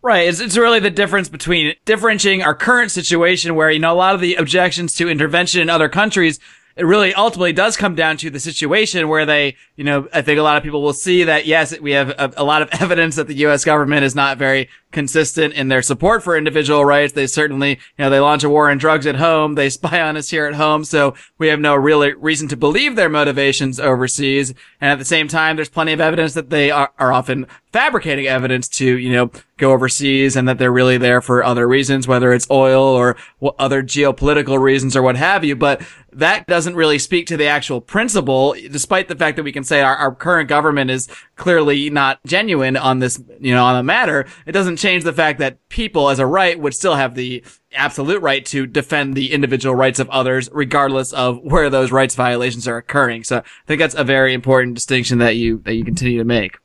Right. 0.00 0.28
It's, 0.28 0.38
it's 0.38 0.56
really 0.56 0.78
the 0.78 0.90
difference 0.90 1.28
between 1.28 1.74
differentiating 1.84 2.44
our 2.44 2.54
current 2.54 2.92
situation 2.92 3.56
where, 3.56 3.68
you 3.68 3.80
know, 3.80 3.92
a 3.92 3.98
lot 3.98 4.14
of 4.14 4.20
the 4.20 4.36
objections 4.36 4.94
to 4.94 5.08
intervention 5.08 5.60
in 5.60 5.68
other 5.68 5.88
countries, 5.88 6.38
it 6.76 6.84
really 6.84 7.12
ultimately 7.14 7.52
does 7.52 7.76
come 7.76 7.94
down 7.94 8.16
to 8.18 8.30
the 8.30 8.40
situation 8.40 9.08
where 9.08 9.26
they, 9.26 9.56
you 9.76 9.84
know, 9.84 10.08
I 10.12 10.22
think 10.22 10.38
a 10.38 10.42
lot 10.42 10.56
of 10.56 10.62
people 10.62 10.82
will 10.82 10.92
see 10.92 11.24
that, 11.24 11.46
yes, 11.46 11.78
we 11.80 11.92
have 11.92 12.10
a, 12.10 12.32
a 12.36 12.44
lot 12.44 12.62
of 12.62 12.68
evidence 12.80 13.16
that 13.16 13.26
the 13.26 13.34
U.S. 13.34 13.64
government 13.64 14.04
is 14.04 14.14
not 14.14 14.38
very 14.38 14.68
consistent 14.92 15.54
in 15.54 15.68
their 15.68 15.82
support 15.82 16.22
for 16.22 16.36
individual 16.36 16.84
rights. 16.84 17.12
They 17.12 17.26
certainly, 17.26 17.70
you 17.70 17.78
know, 17.98 18.10
they 18.10 18.20
launch 18.20 18.44
a 18.44 18.50
war 18.50 18.70
on 18.70 18.78
drugs 18.78 19.06
at 19.06 19.16
home. 19.16 19.54
They 19.54 19.70
spy 19.70 20.00
on 20.00 20.16
us 20.16 20.30
here 20.30 20.46
at 20.46 20.54
home. 20.54 20.84
So 20.84 21.14
we 21.38 21.48
have 21.48 21.60
no 21.60 21.74
real 21.74 22.02
reason 22.14 22.48
to 22.48 22.56
believe 22.56 22.96
their 22.96 23.08
motivations 23.08 23.78
overseas. 23.78 24.54
And 24.80 24.90
at 24.90 24.98
the 24.98 25.04
same 25.04 25.28
time, 25.28 25.56
there's 25.56 25.68
plenty 25.68 25.92
of 25.92 26.00
evidence 26.00 26.34
that 26.34 26.50
they 26.50 26.70
are, 26.70 26.92
are 26.98 27.12
often 27.12 27.46
fabricating 27.72 28.26
evidence 28.26 28.66
to, 28.66 28.98
you 28.98 29.12
know, 29.12 29.30
go 29.56 29.72
overseas 29.72 30.34
and 30.34 30.48
that 30.48 30.58
they're 30.58 30.72
really 30.72 30.98
there 30.98 31.20
for 31.20 31.44
other 31.44 31.68
reasons, 31.68 32.08
whether 32.08 32.32
it's 32.32 32.50
oil 32.50 32.82
or 32.82 33.16
other 33.58 33.82
geopolitical 33.82 34.60
reasons 34.60 34.96
or 34.96 35.02
what 35.02 35.16
have 35.16 35.44
you. 35.44 35.54
But 35.54 35.82
that 36.12 36.46
doesn't 36.46 36.74
really 36.74 36.98
speak 36.98 37.26
to 37.26 37.36
the 37.36 37.46
actual 37.46 37.80
principle, 37.80 38.54
despite 38.70 39.08
the 39.08 39.14
fact 39.14 39.36
that 39.36 39.42
we 39.42 39.52
can 39.52 39.64
say 39.64 39.80
our, 39.80 39.96
our 39.96 40.14
current 40.14 40.48
government 40.48 40.90
is 40.90 41.08
clearly 41.36 41.90
not 41.90 42.18
genuine 42.26 42.76
on 42.76 42.98
this, 42.98 43.22
you 43.40 43.54
know, 43.54 43.64
on 43.64 43.76
the 43.76 43.82
matter. 43.82 44.26
It 44.46 44.52
doesn't 44.52 44.76
change 44.76 45.04
the 45.04 45.12
fact 45.12 45.38
that 45.38 45.68
people 45.68 46.08
as 46.08 46.18
a 46.18 46.26
right 46.26 46.58
would 46.58 46.74
still 46.74 46.94
have 46.94 47.14
the 47.14 47.44
absolute 47.72 48.20
right 48.20 48.44
to 48.46 48.66
defend 48.66 49.14
the 49.14 49.32
individual 49.32 49.74
rights 49.74 49.98
of 49.98 50.10
others, 50.10 50.48
regardless 50.52 51.12
of 51.12 51.38
where 51.42 51.70
those 51.70 51.92
rights 51.92 52.14
violations 52.14 52.66
are 52.66 52.76
occurring. 52.76 53.24
So 53.24 53.38
I 53.38 53.42
think 53.66 53.80
that's 53.80 53.94
a 53.94 54.04
very 54.04 54.34
important 54.34 54.74
distinction 54.74 55.18
that 55.18 55.36
you, 55.36 55.58
that 55.64 55.74
you 55.74 55.84
continue 55.84 56.18
to 56.18 56.24
make. 56.24 56.58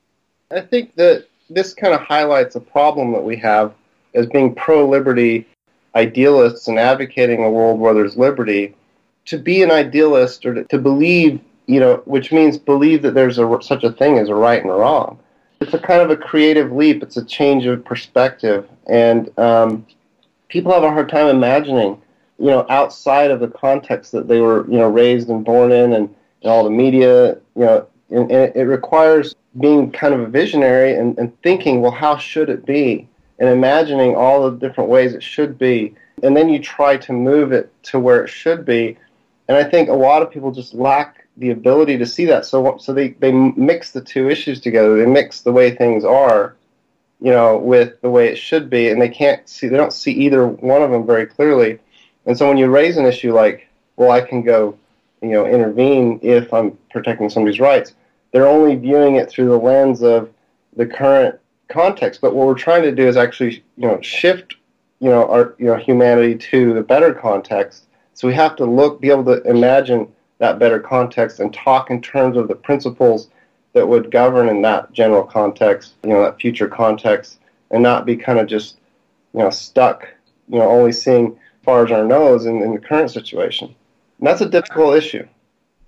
I 0.51 0.61
think 0.61 0.95
that 0.95 1.27
this 1.49 1.73
kind 1.73 1.93
of 1.93 2.01
highlights 2.01 2.55
a 2.55 2.59
problem 2.59 3.11
that 3.11 3.23
we 3.23 3.35
have 3.37 3.73
as 4.13 4.25
being 4.27 4.55
pro 4.55 4.87
liberty 4.87 5.47
idealists 5.95 6.67
and 6.67 6.77
advocating 6.77 7.43
a 7.43 7.49
world 7.49 7.79
where 7.79 7.93
there's 7.93 8.17
liberty. 8.17 8.75
To 9.25 9.37
be 9.37 9.63
an 9.63 9.71
idealist 9.71 10.45
or 10.45 10.53
to, 10.53 10.63
to 10.65 10.77
believe, 10.77 11.39
you 11.65 11.79
know, 11.79 12.03
which 12.05 12.31
means 12.31 12.57
believe 12.57 13.01
that 13.01 13.13
there's 13.13 13.37
a, 13.37 13.57
such 13.61 13.83
a 13.83 13.91
thing 13.91 14.19
as 14.19 14.29
a 14.29 14.35
right 14.35 14.61
and 14.61 14.69
a 14.69 14.73
wrong. 14.73 15.19
It's 15.61 15.73
a 15.73 15.79
kind 15.79 16.01
of 16.01 16.11
a 16.11 16.17
creative 16.17 16.71
leap. 16.71 17.01
It's 17.01 17.17
a 17.17 17.25
change 17.25 17.65
of 17.65 17.83
perspective, 17.83 18.67
and 18.87 19.31
um, 19.39 19.85
people 20.47 20.71
have 20.73 20.83
a 20.83 20.91
hard 20.91 21.09
time 21.09 21.27
imagining, 21.27 21.99
you 22.37 22.47
know, 22.47 22.65
outside 22.69 23.31
of 23.31 23.39
the 23.39 23.47
context 23.47 24.11
that 24.11 24.27
they 24.27 24.41
were, 24.41 24.69
you 24.69 24.77
know, 24.77 24.89
raised 24.89 25.29
and 25.29 25.43
born 25.43 25.71
in, 25.71 25.93
and, 25.93 26.13
and 26.43 26.51
all 26.51 26.63
the 26.63 26.69
media, 26.69 27.35
you 27.55 27.65
know, 27.65 27.87
and, 28.11 28.31
and 28.31 28.55
it 28.55 28.65
requires 28.65 29.35
being 29.59 29.91
kind 29.91 30.13
of 30.13 30.19
a 30.19 30.27
visionary 30.27 30.93
and, 30.93 31.17
and 31.17 31.41
thinking, 31.41 31.81
well, 31.81 31.91
how 31.91 32.17
should 32.17 32.49
it 32.49 32.65
be? 32.65 33.07
And 33.39 33.49
imagining 33.49 34.15
all 34.15 34.49
the 34.49 34.57
different 34.57 34.89
ways 34.89 35.13
it 35.13 35.23
should 35.23 35.57
be. 35.57 35.95
And 36.21 36.35
then 36.35 36.49
you 36.49 36.59
try 36.59 36.97
to 36.97 37.13
move 37.13 37.51
it 37.51 37.71
to 37.83 37.99
where 37.99 38.23
it 38.23 38.29
should 38.29 38.65
be. 38.65 38.97
And 39.47 39.57
I 39.57 39.63
think 39.63 39.89
a 39.89 39.93
lot 39.93 40.21
of 40.21 40.31
people 40.31 40.51
just 40.51 40.73
lack 40.73 41.27
the 41.37 41.51
ability 41.51 41.97
to 41.97 42.05
see 42.05 42.25
that. 42.25 42.45
So, 42.45 42.77
so 42.77 42.93
they, 42.93 43.09
they 43.09 43.31
mix 43.31 43.91
the 43.91 44.01
two 44.01 44.29
issues 44.29 44.59
together. 44.59 44.97
They 44.97 45.05
mix 45.05 45.41
the 45.41 45.51
way 45.51 45.71
things 45.71 46.03
are, 46.03 46.55
you 47.21 47.31
know, 47.31 47.57
with 47.57 48.01
the 48.01 48.09
way 48.09 48.27
it 48.27 48.37
should 48.37 48.69
be. 48.69 48.89
And 48.89 49.01
they 49.01 49.09
can't 49.09 49.47
see, 49.47 49.67
they 49.67 49.77
don't 49.77 49.93
see 49.93 50.11
either 50.11 50.47
one 50.47 50.81
of 50.81 50.91
them 50.91 51.05
very 51.05 51.25
clearly. 51.25 51.79
And 52.25 52.37
so 52.37 52.47
when 52.47 52.57
you 52.57 52.67
raise 52.67 52.97
an 52.97 53.05
issue 53.05 53.33
like, 53.33 53.67
well, 53.97 54.11
I 54.11 54.21
can 54.21 54.41
go, 54.41 54.77
you 55.21 55.29
know, 55.29 55.45
intervene 55.45 56.19
if 56.23 56.53
I'm 56.53 56.77
protecting 56.89 57.29
somebody's 57.29 57.59
rights 57.59 57.93
they're 58.35 58.49
only 58.49 58.75
viewing 58.75 59.15
it 59.15 59.29
through 59.29 59.47
the 59.47 59.57
lens 59.57 60.03
of 60.03 60.29
the 60.75 60.85
current 60.85 61.39
context. 61.69 62.19
But 62.19 62.35
what 62.35 62.47
we're 62.47 62.53
trying 62.53 62.81
to 62.81 62.91
do 62.91 63.07
is 63.07 63.15
actually, 63.15 63.63
you 63.77 63.87
know, 63.87 64.01
shift, 64.01 64.55
you 64.99 65.09
know, 65.09 65.25
our 65.29 65.55
you 65.57 65.67
know 65.67 65.77
humanity 65.77 66.35
to 66.49 66.73
the 66.73 66.81
better 66.81 67.13
context. 67.13 67.84
So 68.15 68.27
we 68.27 68.33
have 68.33 68.55
to 68.55 68.65
look, 68.65 69.01
be 69.01 69.11
able 69.11 69.25
to 69.25 69.43
imagine 69.43 70.07
that 70.39 70.57
better 70.57 70.79
context 70.79 71.39
and 71.39 71.53
talk 71.53 71.91
in 71.91 72.01
terms 72.01 72.37
of 72.37 72.47
the 72.47 72.55
principles 72.55 73.29
that 73.73 73.87
would 73.87 74.09
govern 74.09 74.47
in 74.47 74.61
that 74.61 74.91
general 74.93 75.23
context, 75.23 75.93
you 76.03 76.09
know, 76.09 76.23
that 76.23 76.39
future 76.39 76.67
context, 76.67 77.39
and 77.71 77.83
not 77.83 78.05
be 78.05 78.15
kind 78.15 78.39
of 78.39 78.47
just, 78.47 78.77
you 79.33 79.41
know, 79.41 79.49
stuck, 79.49 80.07
you 80.47 80.57
know, 80.57 80.69
only 80.69 80.93
seeing 80.93 81.27
as 81.27 81.65
far 81.65 81.85
as 81.85 81.91
our 81.91 82.05
nose 82.05 82.45
in, 82.45 82.61
in 82.61 82.73
the 82.73 82.79
current 82.79 83.11
situation. 83.11 83.75
And 84.19 84.27
that's 84.27 84.41
a 84.41 84.49
difficult 84.49 84.95
issue. 84.95 85.27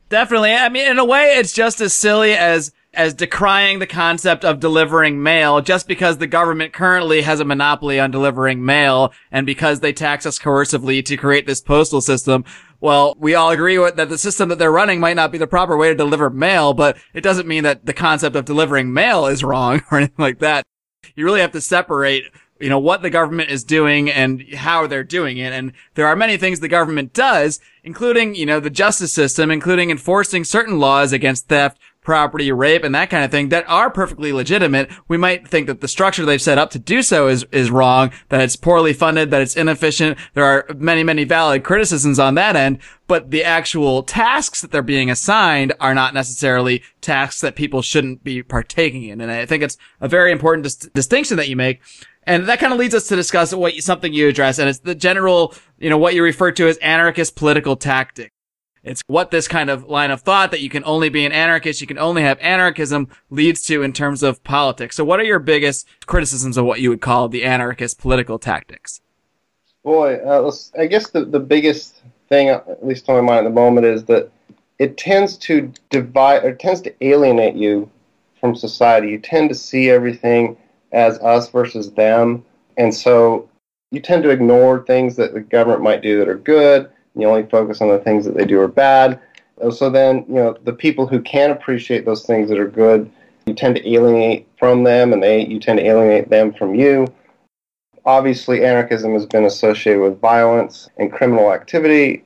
Definitely. 0.09 0.53
I 0.53 0.67
mean, 0.67 0.85
in 0.85 0.99
a 0.99 1.05
way, 1.05 1.37
it's 1.37 1.53
just 1.53 1.79
as 1.79 1.93
silly 1.93 2.33
as 2.33 2.73
as 2.97 3.13
decrying 3.13 3.77
the 3.77 3.87
concept 3.87 4.43
of 4.43 4.59
delivering 4.59 5.21
mail 5.21 5.61
just 5.61 5.87
because 5.87 6.17
the 6.17 6.25
government 6.25 6.73
currently 6.73 7.21
has 7.21 7.39
a 7.39 7.45
monopoly 7.45 7.99
on 7.99 8.09
delivering 8.09 8.65
mail 8.65 9.13
and 9.31 9.45
because 9.45 9.79
they 9.79 9.93
tax 9.93 10.25
us 10.25 10.39
coercively 10.39 11.05
to 11.05 11.15
create 11.15 11.45
this 11.45 11.61
postal 11.61 12.01
system. 12.01 12.43
Well, 12.81 13.15
we 13.19 13.35
all 13.35 13.51
agree 13.51 13.77
with, 13.77 13.97
that 13.97 14.09
the 14.09 14.17
system 14.17 14.49
that 14.49 14.57
they're 14.57 14.71
running 14.71 14.99
might 14.99 15.15
not 15.15 15.31
be 15.31 15.37
the 15.37 15.45
proper 15.45 15.77
way 15.77 15.89
to 15.89 15.95
deliver 15.95 16.31
mail, 16.31 16.73
but 16.73 16.97
it 17.13 17.21
doesn't 17.21 17.47
mean 17.47 17.63
that 17.63 17.85
the 17.85 17.93
concept 17.93 18.35
of 18.35 18.45
delivering 18.45 18.91
mail 18.91 19.27
is 19.27 19.43
wrong 19.43 19.83
or 19.91 19.99
anything 19.99 20.15
like 20.17 20.39
that. 20.39 20.65
You 21.15 21.23
really 21.23 21.41
have 21.41 21.51
to 21.51 21.61
separate 21.61 22.25
you 22.59 22.69
know, 22.69 22.79
what 22.79 23.01
the 23.01 23.09
government 23.09 23.51
is 23.51 23.63
doing 23.63 24.09
and 24.09 24.43
how 24.55 24.87
they're 24.87 25.03
doing 25.03 25.37
it. 25.37 25.53
And 25.53 25.73
there 25.93 26.07
are 26.07 26.15
many 26.15 26.37
things 26.37 26.59
the 26.59 26.67
government 26.67 27.13
does, 27.13 27.59
including, 27.83 28.35
you 28.35 28.45
know, 28.45 28.59
the 28.59 28.69
justice 28.69 29.13
system, 29.13 29.51
including 29.51 29.91
enforcing 29.91 30.43
certain 30.43 30.79
laws 30.79 31.13
against 31.13 31.47
theft, 31.47 31.77
property, 32.07 32.49
rape, 32.53 32.85
and 32.85 32.95
that 32.95 33.09
kind 33.09 33.25
of 33.25 33.29
thing 33.29 33.49
that 33.49 33.67
are 33.67 33.91
perfectly 33.91 34.31
legitimate. 34.31 34.89
We 35.09 35.17
might 35.17 35.45
think 35.45 35.67
that 35.67 35.81
the 35.81 35.89
structure 35.89 36.25
they've 36.25 36.41
set 36.41 36.57
up 36.57 36.69
to 36.69 36.79
do 36.79 37.01
so 37.01 37.27
is, 37.27 37.45
is 37.51 37.69
wrong, 37.69 38.11
that 38.29 38.39
it's 38.39 38.55
poorly 38.55 38.93
funded, 38.93 39.29
that 39.31 39.41
it's 39.41 39.57
inefficient. 39.57 40.17
There 40.33 40.45
are 40.45 40.65
many, 40.77 41.03
many 41.03 41.25
valid 41.25 41.65
criticisms 41.65 42.17
on 42.17 42.35
that 42.35 42.55
end, 42.55 42.79
but 43.07 43.29
the 43.31 43.43
actual 43.43 44.03
tasks 44.03 44.61
that 44.61 44.71
they're 44.71 44.81
being 44.81 45.11
assigned 45.11 45.73
are 45.81 45.93
not 45.93 46.13
necessarily 46.13 46.81
tasks 47.01 47.41
that 47.41 47.57
people 47.57 47.81
shouldn't 47.81 48.23
be 48.23 48.41
partaking 48.41 49.03
in. 49.03 49.19
And 49.19 49.29
I 49.29 49.45
think 49.45 49.61
it's 49.61 49.77
a 49.99 50.07
very 50.07 50.31
important 50.31 50.63
dis- 50.63 50.75
distinction 50.75 51.35
that 51.35 51.49
you 51.49 51.57
make. 51.57 51.81
And 52.23 52.45
that 52.45 52.59
kind 52.59 52.71
of 52.71 52.79
leads 52.79 52.95
us 52.95 53.09
to 53.09 53.17
discuss 53.17 53.53
what 53.53 53.73
something 53.75 54.13
you 54.13 54.29
address, 54.29 54.59
and 54.59 54.69
it's 54.69 54.79
the 54.79 54.95
general, 54.95 55.53
you 55.77 55.89
know, 55.89 55.97
what 55.97 56.15
you 56.15 56.23
refer 56.23 56.53
to 56.53 56.69
as 56.69 56.77
anarchist 56.77 57.35
political 57.35 57.75
tactic. 57.75 58.31
It's 58.87 59.01
what 59.07 59.31
this 59.31 59.47
kind 59.47 59.69
of 59.69 59.85
line 59.85 60.11
of 60.11 60.21
thought 60.21 60.51
that 60.51 60.61
you 60.61 60.69
can 60.69 60.83
only 60.85 61.09
be 61.09 61.25
an 61.25 61.31
anarchist, 61.31 61.81
you 61.81 61.87
can 61.87 61.97
only 61.97 62.21
have 62.21 62.39
anarchism 62.39 63.09
leads 63.29 63.61
to 63.67 63.83
in 63.83 63.93
terms 63.93 64.23
of 64.23 64.43
politics. 64.43 64.95
So 64.95 65.03
what 65.03 65.19
are 65.19 65.23
your 65.23 65.39
biggest 65.39 65.87
criticisms 66.05 66.57
of 66.57 66.65
what 66.65 66.79
you 66.79 66.89
would 66.89 67.01
call 67.01 67.29
the 67.29 67.43
anarchist 67.43 67.99
political 67.99 68.39
tactics? 68.39 69.01
Boy, 69.83 70.15
uh, 70.15 70.51
I 70.77 70.87
guess 70.87 71.09
the, 71.09 71.25
the 71.25 71.39
biggest 71.39 72.01
thing, 72.29 72.49
at 72.49 72.85
least 72.85 73.07
on 73.09 73.15
my 73.15 73.21
mind 73.21 73.45
at 73.45 73.49
the 73.49 73.55
moment, 73.55 73.85
is 73.85 74.03
that 74.05 74.31
it 74.79 74.97
tends 74.97 75.37
to 75.37 75.71
divide, 75.89 76.43
or 76.43 76.53
tends 76.53 76.81
to 76.81 76.93
alienate 77.05 77.55
you 77.55 77.89
from 78.39 78.55
society. 78.55 79.09
You 79.09 79.19
tend 79.19 79.49
to 79.49 79.55
see 79.55 79.89
everything 79.89 80.57
as 80.91 81.17
us 81.19 81.49
versus 81.49 81.91
them. 81.91 82.45
And 82.77 82.93
so 82.93 83.49
you 83.91 83.99
tend 83.99 84.23
to 84.23 84.29
ignore 84.29 84.85
things 84.85 85.15
that 85.15 85.33
the 85.33 85.39
government 85.39 85.81
might 85.81 86.01
do 86.01 86.19
that 86.19 86.27
are 86.27 86.37
good. 86.37 86.89
And 87.17 87.23
you 87.23 87.29
only 87.29 87.49
focus 87.49 87.81
on 87.81 87.87
the 87.87 87.97
things 87.97 88.25
that 88.25 88.35
they 88.35 88.45
do 88.45 88.61
are 88.61 88.67
bad. 88.67 89.19
So 89.71 89.89
then, 89.89 90.23
you 90.27 90.35
know, 90.35 90.55
the 90.65 90.71
people 90.71 91.07
who 91.07 91.19
can 91.19 91.49
appreciate 91.49 92.05
those 92.05 92.23
things 92.23 92.47
that 92.49 92.59
are 92.59 92.67
good, 92.67 93.11
you 93.47 93.55
tend 93.55 93.75
to 93.75 93.91
alienate 93.91 94.47
from 94.59 94.83
them, 94.83 95.13
and 95.13 95.23
they 95.23 95.43
you 95.43 95.59
tend 95.59 95.79
to 95.79 95.85
alienate 95.85 96.29
them 96.29 96.53
from 96.53 96.75
you. 96.75 97.07
Obviously, 98.05 98.63
anarchism 98.63 99.13
has 99.13 99.25
been 99.25 99.45
associated 99.45 99.99
with 99.99 100.21
violence 100.21 100.89
and 100.97 101.11
criminal 101.11 101.51
activity. 101.51 102.23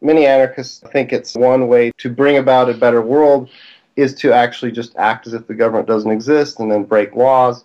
Many 0.00 0.26
anarchists 0.26 0.82
think 0.90 1.12
it's 1.12 1.36
one 1.36 1.68
way 1.68 1.92
to 1.98 2.10
bring 2.10 2.36
about 2.36 2.68
a 2.68 2.74
better 2.74 3.02
world 3.02 3.48
is 3.94 4.12
to 4.16 4.32
actually 4.32 4.72
just 4.72 4.96
act 4.96 5.28
as 5.28 5.34
if 5.34 5.46
the 5.46 5.54
government 5.54 5.86
doesn't 5.86 6.10
exist 6.10 6.58
and 6.58 6.72
then 6.72 6.82
break 6.82 7.14
laws 7.14 7.64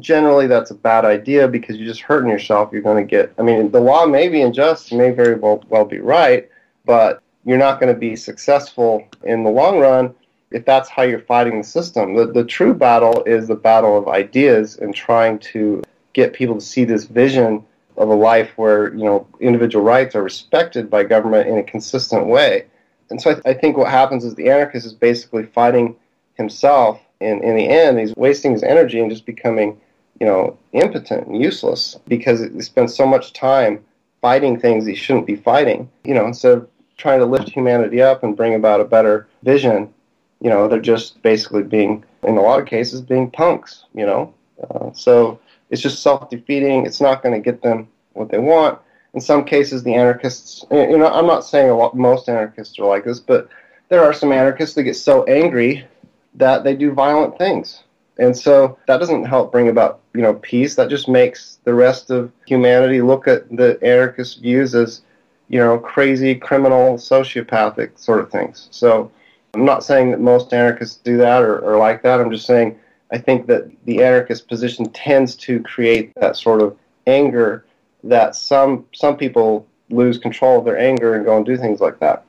generally 0.00 0.46
that's 0.46 0.70
a 0.70 0.74
bad 0.74 1.04
idea 1.04 1.48
because 1.48 1.76
you're 1.76 1.86
just 1.86 2.00
hurting 2.00 2.30
yourself. 2.30 2.70
You're 2.72 2.82
going 2.82 3.04
to 3.04 3.08
get, 3.08 3.32
I 3.38 3.42
mean, 3.42 3.70
the 3.70 3.80
law 3.80 4.06
may 4.06 4.28
be 4.28 4.42
unjust, 4.42 4.92
may 4.92 5.10
very 5.10 5.34
well, 5.34 5.62
well 5.68 5.84
be 5.84 5.98
right, 5.98 6.48
but 6.84 7.22
you're 7.44 7.58
not 7.58 7.80
going 7.80 7.92
to 7.92 7.98
be 7.98 8.16
successful 8.16 9.06
in 9.22 9.44
the 9.44 9.50
long 9.50 9.78
run 9.78 10.14
if 10.50 10.64
that's 10.64 10.88
how 10.88 11.02
you're 11.02 11.20
fighting 11.20 11.58
the 11.58 11.64
system. 11.64 12.14
The, 12.14 12.26
the 12.26 12.44
true 12.44 12.74
battle 12.74 13.22
is 13.24 13.48
the 13.48 13.54
battle 13.54 13.98
of 13.98 14.08
ideas 14.08 14.76
and 14.76 14.94
trying 14.94 15.38
to 15.40 15.82
get 16.12 16.32
people 16.32 16.54
to 16.54 16.60
see 16.60 16.84
this 16.84 17.04
vision 17.04 17.64
of 17.96 18.08
a 18.08 18.14
life 18.14 18.50
where, 18.56 18.94
you 18.94 19.04
know, 19.04 19.26
individual 19.40 19.84
rights 19.84 20.14
are 20.14 20.22
respected 20.22 20.88
by 20.90 21.04
government 21.04 21.48
in 21.48 21.58
a 21.58 21.62
consistent 21.62 22.26
way. 22.26 22.66
And 23.10 23.20
so 23.20 23.30
I, 23.30 23.34
th- 23.34 23.46
I 23.46 23.54
think 23.54 23.76
what 23.76 23.90
happens 23.90 24.24
is 24.24 24.34
the 24.34 24.48
anarchist 24.48 24.86
is 24.86 24.92
basically 24.92 25.44
fighting 25.44 25.96
himself 26.34 27.00
in, 27.20 27.42
in 27.42 27.56
the 27.56 27.68
end, 27.68 27.98
he's 27.98 28.14
wasting 28.16 28.52
his 28.52 28.62
energy 28.62 29.00
and 29.00 29.10
just 29.10 29.26
becoming, 29.26 29.80
you 30.20 30.26
know, 30.26 30.56
impotent 30.72 31.26
and 31.26 31.40
useless 31.40 31.98
because 32.08 32.40
he 32.40 32.60
spends 32.60 32.94
so 32.94 33.06
much 33.06 33.32
time 33.32 33.84
fighting 34.20 34.58
things 34.58 34.86
he 34.86 34.94
shouldn't 34.94 35.26
be 35.26 35.36
fighting. 35.36 35.90
You 36.04 36.14
know, 36.14 36.26
instead 36.26 36.52
of 36.52 36.68
trying 36.96 37.18
to 37.20 37.26
lift 37.26 37.48
humanity 37.48 38.00
up 38.00 38.22
and 38.22 38.36
bring 38.36 38.54
about 38.54 38.80
a 38.80 38.84
better 38.84 39.26
vision, 39.42 39.92
you 40.40 40.50
know, 40.50 40.68
they're 40.68 40.80
just 40.80 41.22
basically 41.22 41.62
being, 41.62 42.04
in 42.22 42.36
a 42.36 42.42
lot 42.42 42.60
of 42.60 42.66
cases, 42.66 43.00
being 43.00 43.30
punks. 43.30 43.84
You 43.94 44.06
know, 44.06 44.34
uh, 44.70 44.92
so 44.92 45.40
it's 45.70 45.82
just 45.82 46.02
self-defeating. 46.02 46.86
It's 46.86 47.00
not 47.00 47.22
going 47.22 47.34
to 47.34 47.40
get 47.40 47.62
them 47.62 47.88
what 48.12 48.30
they 48.30 48.38
want. 48.38 48.78
In 49.14 49.20
some 49.20 49.44
cases, 49.44 49.84
the 49.84 49.94
anarchists, 49.94 50.64
you 50.72 50.98
know, 50.98 51.06
I'm 51.06 51.26
not 51.26 51.44
saying 51.44 51.70
a 51.70 51.76
lot, 51.76 51.96
most 51.96 52.28
anarchists 52.28 52.78
are 52.80 52.86
like 52.86 53.04
this, 53.04 53.20
but 53.20 53.48
there 53.88 54.02
are 54.02 54.12
some 54.12 54.32
anarchists 54.32 54.74
that 54.74 54.82
get 54.82 54.96
so 54.96 55.22
angry 55.24 55.86
that 56.34 56.64
they 56.64 56.74
do 56.74 56.92
violent 56.92 57.38
things. 57.38 57.83
And 58.18 58.36
so 58.36 58.78
that 58.86 58.98
doesn't 58.98 59.24
help 59.24 59.50
bring 59.50 59.68
about, 59.68 60.00
you 60.14 60.22
know, 60.22 60.34
peace. 60.34 60.76
That 60.76 60.88
just 60.88 61.08
makes 61.08 61.58
the 61.64 61.74
rest 61.74 62.10
of 62.10 62.30
humanity 62.46 63.02
look 63.02 63.26
at 63.26 63.48
the 63.54 63.78
anarchist 63.82 64.40
views 64.40 64.74
as, 64.74 65.02
you 65.48 65.58
know, 65.58 65.78
crazy, 65.78 66.34
criminal, 66.34 66.94
sociopathic 66.94 67.98
sort 67.98 68.20
of 68.20 68.30
things. 68.30 68.68
So 68.70 69.10
I'm 69.54 69.64
not 69.64 69.84
saying 69.84 70.10
that 70.12 70.20
most 70.20 70.52
anarchists 70.52 70.96
do 70.98 71.16
that 71.18 71.42
or, 71.42 71.58
or 71.58 71.76
like 71.76 72.02
that. 72.02 72.20
I'm 72.20 72.30
just 72.30 72.46
saying 72.46 72.78
I 73.12 73.18
think 73.18 73.46
that 73.46 73.70
the 73.84 74.02
anarchist 74.02 74.48
position 74.48 74.90
tends 74.90 75.36
to 75.36 75.60
create 75.62 76.12
that 76.16 76.36
sort 76.36 76.62
of 76.62 76.76
anger 77.06 77.64
that 78.02 78.34
some 78.34 78.86
some 78.92 79.16
people 79.16 79.66
lose 79.90 80.18
control 80.18 80.58
of 80.58 80.64
their 80.64 80.78
anger 80.78 81.14
and 81.14 81.24
go 81.24 81.36
and 81.36 81.46
do 81.46 81.56
things 81.56 81.80
like 81.80 81.98
that. 82.00 82.24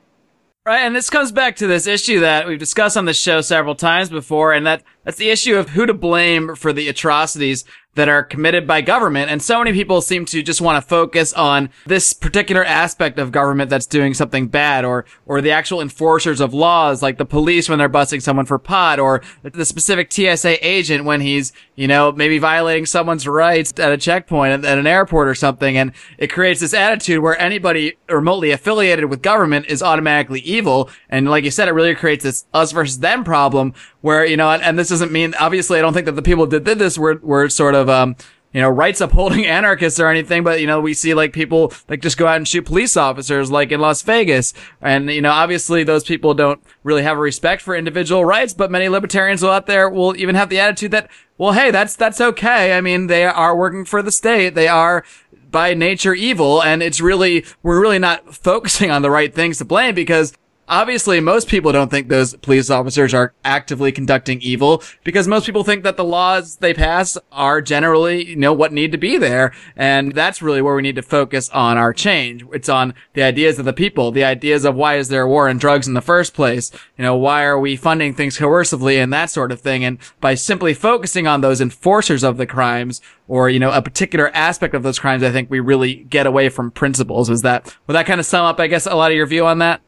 Right, 0.64 0.80
and 0.80 0.96
this 0.96 1.10
comes 1.10 1.30
back 1.30 1.56
to 1.56 1.66
this 1.66 1.86
issue 1.86 2.20
that 2.20 2.48
we've 2.48 2.58
discussed 2.58 2.96
on 2.96 3.04
the 3.04 3.14
show 3.14 3.40
several 3.40 3.76
times 3.76 4.10
before, 4.10 4.52
and 4.52 4.66
that 4.66 4.82
that's 5.06 5.18
the 5.18 5.30
issue 5.30 5.56
of 5.56 5.70
who 5.70 5.86
to 5.86 5.94
blame 5.94 6.56
for 6.56 6.72
the 6.72 6.88
atrocities 6.88 7.64
that 7.96 8.08
are 8.10 8.22
committed 8.22 8.66
by 8.66 8.82
government. 8.82 9.30
And 9.30 9.42
so 9.42 9.58
many 9.58 9.72
people 9.72 10.02
seem 10.02 10.26
to 10.26 10.42
just 10.42 10.60
want 10.60 10.82
to 10.82 10.86
focus 10.86 11.32
on 11.32 11.70
this 11.86 12.12
particular 12.12 12.62
aspect 12.62 13.18
of 13.18 13.32
government 13.32 13.70
that's 13.70 13.86
doing 13.86 14.12
something 14.12 14.48
bad 14.48 14.84
or, 14.84 15.06
or 15.24 15.40
the 15.40 15.50
actual 15.50 15.80
enforcers 15.80 16.40
of 16.40 16.52
laws, 16.52 17.02
like 17.02 17.16
the 17.16 17.24
police 17.24 17.68
when 17.68 17.78
they're 17.78 17.88
busting 17.88 18.20
someone 18.20 18.44
for 18.44 18.58
pot 18.58 18.98
or 18.98 19.22
the 19.42 19.64
specific 19.64 20.12
TSA 20.12 20.64
agent 20.66 21.04
when 21.04 21.22
he's, 21.22 21.54
you 21.74 21.88
know, 21.88 22.12
maybe 22.12 22.38
violating 22.38 22.84
someone's 22.84 23.26
rights 23.26 23.72
at 23.80 23.92
a 23.92 23.96
checkpoint 23.96 24.64
at, 24.66 24.78
an 24.78 24.86
airport 24.86 25.26
or 25.26 25.34
something. 25.34 25.78
And 25.78 25.92
it 26.18 26.26
creates 26.28 26.60
this 26.60 26.74
attitude 26.74 27.22
where 27.22 27.40
anybody 27.40 27.96
remotely 28.10 28.50
affiliated 28.50 29.06
with 29.06 29.22
government 29.22 29.66
is 29.66 29.82
automatically 29.82 30.40
evil. 30.40 30.90
And 31.08 31.30
like 31.30 31.44
you 31.44 31.50
said, 31.50 31.66
it 31.66 31.72
really 31.72 31.94
creates 31.94 32.24
this 32.24 32.44
us 32.52 32.72
versus 32.72 32.98
them 32.98 33.24
problem 33.24 33.72
where, 34.02 34.24
you 34.26 34.36
know, 34.36 34.50
and, 34.50 34.62
and 34.62 34.78
this 34.78 34.90
doesn't 34.96 35.12
mean, 35.12 35.34
obviously, 35.38 35.78
I 35.78 35.82
don't 35.82 35.92
think 35.92 36.06
that 36.06 36.16
the 36.16 36.22
people 36.22 36.46
that 36.46 36.64
did 36.64 36.78
this 36.78 36.96
were, 36.96 37.20
were 37.22 37.50
sort 37.50 37.74
of, 37.74 37.90
um, 37.90 38.16
you 38.54 38.62
know, 38.62 38.70
rights 38.70 39.02
upholding 39.02 39.44
anarchists 39.46 40.00
or 40.00 40.08
anything, 40.08 40.42
but, 40.42 40.58
you 40.60 40.66
know, 40.66 40.80
we 40.80 40.94
see 40.94 41.12
like 41.12 41.34
people 41.34 41.74
like 41.90 42.00
just 42.00 42.16
go 42.16 42.26
out 42.26 42.38
and 42.38 42.48
shoot 42.48 42.64
police 42.64 42.96
officers 42.96 43.50
like 43.50 43.72
in 43.72 43.80
Las 43.80 44.00
Vegas. 44.00 44.54
And, 44.80 45.10
you 45.10 45.20
know, 45.20 45.32
obviously 45.32 45.84
those 45.84 46.02
people 46.02 46.32
don't 46.32 46.62
really 46.82 47.02
have 47.02 47.18
a 47.18 47.20
respect 47.20 47.60
for 47.60 47.76
individual 47.76 48.24
rights, 48.24 48.54
but 48.54 48.70
many 48.70 48.88
libertarians 48.88 49.44
out 49.44 49.66
there 49.66 49.90
will 49.90 50.16
even 50.16 50.34
have 50.34 50.48
the 50.48 50.60
attitude 50.60 50.92
that, 50.92 51.10
well, 51.36 51.52
hey, 51.52 51.70
that's, 51.70 51.94
that's 51.94 52.20
okay. 52.20 52.74
I 52.74 52.80
mean, 52.80 53.08
they 53.08 53.26
are 53.26 53.54
working 53.54 53.84
for 53.84 54.00
the 54.00 54.10
state. 54.12 54.54
They 54.54 54.68
are, 54.68 55.04
by 55.48 55.74
nature 55.74 56.12
evil 56.12 56.60
and 56.60 56.82
it's 56.82 57.00
really 57.00 57.44
we're 57.62 57.80
really 57.80 58.00
not 58.00 58.34
focusing 58.42 58.90
on 58.90 59.02
the 59.02 59.10
right 59.10 59.32
things 59.32 59.58
to 59.58 59.64
blame 59.64 59.94
because 59.94 60.34
Obviously, 60.68 61.20
most 61.20 61.46
people 61.46 61.70
don't 61.70 61.92
think 61.92 62.08
those 62.08 62.34
police 62.36 62.70
officers 62.70 63.14
are 63.14 63.32
actively 63.44 63.92
conducting 63.92 64.40
evil 64.40 64.82
because 65.04 65.28
most 65.28 65.46
people 65.46 65.62
think 65.62 65.84
that 65.84 65.96
the 65.96 66.02
laws 66.02 66.56
they 66.56 66.74
pass 66.74 67.16
are 67.30 67.62
generally, 67.62 68.30
you 68.30 68.34
know, 68.34 68.52
what 68.52 68.72
need 68.72 68.90
to 68.90 68.98
be 68.98 69.16
there. 69.16 69.52
And 69.76 70.12
that's 70.12 70.42
really 70.42 70.60
where 70.60 70.74
we 70.74 70.82
need 70.82 70.96
to 70.96 71.02
focus 71.02 71.48
on 71.50 71.78
our 71.78 71.92
change. 71.92 72.44
It's 72.52 72.68
on 72.68 72.94
the 73.14 73.22
ideas 73.22 73.60
of 73.60 73.64
the 73.64 73.72
people, 73.72 74.10
the 74.10 74.24
ideas 74.24 74.64
of 74.64 74.74
why 74.74 74.96
is 74.96 75.08
there 75.08 75.22
a 75.22 75.28
war 75.28 75.48
on 75.48 75.58
drugs 75.58 75.86
in 75.86 75.94
the 75.94 76.00
first 76.00 76.34
place? 76.34 76.72
You 76.98 77.04
know, 77.04 77.16
why 77.16 77.44
are 77.44 77.60
we 77.60 77.76
funding 77.76 78.14
things 78.14 78.36
coercively 78.36 79.00
and 79.00 79.12
that 79.12 79.30
sort 79.30 79.52
of 79.52 79.60
thing? 79.60 79.84
And 79.84 79.98
by 80.20 80.34
simply 80.34 80.74
focusing 80.74 81.28
on 81.28 81.42
those 81.42 81.60
enforcers 81.60 82.24
of 82.24 82.38
the 82.38 82.46
crimes 82.46 83.00
or, 83.28 83.48
you 83.48 83.60
know, 83.60 83.70
a 83.70 83.82
particular 83.82 84.34
aspect 84.34 84.74
of 84.74 84.82
those 84.82 84.98
crimes, 84.98 85.22
I 85.22 85.30
think 85.30 85.48
we 85.48 85.60
really 85.60 85.94
get 85.94 86.26
away 86.26 86.48
from 86.48 86.72
principles. 86.72 87.30
Was 87.30 87.42
that, 87.42 87.72
would 87.86 87.94
that 87.94 88.06
kind 88.06 88.18
of 88.18 88.26
sum 88.26 88.44
up, 88.44 88.58
I 88.58 88.66
guess, 88.66 88.86
a 88.86 88.96
lot 88.96 89.12
of 89.12 89.16
your 89.16 89.26
view 89.26 89.46
on 89.46 89.58
that? 89.58 89.80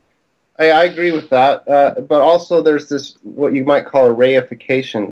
I, 0.59 0.71
I 0.71 0.85
agree 0.85 1.13
with 1.13 1.31
that, 1.31 1.69
uh, 1.69 2.01
but 2.01 2.21
also 2.21 2.63
there's 2.63 2.89
this 2.89 3.17
what 3.23 3.55
you 3.55 3.65
might 3.65 3.87
call 3.87 4.11
a 4.11 4.15
reification. 4.15 5.11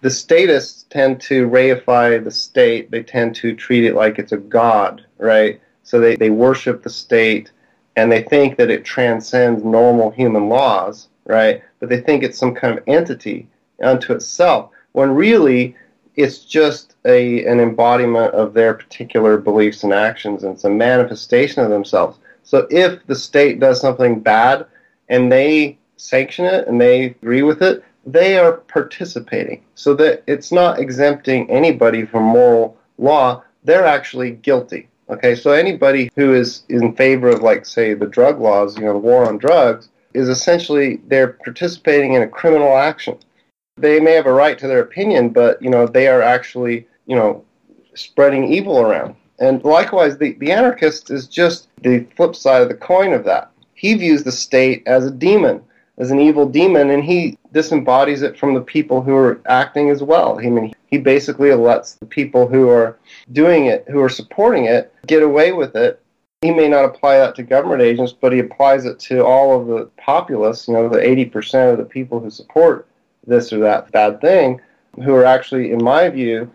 The 0.00 0.10
statists 0.10 0.86
tend 0.90 1.20
to 1.22 1.48
reify 1.48 2.22
the 2.22 2.30
state. 2.30 2.90
They 2.90 3.02
tend 3.02 3.36
to 3.36 3.54
treat 3.54 3.84
it 3.84 3.94
like 3.94 4.18
it's 4.18 4.32
a 4.32 4.36
god, 4.36 5.06
right? 5.18 5.60
So 5.84 6.00
they, 6.00 6.16
they 6.16 6.30
worship 6.30 6.82
the 6.82 6.90
state 6.90 7.52
and 7.96 8.10
they 8.10 8.22
think 8.22 8.56
that 8.56 8.70
it 8.70 8.84
transcends 8.84 9.62
normal 9.62 10.10
human 10.10 10.48
laws, 10.48 11.08
right? 11.24 11.62
But 11.78 11.88
they 11.88 12.00
think 12.00 12.22
it's 12.22 12.38
some 12.38 12.54
kind 12.54 12.76
of 12.76 12.84
entity 12.86 13.48
unto 13.82 14.12
itself, 14.12 14.70
when 14.92 15.10
really 15.10 15.76
it's 16.16 16.38
just 16.38 16.94
a 17.04 17.44
an 17.46 17.60
embodiment 17.60 18.34
of 18.34 18.54
their 18.54 18.74
particular 18.74 19.38
beliefs 19.38 19.84
and 19.84 19.92
actions, 19.92 20.42
and 20.42 20.54
it's 20.54 20.64
a 20.64 20.70
manifestation 20.70 21.62
of 21.62 21.70
themselves. 21.70 22.18
So 22.42 22.66
if 22.70 23.06
the 23.06 23.14
state 23.14 23.60
does 23.60 23.80
something 23.80 24.20
bad, 24.20 24.66
and 25.08 25.30
they 25.30 25.78
sanction 25.96 26.44
it 26.44 26.66
and 26.66 26.80
they 26.80 27.04
agree 27.04 27.42
with 27.42 27.62
it, 27.62 27.84
they 28.04 28.38
are 28.38 28.52
participating. 28.52 29.62
So 29.74 29.94
that 29.94 30.22
it's 30.26 30.52
not 30.52 30.78
exempting 30.78 31.50
anybody 31.50 32.04
from 32.04 32.24
moral 32.24 32.76
law, 32.98 33.42
they're 33.64 33.86
actually 33.86 34.32
guilty. 34.32 34.88
Okay, 35.08 35.34
so 35.34 35.52
anybody 35.52 36.10
who 36.16 36.32
is 36.32 36.62
in 36.68 36.94
favor 36.94 37.28
of, 37.28 37.42
like, 37.42 37.66
say, 37.66 37.92
the 37.94 38.06
drug 38.06 38.40
laws, 38.40 38.78
you 38.78 38.84
know, 38.84 38.94
the 38.94 38.98
war 38.98 39.26
on 39.26 39.36
drugs, 39.36 39.90
is 40.14 40.28
essentially 40.28 41.00
they're 41.08 41.34
participating 41.44 42.14
in 42.14 42.22
a 42.22 42.28
criminal 42.28 42.76
action. 42.76 43.18
They 43.76 44.00
may 44.00 44.12
have 44.12 44.26
a 44.26 44.32
right 44.32 44.58
to 44.58 44.66
their 44.66 44.80
opinion, 44.80 45.30
but, 45.30 45.60
you 45.60 45.70
know, 45.70 45.86
they 45.86 46.08
are 46.08 46.22
actually, 46.22 46.86
you 47.06 47.16
know, 47.16 47.44
spreading 47.94 48.52
evil 48.52 48.80
around. 48.80 49.16
And 49.38 49.62
likewise, 49.64 50.16
the, 50.16 50.32
the 50.34 50.52
anarchist 50.52 51.10
is 51.10 51.26
just 51.26 51.68
the 51.82 52.06
flip 52.16 52.34
side 52.36 52.62
of 52.62 52.68
the 52.68 52.74
coin 52.74 53.12
of 53.12 53.24
that 53.24 53.51
he 53.82 53.94
views 53.94 54.22
the 54.22 54.30
state 54.30 54.84
as 54.86 55.04
a 55.04 55.10
demon, 55.10 55.60
as 55.98 56.12
an 56.12 56.20
evil 56.20 56.48
demon, 56.48 56.90
and 56.90 57.02
he 57.02 57.36
disembodies 57.52 58.22
it 58.22 58.38
from 58.38 58.54
the 58.54 58.60
people 58.60 59.02
who 59.02 59.16
are 59.16 59.40
acting 59.46 59.90
as 59.90 60.04
well. 60.04 60.38
I 60.38 60.48
mean, 60.48 60.72
he 60.86 60.98
basically 60.98 61.52
lets 61.52 61.94
the 61.94 62.06
people 62.06 62.46
who 62.46 62.68
are 62.68 62.96
doing 63.32 63.66
it, 63.66 63.84
who 63.88 64.00
are 64.00 64.08
supporting 64.08 64.66
it, 64.66 64.94
get 65.08 65.24
away 65.24 65.50
with 65.50 65.74
it. 65.74 66.00
He 66.42 66.52
may 66.52 66.68
not 66.68 66.84
apply 66.84 67.18
that 67.18 67.34
to 67.34 67.42
government 67.42 67.82
agents, 67.82 68.12
but 68.12 68.32
he 68.32 68.38
applies 68.38 68.84
it 68.84 69.00
to 69.00 69.24
all 69.24 69.60
of 69.60 69.66
the 69.66 69.90
populace, 69.96 70.68
you 70.68 70.74
know, 70.74 70.88
the 70.88 70.98
80% 70.98 71.72
of 71.72 71.78
the 71.78 71.84
people 71.84 72.20
who 72.20 72.30
support 72.30 72.86
this 73.26 73.52
or 73.52 73.58
that 73.60 73.90
bad 73.90 74.20
thing, 74.20 74.60
who 74.94 75.12
are 75.12 75.24
actually, 75.24 75.72
in 75.72 75.82
my 75.82 76.08
view, 76.08 76.48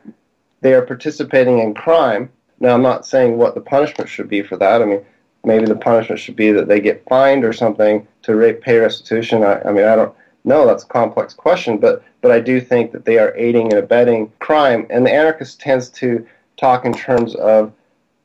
they 0.62 0.74
are 0.74 0.82
participating 0.82 1.60
in 1.60 1.74
crime. 1.74 2.30
Now, 2.62 2.74
I'm 2.74 2.82
not 2.82 3.06
saying 3.06 3.36
what 3.36 3.54
the 3.54 3.62
punishment 3.62 4.10
should 4.10 4.30
be 4.30 4.44
for 4.44 4.56
that. 4.56 4.82
I 4.82 4.86
mean, 4.86 5.06
maybe 5.48 5.66
the 5.66 5.76
punishment 5.76 6.20
should 6.20 6.36
be 6.36 6.52
that 6.52 6.68
they 6.68 6.80
get 6.80 7.04
fined 7.08 7.44
or 7.44 7.54
something 7.54 8.06
to 8.24 8.54
pay 8.62 8.78
restitution. 8.78 9.44
I, 9.44 9.62
I 9.62 9.72
mean, 9.72 9.86
I 9.86 9.96
don't 9.96 10.14
know. 10.44 10.68
That's 10.68 10.84
a 10.84 10.88
complex 10.88 11.34
question, 11.34 11.78
but 11.78 12.04
but 12.22 12.32
I 12.32 12.40
do 12.40 12.60
think 12.60 12.92
that 12.92 13.06
they 13.06 13.18
are 13.18 13.36
aiding 13.36 13.72
and 13.74 13.80
abetting 13.80 14.32
crime. 14.40 14.86
And 14.90 15.06
the 15.06 15.14
anarchist 15.14 15.60
tends 15.60 15.90
to 15.92 16.28
talk 16.58 16.86
in 16.86 16.94
terms 16.94 17.36
of 17.36 17.72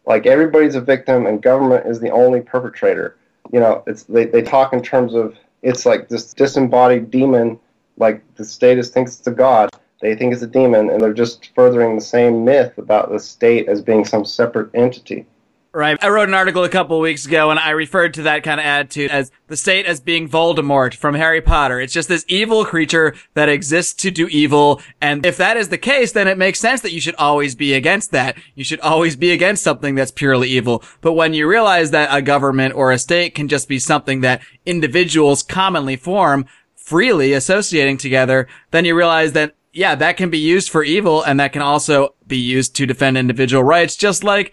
like 0.05 0.27
everybody's 0.27 0.75
a 0.75 0.81
victim 0.81 1.27
and 1.27 1.41
government 1.43 1.87
is 1.87 2.01
the 2.01 2.11
only 2.11 2.41
perpetrator. 2.41 3.17
You 3.53 3.61
know, 3.61 3.83
it's 3.87 4.03
they, 4.05 4.27
they 4.27 4.43
talk 4.43 4.73
in 4.73 4.83
terms 4.83 5.15
of 5.15 5.37
it's 5.63 5.87
like 5.87 6.09
this 6.09 6.35
disembodied 6.35 7.11
demon, 7.11 7.59
like 7.97 8.23
the 8.35 8.45
statist 8.45 8.93
thinks 8.93 9.19
it's 9.19 9.27
a 9.27 9.33
god. 9.33 9.71
They 10.01 10.17
think 10.17 10.33
it's 10.33 10.43
a 10.43 10.49
demon, 10.49 10.91
and 10.91 11.01
they're 11.01 11.13
just 11.13 11.55
furthering 11.55 11.95
the 11.95 12.03
same 12.03 12.45
myth 12.45 12.77
about 12.77 13.13
the 13.13 13.21
state 13.21 13.69
as 13.69 13.81
being 13.81 14.05
some 14.05 14.25
separate 14.25 14.71
entity. 14.75 15.27
Right. 15.75 15.97
I 16.05 16.11
wrote 16.11 16.29
an 16.29 16.35
article 16.35 16.65
a 16.65 16.69
couple 16.69 17.01
weeks 17.01 17.25
ago 17.25 17.51
and 17.51 17.59
I 17.59 17.71
referred 17.71 18.13
to 18.15 18.23
that 18.25 18.43
kind 18.43 18.61
of 18.61 18.67
attitude 18.67 19.11
as 19.11 19.31
the 19.47 19.57
state 19.57 19.87
as 19.87 20.01
being 20.01 20.29
Voldemort 20.29 20.95
from 20.95 21.15
Harry 21.15 21.41
Potter. 21.41 21.81
It's 21.81 21.95
just 21.95 22.11
this 22.11 22.27
evil 22.29 22.67
creature 22.67 23.15
that 23.33 23.49
exists 23.49 23.95
to 24.03 24.11
do 24.11 24.29
evil. 24.29 24.83
And 25.01 25.25
if 25.25 25.39
that 25.39 25.57
is 25.57 25.71
the 25.71 25.79
case, 25.79 26.13
then 26.13 26.29
it 26.29 26.37
makes 26.37 26.61
sense 26.61 26.83
that 26.83 26.93
you 26.93 27.01
should 27.01 27.15
always 27.15 27.55
be 27.55 27.73
against 27.73 28.11
that. 28.11 28.37
You 28.55 28.65
should 28.65 28.81
always 28.81 29.17
be 29.17 29.31
against 29.31 29.63
something 29.63 29.95
that's 29.95 30.11
purely 30.11 30.51
evil. 30.51 30.85
But 31.01 31.15
when 31.15 31.33
you 31.33 31.49
realize 31.49 31.91
that 31.93 32.15
a 32.15 32.21
government 32.21 32.75
or 32.75 32.93
a 32.93 32.99
state 32.99 33.35
can 33.35 33.49
just 33.49 33.67
be 33.67 33.79
something 33.79 34.21
that 34.21 34.43
individuals 34.67 35.43
commonly 35.43 35.97
form, 35.97 36.45
freely 36.75 37.33
associating 37.33 37.97
together, 37.97 38.47
then 38.73 38.85
you 38.85 38.95
realize 38.95 39.33
that 39.33 39.55
yeah, 39.73 39.95
that 39.95 40.19
can 40.19 40.29
be 40.29 40.39
used 40.39 40.69
for 40.69 40.85
evil 40.85 41.23
and 41.23 41.41
that 41.41 41.55
can 41.55 41.63
also 41.63 42.15
be 42.27 42.37
used 42.37 42.77
to 42.77 42.85
defend 42.85 43.17
individual 43.17 43.65
rights, 43.65 43.97
just 43.97 44.23
like 44.23 44.53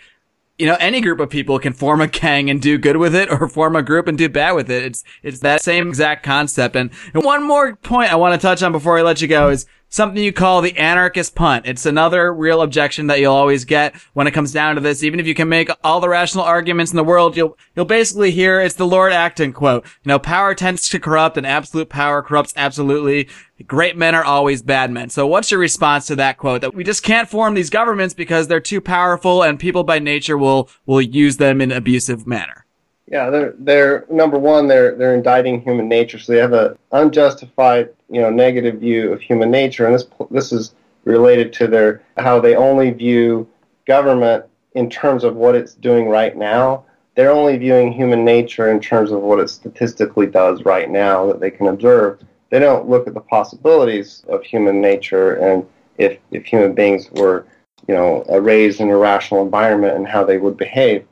you 0.60 0.66
know, 0.66 0.76
any 0.80 1.00
group 1.00 1.22
of 1.22 1.30
people 1.30 1.58
can 1.58 1.72
form 1.72 2.02
a 2.02 2.08
gang 2.08 2.50
and 2.50 2.62
do 2.62 2.78
good 2.78 2.98
with 2.98 3.16
it 3.16 3.32
or 3.32 3.48
form 3.50 3.76
a 3.76 3.82
group 3.82 4.08
and 4.08 4.18
do 4.18 4.28
bad 4.28 4.52
with 4.52 4.70
it. 4.70 4.84
It's, 4.84 5.04
it's 5.24 5.40
that 5.40 5.62
same 5.62 5.88
exact 5.88 6.24
concept. 6.24 6.76
And, 6.76 6.92
and 7.14 7.24
one 7.24 7.48
more 7.48 7.78
point 7.78 8.12
I 8.12 8.18
want 8.18 8.40
to 8.40 8.46
touch 8.46 8.62
on 8.62 8.74
before 8.74 9.00
I 9.00 9.02
let 9.02 9.22
you 9.22 9.28
go 9.28 9.50
is 9.50 9.66
something 9.90 10.24
you 10.24 10.32
call 10.32 10.62
the 10.62 10.78
anarchist 10.78 11.36
punt. 11.36 11.66
It's 11.66 11.86
another 11.86 12.34
real 12.34 12.62
objection 12.62 13.08
that 13.08 13.20
you'll 13.20 13.34
always 13.34 13.66
get 13.66 13.96
when 14.14 14.28
it 14.28 14.32
comes 14.32 14.54
down 14.54 14.76
to 14.76 14.82
this. 14.82 15.04
Even 15.04 15.20
if 15.20 15.28
you 15.28 15.34
can 15.36 15.50
make 15.50 15.70
all 15.84 16.00
the 16.00 16.08
rational 16.08 16.46
arguments 16.46 16.92
in 16.92 16.96
the 16.96 17.04
world, 17.04 17.36
you'll, 17.36 17.58
you'll 17.76 17.86
basically 17.86 18.32
hear 18.32 18.62
it's 18.62 18.76
the 18.76 18.88
Lord 18.88 19.12
Acton 19.12 19.52
quote. 19.52 19.86
You 20.04 20.10
know, 20.10 20.20
power 20.20 20.56
tends 20.56 20.88
to 20.90 21.00
corrupt 21.00 21.38
and 21.38 21.46
absolute 21.46 21.90
power 21.90 22.22
corrupts 22.22 22.54
absolutely. 22.56 23.28
Great 23.68 23.98
men 23.98 24.16
are 24.16 24.24
always 24.24 24.62
bad 24.62 24.92
men. 24.92 25.10
So 25.10 25.28
what's 25.28 25.52
your 25.52 25.60
response 25.60 26.08
to 26.08 26.16
that 26.16 26.38
quote? 26.38 26.62
That 26.62 26.74
we 26.74 26.84
just 26.84 27.04
can't 27.04 27.28
form 27.28 27.56
these 27.56 27.70
governments 27.70 28.14
because 28.14 28.48
they're 28.48 28.62
too 28.62 28.80
powerful 28.80 29.44
and 29.44 29.60
people 29.60 29.84
by 29.84 30.00
nature 30.00 30.38
will, 30.38 30.70
will 30.86 31.02
use 31.02 31.38
them 31.38 31.60
in 31.60 31.72
abusive 31.72 32.26
manner. 32.26 32.66
Yeah, 33.12 33.32
they're 33.32 33.54
they're 33.58 34.06
number 34.10 34.38
one. 34.38 34.68
They're 34.68 34.96
they're 34.96 35.16
indicting 35.16 35.62
human 35.62 35.90
nature, 35.90 36.20
so 36.20 36.32
they 36.32 36.38
have 36.40 36.54
a 36.54 36.78
unjustified, 36.92 37.90
you 38.10 38.22
know, 38.22 38.30
negative 38.30 38.76
view 38.80 39.12
of 39.12 39.20
human 39.20 39.50
nature, 39.50 39.88
and 39.88 39.96
this 39.96 40.06
this 40.30 40.52
is 40.52 40.76
related 41.06 41.52
to 41.54 41.68
their 41.68 42.04
how 42.18 42.40
they 42.40 42.56
only 42.56 42.92
view 42.92 43.48
government 43.88 44.46
in 44.76 44.90
terms 44.90 45.24
of 45.24 45.36
what 45.36 45.56
it's 45.56 45.74
doing 45.74 46.08
right 46.08 46.38
now. 46.38 46.86
They're 47.16 47.32
only 47.32 47.58
viewing 47.58 47.92
human 47.92 48.24
nature 48.24 48.72
in 48.72 48.80
terms 48.80 49.12
of 49.12 49.22
what 49.22 49.40
it 49.40 49.50
statistically 49.50 50.28
does 50.28 50.64
right 50.64 50.90
now 50.90 51.26
that 51.28 51.40
they 51.40 51.50
can 51.50 51.68
observe. 51.68 52.22
They 52.50 52.60
don't 52.60 52.88
look 52.88 53.08
at 53.08 53.16
the 53.16 53.22
possibilities 53.22 54.24
of 54.30 54.44
human 54.44 54.80
nature 54.80 55.34
and 55.34 55.66
if, 55.98 56.20
if 56.32 56.46
human 56.46 56.74
beings 56.74 57.10
were, 57.12 57.46
you 57.88 57.94
know, 57.94 58.24
raised 58.40 58.80
in 58.80 58.90
a 58.90 58.98
rational 58.98 59.44
environment 59.44 59.98
and 59.98 60.08
how 60.08 60.24
they 60.24 60.38
would 60.38 60.56
behave. 60.56 61.06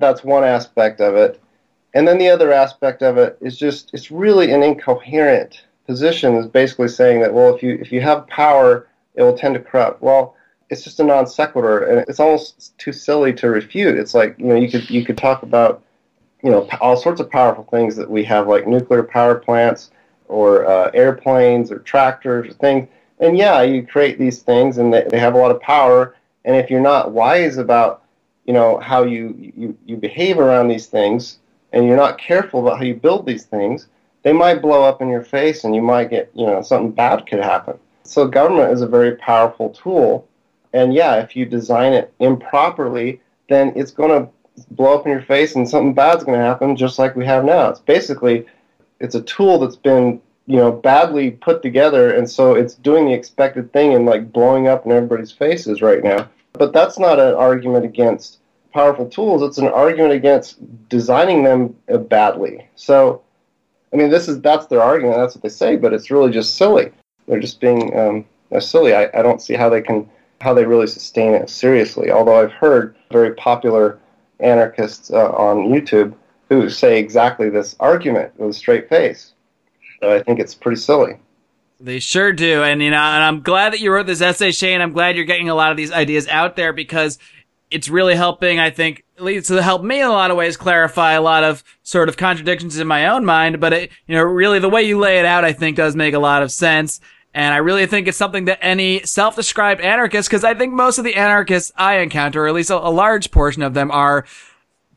That's 0.00 0.24
one 0.24 0.44
aspect 0.44 1.00
of 1.00 1.14
it. 1.14 1.40
And 1.94 2.06
then 2.06 2.18
the 2.18 2.28
other 2.28 2.52
aspect 2.52 3.02
of 3.02 3.18
it 3.18 3.36
is 3.40 3.58
just 3.58 3.90
it's 3.92 4.10
really 4.10 4.52
an 4.52 4.62
incoherent 4.62 5.64
position 5.86 6.36
is 6.36 6.46
basically 6.46 6.86
saying 6.86 7.20
that 7.20 7.34
well 7.34 7.54
if 7.54 7.62
you 7.62 7.76
if 7.80 7.90
you 7.90 8.00
have 8.00 8.26
power 8.28 8.86
it 9.14 9.22
will 9.22 9.36
tend 9.36 9.54
to 9.54 9.60
corrupt. 9.60 10.02
Well, 10.02 10.36
it's 10.70 10.84
just 10.84 11.00
a 11.00 11.04
non 11.04 11.26
sequitur, 11.26 11.84
and 11.84 12.04
it's 12.08 12.20
almost 12.20 12.76
too 12.78 12.92
silly 12.92 13.32
to 13.34 13.50
refute. 13.50 13.98
It's 13.98 14.14
like 14.14 14.38
you 14.38 14.46
know 14.46 14.54
you 14.54 14.70
could 14.70 14.88
you 14.88 15.04
could 15.04 15.18
talk 15.18 15.42
about 15.42 15.82
you 16.42 16.50
know 16.50 16.68
all 16.80 16.96
sorts 16.96 17.20
of 17.20 17.30
powerful 17.30 17.64
things 17.64 17.96
that 17.96 18.08
we 18.08 18.24
have 18.24 18.48
like 18.48 18.66
nuclear 18.66 19.02
power 19.02 19.34
plants 19.34 19.90
or 20.28 20.64
uh, 20.66 20.90
airplanes 20.94 21.72
or 21.72 21.80
tractors 21.80 22.50
or 22.50 22.52
things. 22.54 22.88
And 23.18 23.36
yeah, 23.36 23.62
you 23.62 23.86
create 23.86 24.18
these 24.18 24.40
things, 24.42 24.78
and 24.78 24.94
they, 24.94 25.04
they 25.10 25.18
have 25.18 25.34
a 25.34 25.38
lot 25.38 25.50
of 25.50 25.60
power. 25.60 26.14
And 26.44 26.56
if 26.56 26.70
you're 26.70 26.80
not 26.80 27.12
wise 27.12 27.58
about 27.58 28.04
you 28.50 28.54
know 28.54 28.78
how 28.78 29.04
you, 29.04 29.52
you 29.56 29.78
you 29.86 29.96
behave 29.96 30.40
around 30.40 30.66
these 30.66 30.86
things, 30.86 31.38
and 31.72 31.86
you're 31.86 31.96
not 31.96 32.18
careful 32.18 32.66
about 32.66 32.78
how 32.78 32.84
you 32.84 32.96
build 32.96 33.24
these 33.24 33.44
things, 33.44 33.86
they 34.24 34.32
might 34.32 34.60
blow 34.60 34.82
up 34.82 35.00
in 35.00 35.08
your 35.08 35.22
face, 35.22 35.62
and 35.62 35.72
you 35.72 35.80
might 35.80 36.10
get 36.10 36.32
you 36.34 36.46
know 36.46 36.60
something 36.60 36.90
bad 36.90 37.28
could 37.28 37.38
happen. 37.38 37.78
So 38.02 38.26
government 38.26 38.72
is 38.72 38.80
a 38.82 38.88
very 38.88 39.14
powerful 39.14 39.70
tool, 39.70 40.26
and 40.72 40.92
yeah, 40.92 41.22
if 41.22 41.36
you 41.36 41.46
design 41.46 41.92
it 41.92 42.12
improperly, 42.18 43.20
then 43.48 43.72
it's 43.76 43.92
going 43.92 44.10
to 44.20 44.28
blow 44.72 44.98
up 44.98 45.06
in 45.06 45.12
your 45.12 45.22
face, 45.22 45.54
and 45.54 45.70
something 45.70 45.94
bad's 45.94 46.24
going 46.24 46.36
to 46.36 46.44
happen, 46.44 46.74
just 46.74 46.98
like 46.98 47.14
we 47.14 47.24
have 47.26 47.44
now. 47.44 47.68
It's 47.68 47.78
basically 47.78 48.46
it's 48.98 49.14
a 49.14 49.22
tool 49.22 49.60
that's 49.60 49.76
been 49.76 50.20
you 50.48 50.56
know 50.56 50.72
badly 50.72 51.30
put 51.30 51.62
together, 51.62 52.14
and 52.14 52.28
so 52.28 52.56
it's 52.56 52.74
doing 52.74 53.06
the 53.06 53.14
expected 53.14 53.72
thing 53.72 53.94
and 53.94 54.06
like 54.06 54.32
blowing 54.32 54.66
up 54.66 54.86
in 54.86 54.90
everybody's 54.90 55.30
faces 55.30 55.82
right 55.82 56.02
now. 56.02 56.28
But 56.52 56.72
that's 56.72 56.98
not 56.98 57.20
an 57.20 57.34
argument 57.34 57.84
against 57.84 58.39
powerful 58.72 59.08
tools. 59.08 59.42
It's 59.42 59.58
an 59.58 59.68
argument 59.68 60.12
against 60.12 60.58
designing 60.88 61.42
them 61.42 61.74
badly. 62.08 62.66
So, 62.76 63.22
I 63.92 63.96
mean, 63.96 64.10
this 64.10 64.28
is 64.28 64.40
that's 64.40 64.66
their 64.66 64.82
argument. 64.82 65.16
That's 65.16 65.34
what 65.34 65.42
they 65.42 65.48
say, 65.48 65.76
but 65.76 65.92
it's 65.92 66.10
really 66.10 66.30
just 66.30 66.56
silly 66.56 66.92
they're 67.30 67.40
just 67.40 67.60
being 67.60 67.96
um, 67.96 68.26
silly. 68.60 68.94
I, 68.94 69.08
I 69.14 69.22
don't 69.22 69.40
see 69.40 69.54
how 69.54 69.70
they 69.70 69.80
can 69.80 70.10
how 70.40 70.52
they 70.52 70.64
really 70.64 70.86
sustain 70.86 71.34
it 71.34 71.48
seriously. 71.48 72.10
Although 72.10 72.40
I've 72.40 72.52
heard 72.52 72.96
very 73.10 73.34
popular 73.34 73.98
anarchists 74.40 75.10
uh, 75.10 75.30
on 75.30 75.68
YouTube 75.68 76.14
who 76.48 76.68
say 76.68 76.98
exactly 76.98 77.48
this 77.48 77.76
argument 77.78 78.32
with 78.38 78.50
a 78.50 78.52
straight 78.52 78.88
face. 78.88 79.34
So 80.00 80.12
I 80.12 80.22
think 80.22 80.40
it's 80.40 80.54
pretty 80.54 80.80
silly. 80.80 81.18
They 81.78 81.98
sure 81.98 82.32
do, 82.32 82.62
and 82.62 82.82
you 82.82 82.90
know, 82.90 82.96
and 82.96 83.22
I'm 83.22 83.42
glad 83.42 83.72
that 83.72 83.80
you 83.80 83.92
wrote 83.92 84.06
this 84.06 84.20
essay, 84.20 84.50
Shayne. 84.50 84.82
I'm 84.82 84.92
glad 84.92 85.16
you're 85.16 85.24
getting 85.24 85.48
a 85.48 85.54
lot 85.54 85.70
of 85.70 85.76
these 85.76 85.92
ideas 85.92 86.26
out 86.28 86.56
there 86.56 86.72
because 86.72 87.18
it's 87.70 87.88
really 87.88 88.14
helping, 88.14 88.58
I 88.58 88.70
think, 88.70 89.04
at 89.16 89.24
least 89.24 89.48
to 89.48 89.62
help 89.62 89.82
me 89.82 90.00
in 90.00 90.06
a 90.06 90.12
lot 90.12 90.30
of 90.30 90.36
ways 90.36 90.56
clarify 90.56 91.12
a 91.12 91.22
lot 91.22 91.44
of 91.44 91.62
sort 91.82 92.08
of 92.08 92.16
contradictions 92.16 92.78
in 92.78 92.86
my 92.86 93.06
own 93.06 93.24
mind. 93.24 93.60
But 93.60 93.72
it, 93.72 93.90
you 94.06 94.14
know, 94.14 94.22
really 94.22 94.58
the 94.58 94.68
way 94.68 94.82
you 94.82 94.98
lay 94.98 95.18
it 95.18 95.24
out, 95.24 95.44
I 95.44 95.52
think 95.52 95.76
does 95.76 95.94
make 95.94 96.14
a 96.14 96.18
lot 96.18 96.42
of 96.42 96.50
sense. 96.50 97.00
And 97.32 97.54
I 97.54 97.58
really 97.58 97.86
think 97.86 98.08
it's 98.08 98.18
something 98.18 98.46
that 98.46 98.58
any 98.60 99.02
self-described 99.02 99.80
anarchist, 99.80 100.28
because 100.28 100.42
I 100.42 100.54
think 100.54 100.72
most 100.72 100.98
of 100.98 101.04
the 101.04 101.14
anarchists 101.14 101.70
I 101.76 101.98
encounter, 101.98 102.44
or 102.44 102.48
at 102.48 102.54
least 102.54 102.70
a, 102.70 102.76
a, 102.76 102.90
large 102.90 103.30
portion 103.30 103.62
of 103.62 103.72
them, 103.72 103.90
are 103.92 104.24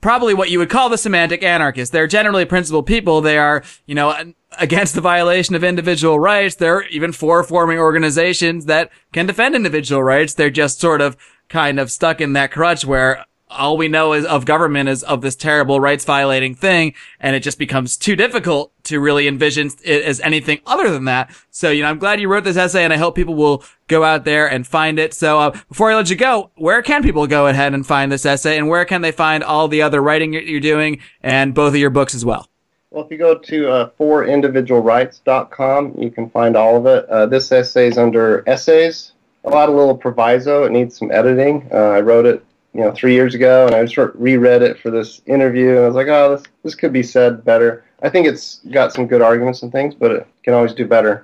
probably 0.01 0.33
what 0.33 0.49
you 0.49 0.57
would 0.57 0.69
call 0.69 0.89
the 0.89 0.97
semantic 0.97 1.43
anarchists. 1.43 1.91
They're 1.91 2.07
generally 2.07 2.45
principled 2.45 2.87
people. 2.87 3.21
They 3.21 3.37
are, 3.37 3.63
you 3.85 3.93
know, 3.93 4.33
against 4.57 4.95
the 4.95 5.01
violation 5.01 5.53
of 5.53 5.63
individual 5.63 6.19
rights. 6.19 6.55
They're 6.55 6.87
even 6.87 7.11
for 7.11 7.43
forming 7.43 7.77
organizations 7.77 8.65
that 8.65 8.89
can 9.11 9.27
defend 9.27 9.55
individual 9.55 10.03
rights. 10.03 10.33
They're 10.33 10.49
just 10.49 10.79
sort 10.79 11.01
of 11.01 11.15
kind 11.53 11.79
of 11.79 11.91
stuck 11.91 12.19
in 12.19 12.33
that 12.33 12.51
crutch 12.51 12.83
where 12.83 13.23
all 13.47 13.77
we 13.77 13.87
know 13.87 14.13
is 14.13 14.25
of 14.25 14.43
government 14.43 14.89
is 14.89 15.03
of 15.03 15.21
this 15.21 15.35
terrible 15.35 15.79
rights 15.79 16.03
violating 16.03 16.55
thing. 16.55 16.95
And 17.19 17.35
it 17.35 17.41
just 17.41 17.59
becomes 17.59 17.95
too 17.95 18.15
difficult 18.15 18.71
to 18.85 18.99
really 18.99 19.27
envision 19.27 19.69
it 19.83 20.03
as 20.03 20.19
anything 20.21 20.61
other 20.65 20.89
than 20.89 21.05
that. 21.05 21.29
So, 21.51 21.69
you 21.69 21.83
know, 21.83 21.89
I'm 21.89 21.99
glad 21.99 22.19
you 22.19 22.27
wrote 22.27 22.43
this 22.43 22.57
essay 22.57 22.83
and 22.83 22.91
I 22.91 22.97
hope 22.97 23.13
people 23.13 23.35
will 23.35 23.63
go 23.87 24.03
out 24.03 24.25
there 24.25 24.49
and 24.49 24.65
find 24.65 24.97
it. 24.97 25.13
So, 25.13 25.37
uh, 25.39 25.51
before 25.69 25.91
I 25.91 25.95
let 25.95 26.09
you 26.09 26.15
go, 26.15 26.49
where 26.55 26.81
can 26.81 27.03
people 27.03 27.27
go 27.27 27.45
ahead 27.45 27.75
and 27.75 27.85
find 27.85 28.11
this 28.11 28.25
essay 28.25 28.57
and 28.57 28.67
where 28.67 28.83
can 28.83 29.03
they 29.03 29.11
find 29.11 29.43
all 29.43 29.67
the 29.67 29.83
other 29.83 30.01
writing 30.01 30.33
you're 30.33 30.59
doing 30.59 31.01
and 31.21 31.53
both 31.53 31.75
of 31.75 31.79
your 31.79 31.91
books 31.91 32.15
as 32.15 32.25
well? 32.25 32.49
Well, 32.89 33.05
if 33.05 33.11
you 33.11 33.19
go 33.19 33.37
to 33.37 33.69
uh, 33.69 33.91
forindividualrights.com, 33.99 35.95
you 35.99 36.09
can 36.09 36.31
find 36.31 36.57
all 36.57 36.77
of 36.77 36.87
it. 36.87 37.07
Uh, 37.07 37.27
this 37.27 37.51
essay 37.51 37.89
is 37.89 37.99
under 37.99 38.43
essays 38.47 39.12
a 39.43 39.49
lot 39.49 39.69
of 39.69 39.75
little 39.75 39.95
proviso. 39.95 40.63
It 40.63 40.71
needs 40.71 40.97
some 40.97 41.11
editing. 41.11 41.67
Uh, 41.71 41.77
I 41.77 42.01
wrote 42.01 42.25
it, 42.25 42.45
you 42.73 42.81
know, 42.81 42.91
three 42.91 43.13
years 43.13 43.35
ago, 43.35 43.65
and 43.65 43.75
I 43.75 43.83
just 43.85 43.97
reread 44.15 44.61
it 44.61 44.79
for 44.79 44.89
this 44.89 45.21
interview, 45.25 45.71
and 45.71 45.79
I 45.79 45.87
was 45.87 45.95
like, 45.95 46.07
oh, 46.07 46.35
this 46.35 46.43
this 46.63 46.75
could 46.75 46.93
be 46.93 47.03
said 47.03 47.43
better. 47.43 47.83
I 48.01 48.09
think 48.09 48.27
it's 48.27 48.59
got 48.71 48.93
some 48.93 49.07
good 49.07 49.21
arguments 49.21 49.63
and 49.63 49.71
things, 49.71 49.95
but 49.95 50.11
it 50.11 50.27
can 50.43 50.53
always 50.53 50.73
do 50.73 50.85
better. 50.85 51.23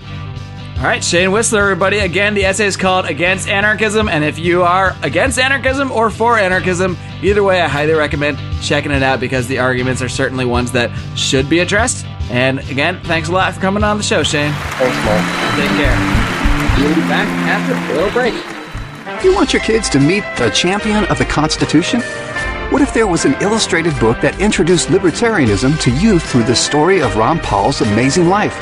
All 0.80 0.86
right, 0.86 1.03
Shayne 1.03 1.32
Wissler, 1.32 1.59
everybody. 1.59 1.99
Again, 1.99 2.34
the 2.34 2.45
essay 2.45 2.65
is 2.65 2.78
called 2.78 3.05
Against 3.05 3.49
Anarchism, 3.49 4.07
and 4.07 4.24
if 4.24 4.39
you 4.39 4.63
are 4.63 4.95
against 5.03 5.38
anarchism 5.38 5.91
or 5.91 6.09
for 6.09 6.38
anarchism, 6.38 6.97
either 7.22 7.43
way, 7.43 7.59
I 7.59 7.67
highly 7.67 7.91
recommend 7.91 8.38
checking 8.61 8.93
it 8.93 9.03
out 9.03 9.20
because 9.20 9.45
the 9.49 9.59
arguments 9.59 10.01
are 10.01 10.07
certainly 10.07 10.45
ones 10.45 10.72
that 10.72 10.89
should 11.17 11.49
be 11.49 11.59
addressed. 11.59 12.05
And 12.32 12.59
again, 12.72 13.01
thanks 13.03 13.28
a 13.28 13.34
lot 13.34 13.53
for 13.53 13.59
coming 13.59 13.84
on 13.84 13.97
the 13.97 14.03
show, 14.03 14.24
Shayne. 14.24 14.53
Thanks, 14.53 15.05
Marc. 15.05 15.57
Take 15.57 15.70
care. 15.72 16.38
We'll 16.80 16.95
be 16.95 17.01
back 17.01 17.27
after 17.49 17.75
a 17.75 17.95
little 17.95 18.11
break. 18.11 18.34
You 19.21 19.36
want 19.36 19.51
your 19.51 19.61
kids 19.61 19.89
to 19.89 19.99
meet 19.99 20.23
the 20.38 20.49
champion 20.51 21.03
of 21.07 21.17
the 21.17 21.25
Constitution? 21.25 21.99
What 22.71 22.82
if 22.82 22.93
there 22.93 23.05
was 23.05 23.25
an 23.25 23.36
illustrated 23.41 23.99
book 23.99 24.21
that 24.21 24.39
introduced 24.39 24.88
libertarianism 24.88 25.77
to 25.82 25.91
youth 25.91 26.23
through 26.23 26.43
the 26.43 26.55
story 26.55 27.01
of 27.01 27.17
Ron 27.17 27.39
Paul's 27.39 27.82
amazing 27.82 28.30
life? 28.30 28.55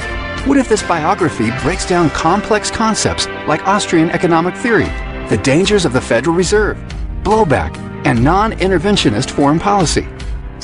What 0.47 0.57
if 0.57 0.67
this 0.67 0.81
biography 0.81 1.51
breaks 1.61 1.85
down 1.85 2.09
complex 2.09 2.71
concepts 2.71 3.27
like 3.47 3.67
Austrian 3.67 4.09
economic 4.09 4.55
theory, 4.55 4.87
the 5.29 5.39
dangers 5.43 5.85
of 5.85 5.93
the 5.93 6.01
Federal 6.01 6.35
Reserve, 6.35 6.75
blowback, 7.21 7.77
and 8.07 8.23
non 8.23 8.53
interventionist 8.53 9.29
foreign 9.29 9.59
policy? 9.59 10.07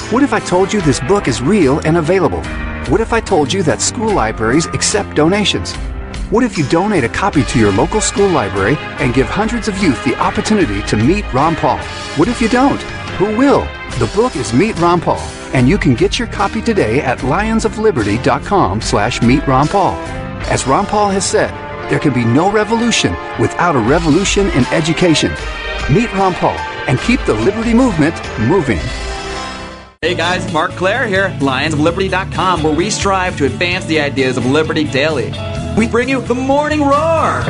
What 0.09 0.23
if 0.23 0.33
I 0.33 0.39
told 0.39 0.73
you 0.73 0.81
this 0.81 1.01
book 1.01 1.27
is 1.27 1.39
real 1.39 1.81
and 1.85 1.97
available? 1.97 2.41
What 2.89 2.99
if 2.99 3.13
I 3.13 3.19
told 3.19 3.53
you 3.53 3.61
that 3.61 3.79
school 3.79 4.11
libraries 4.11 4.65
accept 4.65 5.15
donations? 5.15 5.77
What 6.33 6.43
if 6.43 6.57
you 6.57 6.67
donate 6.67 7.03
a 7.03 7.09
copy 7.09 7.43
to 7.43 7.59
your 7.59 7.71
local 7.71 8.01
school 8.01 8.27
library 8.27 8.75
and 8.97 9.13
give 9.13 9.27
hundreds 9.27 9.67
of 9.67 9.77
youth 9.77 10.03
the 10.03 10.15
opportunity 10.15 10.81
to 10.87 10.97
meet 10.97 11.31
Ron 11.31 11.55
Paul? 11.55 11.77
What 12.17 12.27
if 12.27 12.41
you 12.41 12.49
don't? 12.49 12.81
Who 13.19 13.37
will? 13.37 13.67
The 13.99 14.11
book 14.15 14.35
is 14.35 14.51
Meet 14.51 14.79
Ron 14.79 14.99
Paul, 14.99 15.19
and 15.53 15.69
you 15.69 15.77
can 15.77 15.93
get 15.93 16.17
your 16.17 16.27
copy 16.27 16.59
today 16.59 17.01
at 17.01 17.19
lionsofliberty.com 17.19 18.81
slash 18.81 19.21
meet 19.21 19.45
Ron 19.45 19.67
Paul. 19.67 19.93
As 20.49 20.65
Ron 20.65 20.87
Paul 20.87 21.11
has 21.11 21.23
said, 21.23 21.51
there 21.91 21.99
can 21.99 22.15
be 22.15 22.25
no 22.25 22.51
revolution 22.51 23.11
without 23.39 23.75
a 23.75 23.79
revolution 23.79 24.47
in 24.53 24.65
education. 24.73 25.31
Meet 25.91 26.11
Ron 26.13 26.33
Paul 26.33 26.57
and 26.87 26.97
keep 27.01 27.23
the 27.27 27.35
liberty 27.35 27.75
movement 27.75 28.15
moving. 28.39 28.79
Hey 30.01 30.15
guys, 30.15 30.51
Marc 30.51 30.71
Clair 30.71 31.05
here, 31.05 31.29
lionsofliberty.com, 31.41 32.63
where 32.63 32.73
we 32.73 32.89
strive 32.89 33.37
to 33.37 33.45
advance 33.45 33.85
the 33.85 33.99
ideas 33.99 34.35
of 34.35 34.47
liberty 34.47 34.85
daily 34.85 35.31
we 35.77 35.87
bring 35.87 36.07
you 36.07 36.21
the 36.21 36.35
Morning 36.35 36.81
Roar. 36.81 37.41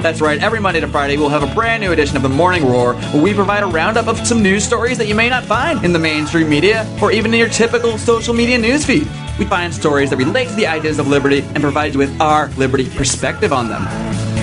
That's 0.00 0.20
right, 0.20 0.40
every 0.40 0.60
Monday 0.60 0.80
to 0.80 0.88
Friday, 0.88 1.16
we'll 1.16 1.28
have 1.28 1.42
a 1.42 1.52
brand 1.54 1.82
new 1.82 1.92
edition 1.92 2.16
of 2.16 2.22
the 2.22 2.28
Morning 2.28 2.64
Roar 2.64 2.94
where 2.94 3.22
we 3.22 3.34
provide 3.34 3.62
a 3.62 3.66
roundup 3.66 4.06
of 4.06 4.24
some 4.26 4.42
news 4.42 4.64
stories 4.64 4.98
that 4.98 5.08
you 5.08 5.14
may 5.14 5.28
not 5.28 5.44
find 5.44 5.84
in 5.84 5.92
the 5.92 5.98
mainstream 5.98 6.48
media 6.48 6.86
or 7.02 7.10
even 7.10 7.32
in 7.32 7.40
your 7.40 7.48
typical 7.48 7.98
social 7.98 8.34
media 8.34 8.58
newsfeed. 8.58 9.08
We 9.38 9.44
find 9.44 9.74
stories 9.74 10.10
that 10.10 10.16
relate 10.16 10.48
to 10.48 10.54
the 10.54 10.66
ideas 10.66 10.98
of 10.98 11.08
liberty 11.08 11.40
and 11.40 11.60
provide 11.60 11.94
you 11.94 11.98
with 11.98 12.20
our 12.20 12.48
liberty 12.50 12.88
perspective 12.88 13.52
on 13.52 13.68
them. 13.68 13.82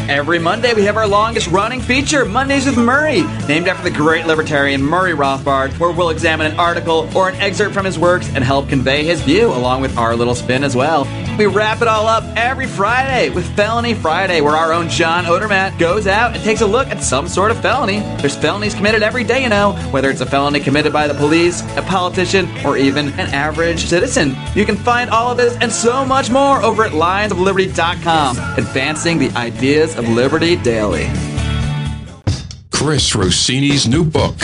Every 0.10 0.38
Monday, 0.38 0.74
we 0.74 0.84
have 0.84 0.98
our 0.98 1.08
longest 1.08 1.48
running 1.48 1.82
feature, 1.82 2.26
Mondays 2.26 2.68
with 2.68 2.78
Murray, 2.78 3.24
named 3.48 3.68
after 3.68 3.90
the 3.90 3.96
great 3.96 4.28
libertarian 4.28 4.82
Murray 4.82 5.14
Rothbard, 5.14 5.80
where 5.80 5.92
we'll 5.92 6.12
examine 6.12 6.52
an 6.52 6.60
article 6.60 7.10
or 7.18 7.30
an 7.30 7.36
excerpt 7.38 7.74
from 7.74 7.86
his 7.86 7.98
works 7.98 8.30
and 8.36 8.44
help 8.44 8.70
convey 8.70 9.04
his 9.04 9.22
view 9.22 9.48
along 9.48 9.82
with 9.82 9.98
our 9.98 10.16
little 10.16 10.36
spin 10.36 10.64
as 10.64 10.76
well. 10.76 11.06
We 11.38 11.48
wrap 11.48 11.82
it 11.82 11.90
all 11.90 12.08
up 12.08 12.24
every 12.38 12.66
Friday 12.66 13.30
with 13.30 13.46
Felony 13.58 13.94
Friday, 13.94 14.40
where 14.40 14.56
our 14.56 14.72
own 14.72 14.88
John 14.88 15.26
Odermatt 15.26 15.78
goes 15.78 16.08
out 16.08 16.34
and 16.34 16.42
takes 16.42 16.62
a 16.62 16.66
look 16.66 16.88
at 16.88 17.04
some 17.04 17.28
sort 17.28 17.52
of 17.52 17.62
felony. 17.62 18.00
There's 18.22 18.38
felonies 18.38 18.74
committed 18.74 19.04
every 19.04 19.26
day, 19.26 19.44
you 19.44 19.50
know, 19.50 19.74
whether 19.92 20.10
it's 20.10 20.22
a 20.22 20.26
felony 20.26 20.62
committed 20.62 20.94
by 20.94 21.08
the 21.08 21.14
police, 21.14 21.62
a 21.76 21.82
politician, 21.82 22.48
or 22.66 22.78
even 22.78 23.10
an 23.20 23.34
average 23.34 23.86
citizen. 23.86 24.34
You 24.56 24.66
can 24.66 24.78
find 24.78 25.10
all 25.10 25.30
of 25.30 25.38
this 25.38 25.58
and 25.60 25.70
so 25.70 26.06
much 26.06 26.30
more 26.30 26.62
over 26.62 26.86
at 26.86 26.94
lionsofliberty.com, 26.94 28.38
advancing 28.58 29.20
the 29.20 29.30
ideas 29.32 29.98
of 29.98 30.08
liberty 30.08 30.56
daily. 30.56 31.10
Chris 32.72 33.14
Rossini's 33.14 33.90
new 33.90 34.06
book, 34.06 34.40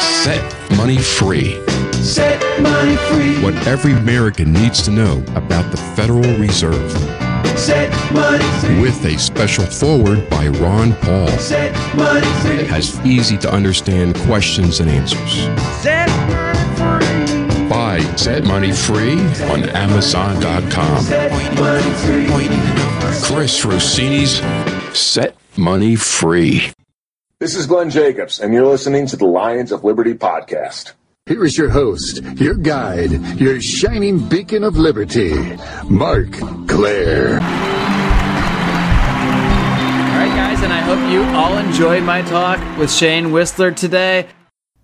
Set 0.00 0.70
Money 0.76 0.98
Free. 0.98 1.75
Set 2.06 2.40
money 2.62 2.96
free. 2.96 3.42
What 3.42 3.54
every 3.66 3.92
American 3.92 4.52
needs 4.52 4.80
to 4.82 4.92
know 4.92 5.24
about 5.34 5.70
the 5.72 5.76
Federal 5.96 6.22
Reserve. 6.38 6.90
Set 7.58 7.90
money 8.12 8.44
free. 8.60 8.80
With 8.80 9.04
a 9.04 9.18
special 9.18 9.66
foreword 9.66 10.28
by 10.30 10.46
Ron 10.48 10.94
Paul. 10.94 11.28
Set 11.38 11.74
money 11.96 12.26
free. 12.42 12.60
It 12.60 12.68
has 12.68 13.04
easy 13.04 13.36
to 13.38 13.52
understand 13.52 14.14
questions 14.18 14.78
and 14.78 14.88
answers. 14.88 15.32
Set 15.82 16.08
money 16.28 16.76
free. 16.76 17.68
Buy 17.68 17.98
Set 18.14 18.44
Money 18.44 18.70
Free 18.70 19.18
on 19.50 19.68
Amazon.com. 19.70 21.02
Set 21.02 21.32
money 21.56 21.80
free. 22.06 22.26
Chris 23.22 23.64
Rossini's 23.64 24.40
Set 24.96 25.36
Money 25.56 25.96
Free. 25.96 26.70
This 27.40 27.56
is 27.56 27.66
Glenn 27.66 27.90
Jacobs, 27.90 28.38
and 28.38 28.54
you're 28.54 28.66
listening 28.66 29.06
to 29.08 29.16
the 29.16 29.26
Lions 29.26 29.72
of 29.72 29.82
Liberty 29.82 30.14
podcast. 30.14 30.92
Here 31.28 31.44
is 31.44 31.58
your 31.58 31.70
host, 31.70 32.22
your 32.36 32.54
guide, 32.54 33.10
your 33.40 33.60
shining 33.60 34.28
beacon 34.28 34.62
of 34.62 34.76
liberty, 34.76 35.34
Marc 35.90 36.30
Clair. 36.68 37.32
All 37.32 37.40
right, 40.20 40.30
guys, 40.36 40.62
and 40.62 40.72
I 40.72 40.78
hope 40.78 41.00
you 41.10 41.24
all 41.36 41.58
enjoyed 41.58 42.04
my 42.04 42.22
talk 42.22 42.60
with 42.78 42.92
Shayne 42.92 43.30
Wissler 43.30 43.74
today. 43.74 44.28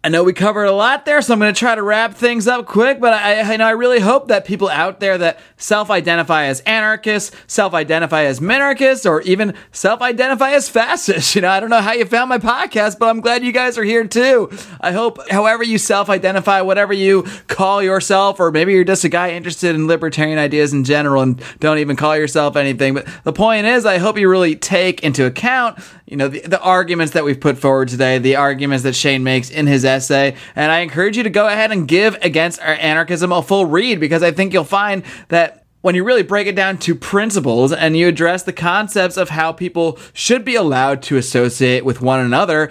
I 0.05 0.09
know 0.09 0.25
we 0.25 0.33
covered 0.33 0.65
a 0.65 0.73
lot 0.73 1.05
there, 1.05 1.23
so 1.23 1.33
I'm 1.33 1.39
going 1.39 1.55
to 1.55 1.59
try 1.59 1.77
to 1.77 1.83
wrap 1.83 2.15
things 2.15 2.49
up 2.49 2.67
quick. 2.67 2.99
But 2.99 3.13
I, 3.13 3.53
I 3.53 3.57
know 3.57 3.67
I 3.67 3.71
really 3.71 4.01
hope 4.01 4.27
that 4.29 4.45
people 4.45 4.69
out 4.69 4.99
there 4.99 5.17
that 5.17 5.39
self-identify 5.59 6.47
as 6.47 6.59
anarchists, 6.63 7.31
self-identify 7.47 8.25
as 8.25 8.41
minarchists, 8.41 9.09
or 9.09 9.21
even 9.23 9.55
self-identify 9.71 10.51
as 10.51 10.69
fascists. 10.69 11.37
You 11.43 11.43
know, 11.43 11.51
I 11.51 11.61
don't 11.61 11.71
know 11.71 11.81
how 11.81 11.93
you 11.93 12.05
found 12.05 12.29
my 12.29 12.39
podcast, 12.39 12.99
but 12.99 13.09
I'm 13.09 13.21
glad 13.21 13.43
you 13.43 13.53
guys 13.53 13.79
are 13.79 13.85
here 13.85 14.07
too. 14.07 14.51
I 14.81 14.93
hope, 14.93 15.19
however 15.31 15.63
you 15.63 15.79
self-identify, 15.79 16.61
whatever 16.61 16.93
you 16.93 17.23
call 17.49 17.83
yourself, 17.83 18.39
or 18.39 18.51
maybe 18.51 18.75
you're 18.75 18.85
just 18.85 19.05
a 19.05 19.09
guy 19.09 19.31
interested 19.31 19.75
in 19.75 19.87
libertarian 19.87 20.39
ideas 20.39 20.73
in 20.73 20.85
general 20.85 21.23
and 21.23 21.43
don't 21.59 21.79
even 21.79 21.97
call 21.97 22.17
yourself 22.17 22.55
anything. 22.55 22.95
But 22.95 23.09
the 23.25 23.33
point 23.33 23.67
is, 23.67 23.87
I 23.87 23.99
hope 23.99 24.19
you 24.19 24.29
really 24.29 24.55
take 24.55 25.03
into 25.03 25.25
account, 25.25 25.79
you 26.07 26.17
know, 26.17 26.29
the, 26.29 26.41
the 26.41 26.61
arguments 26.61 27.15
that 27.15 27.25
we've 27.25 27.41
put 27.41 27.57
forward 27.57 27.89
today, 27.89 28.19
the 28.19 28.37
arguments 28.37 28.83
that 28.85 28.95
Shayne 28.95 29.25
makes 29.25 29.49
in 29.49 29.67
his 29.67 29.85
essay. 29.93 30.37
And 30.57 30.73
I 30.73 30.81
encourage 30.81 31.17
you 31.17 31.23
to 31.23 31.31
go 31.31 31.47
ahead 31.47 31.73
and 31.73 31.87
give 31.87 32.17
Against 32.23 32.61
Our 32.61 32.75
Anarchism 32.75 33.33
a 33.33 33.43
full 33.43 33.67
read 33.67 34.01
because 34.01 34.23
I 34.23 34.31
think 34.31 34.53
you'll 34.53 34.65
find 34.65 35.03
that 35.29 35.65
when 35.83 35.95
you 35.95 36.05
really 36.05 36.23
break 36.23 36.47
it 36.47 36.55
down 36.55 36.79
to 36.79 36.95
principles 36.95 37.73
and 37.73 37.97
you 37.97 38.09
address 38.09 38.45
the 38.45 38.53
concepts 38.53 39.17
of 39.17 39.31
how 39.31 39.53
people 39.53 39.99
should 40.13 40.45
be 40.45 40.55
allowed 40.55 41.03
to 41.03 41.17
associate 41.17 41.85
with 41.85 42.01
one 42.01 42.21
another, 42.21 42.71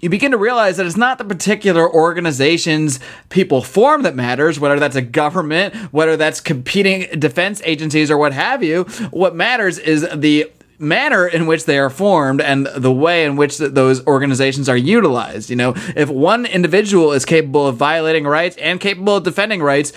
you 0.00 0.08
begin 0.08 0.30
to 0.30 0.38
realize 0.38 0.76
that 0.76 0.86
it's 0.86 0.96
not 0.96 1.18
the 1.18 1.24
particular 1.24 1.90
organizations 1.90 3.00
people 3.28 3.62
form 3.62 4.02
that 4.02 4.14
matters, 4.14 4.58
whether 4.58 4.78
that's 4.78 4.96
a 4.96 5.02
government, 5.02 5.74
whether 5.92 6.16
that's 6.16 6.40
competing 6.40 7.06
defense 7.18 7.60
agencies 7.64 8.10
or 8.10 8.16
what 8.16 8.32
have 8.32 8.62
you. 8.62 8.84
What 9.10 9.34
matters 9.34 9.78
is 9.78 10.08
the 10.14 10.50
manner 10.80 11.26
in 11.26 11.46
which 11.46 11.66
they 11.66 11.78
are 11.78 11.90
formed 11.90 12.40
and 12.40 12.66
the 12.74 12.92
way 12.92 13.24
in 13.24 13.36
which 13.36 13.58
th- 13.58 13.72
those 13.72 14.04
organizations 14.06 14.68
are 14.68 14.76
utilized. 14.76 15.50
You 15.50 15.56
know, 15.56 15.74
if 15.94 16.08
one 16.08 16.46
individual 16.46 17.12
is 17.12 17.24
capable 17.24 17.66
of 17.66 17.76
violating 17.76 18.24
rights 18.24 18.56
and 18.56 18.80
capable 18.80 19.16
of 19.16 19.24
defending 19.24 19.62
rights, 19.62 19.92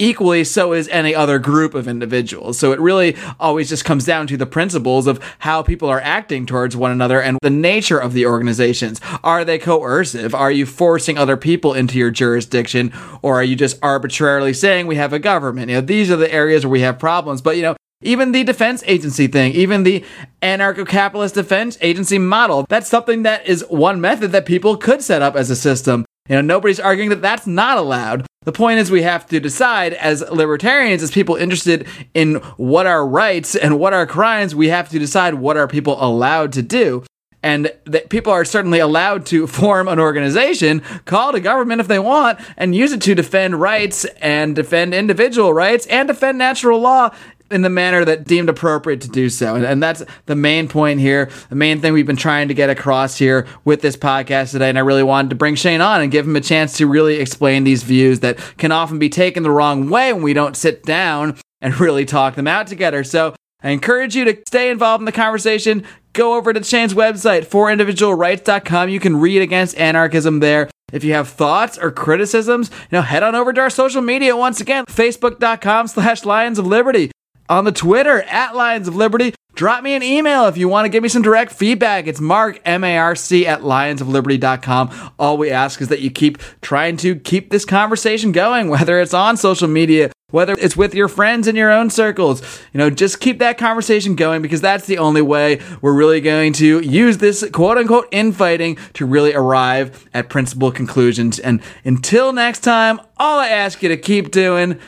equally 0.00 0.42
so 0.44 0.72
is 0.72 0.88
any 0.88 1.14
other 1.14 1.38
group 1.38 1.74
of 1.74 1.86
individuals. 1.86 2.58
So 2.58 2.72
it 2.72 2.80
really 2.80 3.16
always 3.38 3.68
just 3.68 3.84
comes 3.84 4.04
down 4.04 4.26
to 4.28 4.36
the 4.36 4.46
principles 4.46 5.06
of 5.06 5.20
how 5.40 5.62
people 5.62 5.88
are 5.88 6.00
acting 6.00 6.46
towards 6.46 6.76
one 6.76 6.90
another 6.90 7.20
and 7.20 7.38
the 7.42 7.50
nature 7.50 7.98
of 7.98 8.14
the 8.14 8.26
organizations. 8.26 9.00
Are 9.22 9.44
they 9.44 9.58
coercive? 9.58 10.34
Are 10.34 10.50
you 10.50 10.66
forcing 10.66 11.18
other 11.18 11.36
people 11.36 11.74
into 11.74 11.98
your 11.98 12.10
jurisdiction 12.10 12.92
or 13.22 13.36
are 13.36 13.44
you 13.44 13.56
just 13.56 13.78
arbitrarily 13.82 14.54
saying 14.54 14.86
we 14.86 14.96
have 14.96 15.12
a 15.12 15.18
government? 15.18 15.68
You 15.68 15.76
know, 15.76 15.82
these 15.82 16.10
are 16.10 16.16
the 16.16 16.32
areas 16.32 16.64
where 16.64 16.72
we 16.72 16.80
have 16.80 16.98
problems. 16.98 17.42
But 17.42 17.56
you 17.56 17.62
know, 17.62 17.76
even 18.02 18.32
the 18.32 18.44
defense 18.44 18.82
agency 18.86 19.26
thing, 19.26 19.52
even 19.52 19.82
the 19.82 20.04
anarcho 20.40 20.86
capitalist 20.86 21.34
defense 21.34 21.76
agency 21.80 22.18
model, 22.18 22.64
that's 22.68 22.88
something 22.88 23.24
that 23.24 23.46
is 23.46 23.64
one 23.68 24.00
method 24.00 24.32
that 24.32 24.46
people 24.46 24.76
could 24.76 25.02
set 25.02 25.20
up 25.22 25.36
as 25.36 25.50
a 25.50 25.56
system. 25.56 26.04
You 26.28 26.36
know, 26.36 26.42
nobody's 26.42 26.80
arguing 26.80 27.10
that 27.10 27.22
that's 27.22 27.46
not 27.46 27.76
allowed. 27.76 28.24
The 28.42 28.52
point 28.52 28.78
is, 28.78 28.90
we 28.90 29.02
have 29.02 29.26
to 29.26 29.40
decide 29.40 29.92
as 29.94 30.22
libertarians, 30.30 31.02
as 31.02 31.10
people 31.10 31.36
interested 31.36 31.86
in 32.14 32.36
what 32.56 32.86
are 32.86 33.06
rights 33.06 33.54
and 33.54 33.78
what 33.78 33.92
are 33.92 34.06
crimes, 34.06 34.54
we 34.54 34.68
have 34.68 34.88
to 34.90 34.98
decide 34.98 35.34
what 35.34 35.56
are 35.56 35.68
people 35.68 36.02
allowed 36.02 36.52
to 36.54 36.62
do. 36.62 37.04
And 37.42 37.72
that 37.86 38.10
people 38.10 38.32
are 38.32 38.44
certainly 38.44 38.80
allowed 38.80 39.24
to 39.26 39.46
form 39.46 39.88
an 39.88 39.98
organization, 39.98 40.80
call 41.06 41.34
a 41.34 41.40
government 41.40 41.80
if 41.80 41.88
they 41.88 41.98
want, 41.98 42.38
and 42.58 42.74
use 42.74 42.92
it 42.92 43.00
to 43.02 43.14
defend 43.14 43.60
rights 43.60 44.04
and 44.20 44.54
defend 44.54 44.92
individual 44.92 45.52
rights 45.54 45.86
and 45.86 46.06
defend 46.06 46.36
natural 46.36 46.80
law 46.80 47.14
in 47.50 47.62
the 47.62 47.70
manner 47.70 48.04
that 48.04 48.24
deemed 48.24 48.48
appropriate 48.48 49.00
to 49.02 49.08
do 49.08 49.28
so. 49.28 49.54
And, 49.54 49.64
and, 49.64 49.82
that's 49.82 50.04
the 50.26 50.36
main 50.36 50.68
point 50.68 51.00
here, 51.00 51.30
the 51.48 51.56
main 51.56 51.80
thing 51.80 51.92
we've 51.92 52.06
been 52.06 52.16
trying 52.16 52.48
to 52.48 52.54
get 52.54 52.70
across 52.70 53.16
here 53.16 53.46
with 53.64 53.80
this 53.80 53.96
podcast 53.96 54.52
today. 54.52 54.68
And 54.68 54.78
I 54.78 54.82
really 54.82 55.02
wanted 55.02 55.30
to 55.30 55.36
bring 55.36 55.54
Shayne 55.54 55.80
on 55.80 56.00
and 56.00 56.12
give 56.12 56.26
him 56.26 56.36
a 56.36 56.40
chance 56.40 56.76
to 56.78 56.86
really 56.86 57.16
explain 57.16 57.64
these 57.64 57.82
views 57.82 58.20
that 58.20 58.38
can 58.58 58.72
often 58.72 58.98
be 58.98 59.08
taken 59.08 59.42
the 59.42 59.50
wrong 59.50 59.88
way 59.90 60.12
when 60.12 60.22
we 60.22 60.34
don't 60.34 60.56
sit 60.56 60.82
down 60.84 61.38
and 61.60 61.78
really 61.80 62.04
talk 62.04 62.36
them 62.36 62.46
out 62.46 62.66
together. 62.66 63.02
So 63.04 63.34
I 63.62 63.70
encourage 63.70 64.14
you 64.14 64.24
to 64.26 64.38
stay 64.46 64.70
involved 64.70 65.00
in 65.00 65.06
the 65.06 65.12
conversation. 65.12 65.84
Go 66.12 66.36
over 66.36 66.52
to 66.52 66.62
Shane's 66.62 66.94
website, 66.94 67.46
forindividualrights.com. 67.46 68.88
You 68.88 69.00
can 69.00 69.16
read 69.16 69.42
against 69.42 69.76
anarchism 69.76 70.40
there. 70.40 70.68
If 70.92 71.04
you 71.04 71.12
have 71.12 71.28
thoughts 71.28 71.78
or 71.78 71.90
criticisms, 71.92 72.70
you 72.70 72.98
know, 72.98 73.02
head 73.02 73.22
on 73.22 73.34
over 73.34 73.52
to 73.52 73.60
our 73.60 73.70
social 73.70 74.02
media 74.02 74.36
once 74.36 74.60
again, 74.60 74.86
facebook.com 74.86 75.86
slash 75.86 76.24
lions 76.24 76.58
of 76.58 76.66
liberty 76.66 77.12
on 77.50 77.64
the 77.64 77.72
Twitter 77.72 78.22
at 78.22 78.54
Lions 78.54 78.88
of 78.88 78.96
Liberty. 78.96 79.34
Drop 79.54 79.82
me 79.82 79.94
an 79.94 80.02
email 80.02 80.46
if 80.46 80.56
you 80.56 80.68
want 80.68 80.86
to 80.86 80.88
give 80.88 81.02
me 81.02 81.08
some 81.08 81.20
direct 81.20 81.52
feedback. 81.52 82.06
It's 82.06 82.20
marc, 82.20 82.60
M-A-R-C, 82.64 83.46
at 83.46 83.60
lionsofliberty.com. 83.60 85.12
All 85.18 85.36
we 85.36 85.50
ask 85.50 85.82
is 85.82 85.88
that 85.88 86.00
you 86.00 86.10
keep 86.10 86.38
trying 86.62 86.96
to 86.98 87.16
keep 87.16 87.50
this 87.50 87.64
conversation 87.64 88.32
going, 88.32 88.68
whether 88.70 89.00
it's 89.00 89.12
on 89.12 89.36
social 89.36 89.68
media, 89.68 90.12
whether 90.30 90.54
it's 90.54 90.76
with 90.76 90.94
your 90.94 91.08
friends 91.08 91.48
in 91.48 91.56
your 91.56 91.72
own 91.72 91.90
circles. 91.90 92.40
You 92.72 92.78
know, 92.78 92.88
just 92.88 93.20
keep 93.20 93.40
that 93.40 93.58
conversation 93.58 94.14
going 94.14 94.40
because 94.40 94.60
that's 94.60 94.86
the 94.86 94.98
only 94.98 95.20
way 95.20 95.60
we're 95.82 95.92
really 95.92 96.20
going 96.20 96.52
to 96.54 96.80
use 96.80 97.18
this 97.18 97.44
quote 97.50 97.76
unquote 97.76 98.06
infighting 98.12 98.78
to 98.94 99.04
really 99.04 99.34
arrive 99.34 100.08
at 100.14 100.30
principled 100.30 100.76
conclusions. 100.76 101.40
And 101.40 101.60
until 101.84 102.32
next 102.32 102.60
time, 102.60 103.00
all 103.18 103.40
I 103.40 103.48
ask 103.48 103.82
you 103.82 103.88
to 103.88 103.96
keep 103.96 104.30
doing 104.30 104.78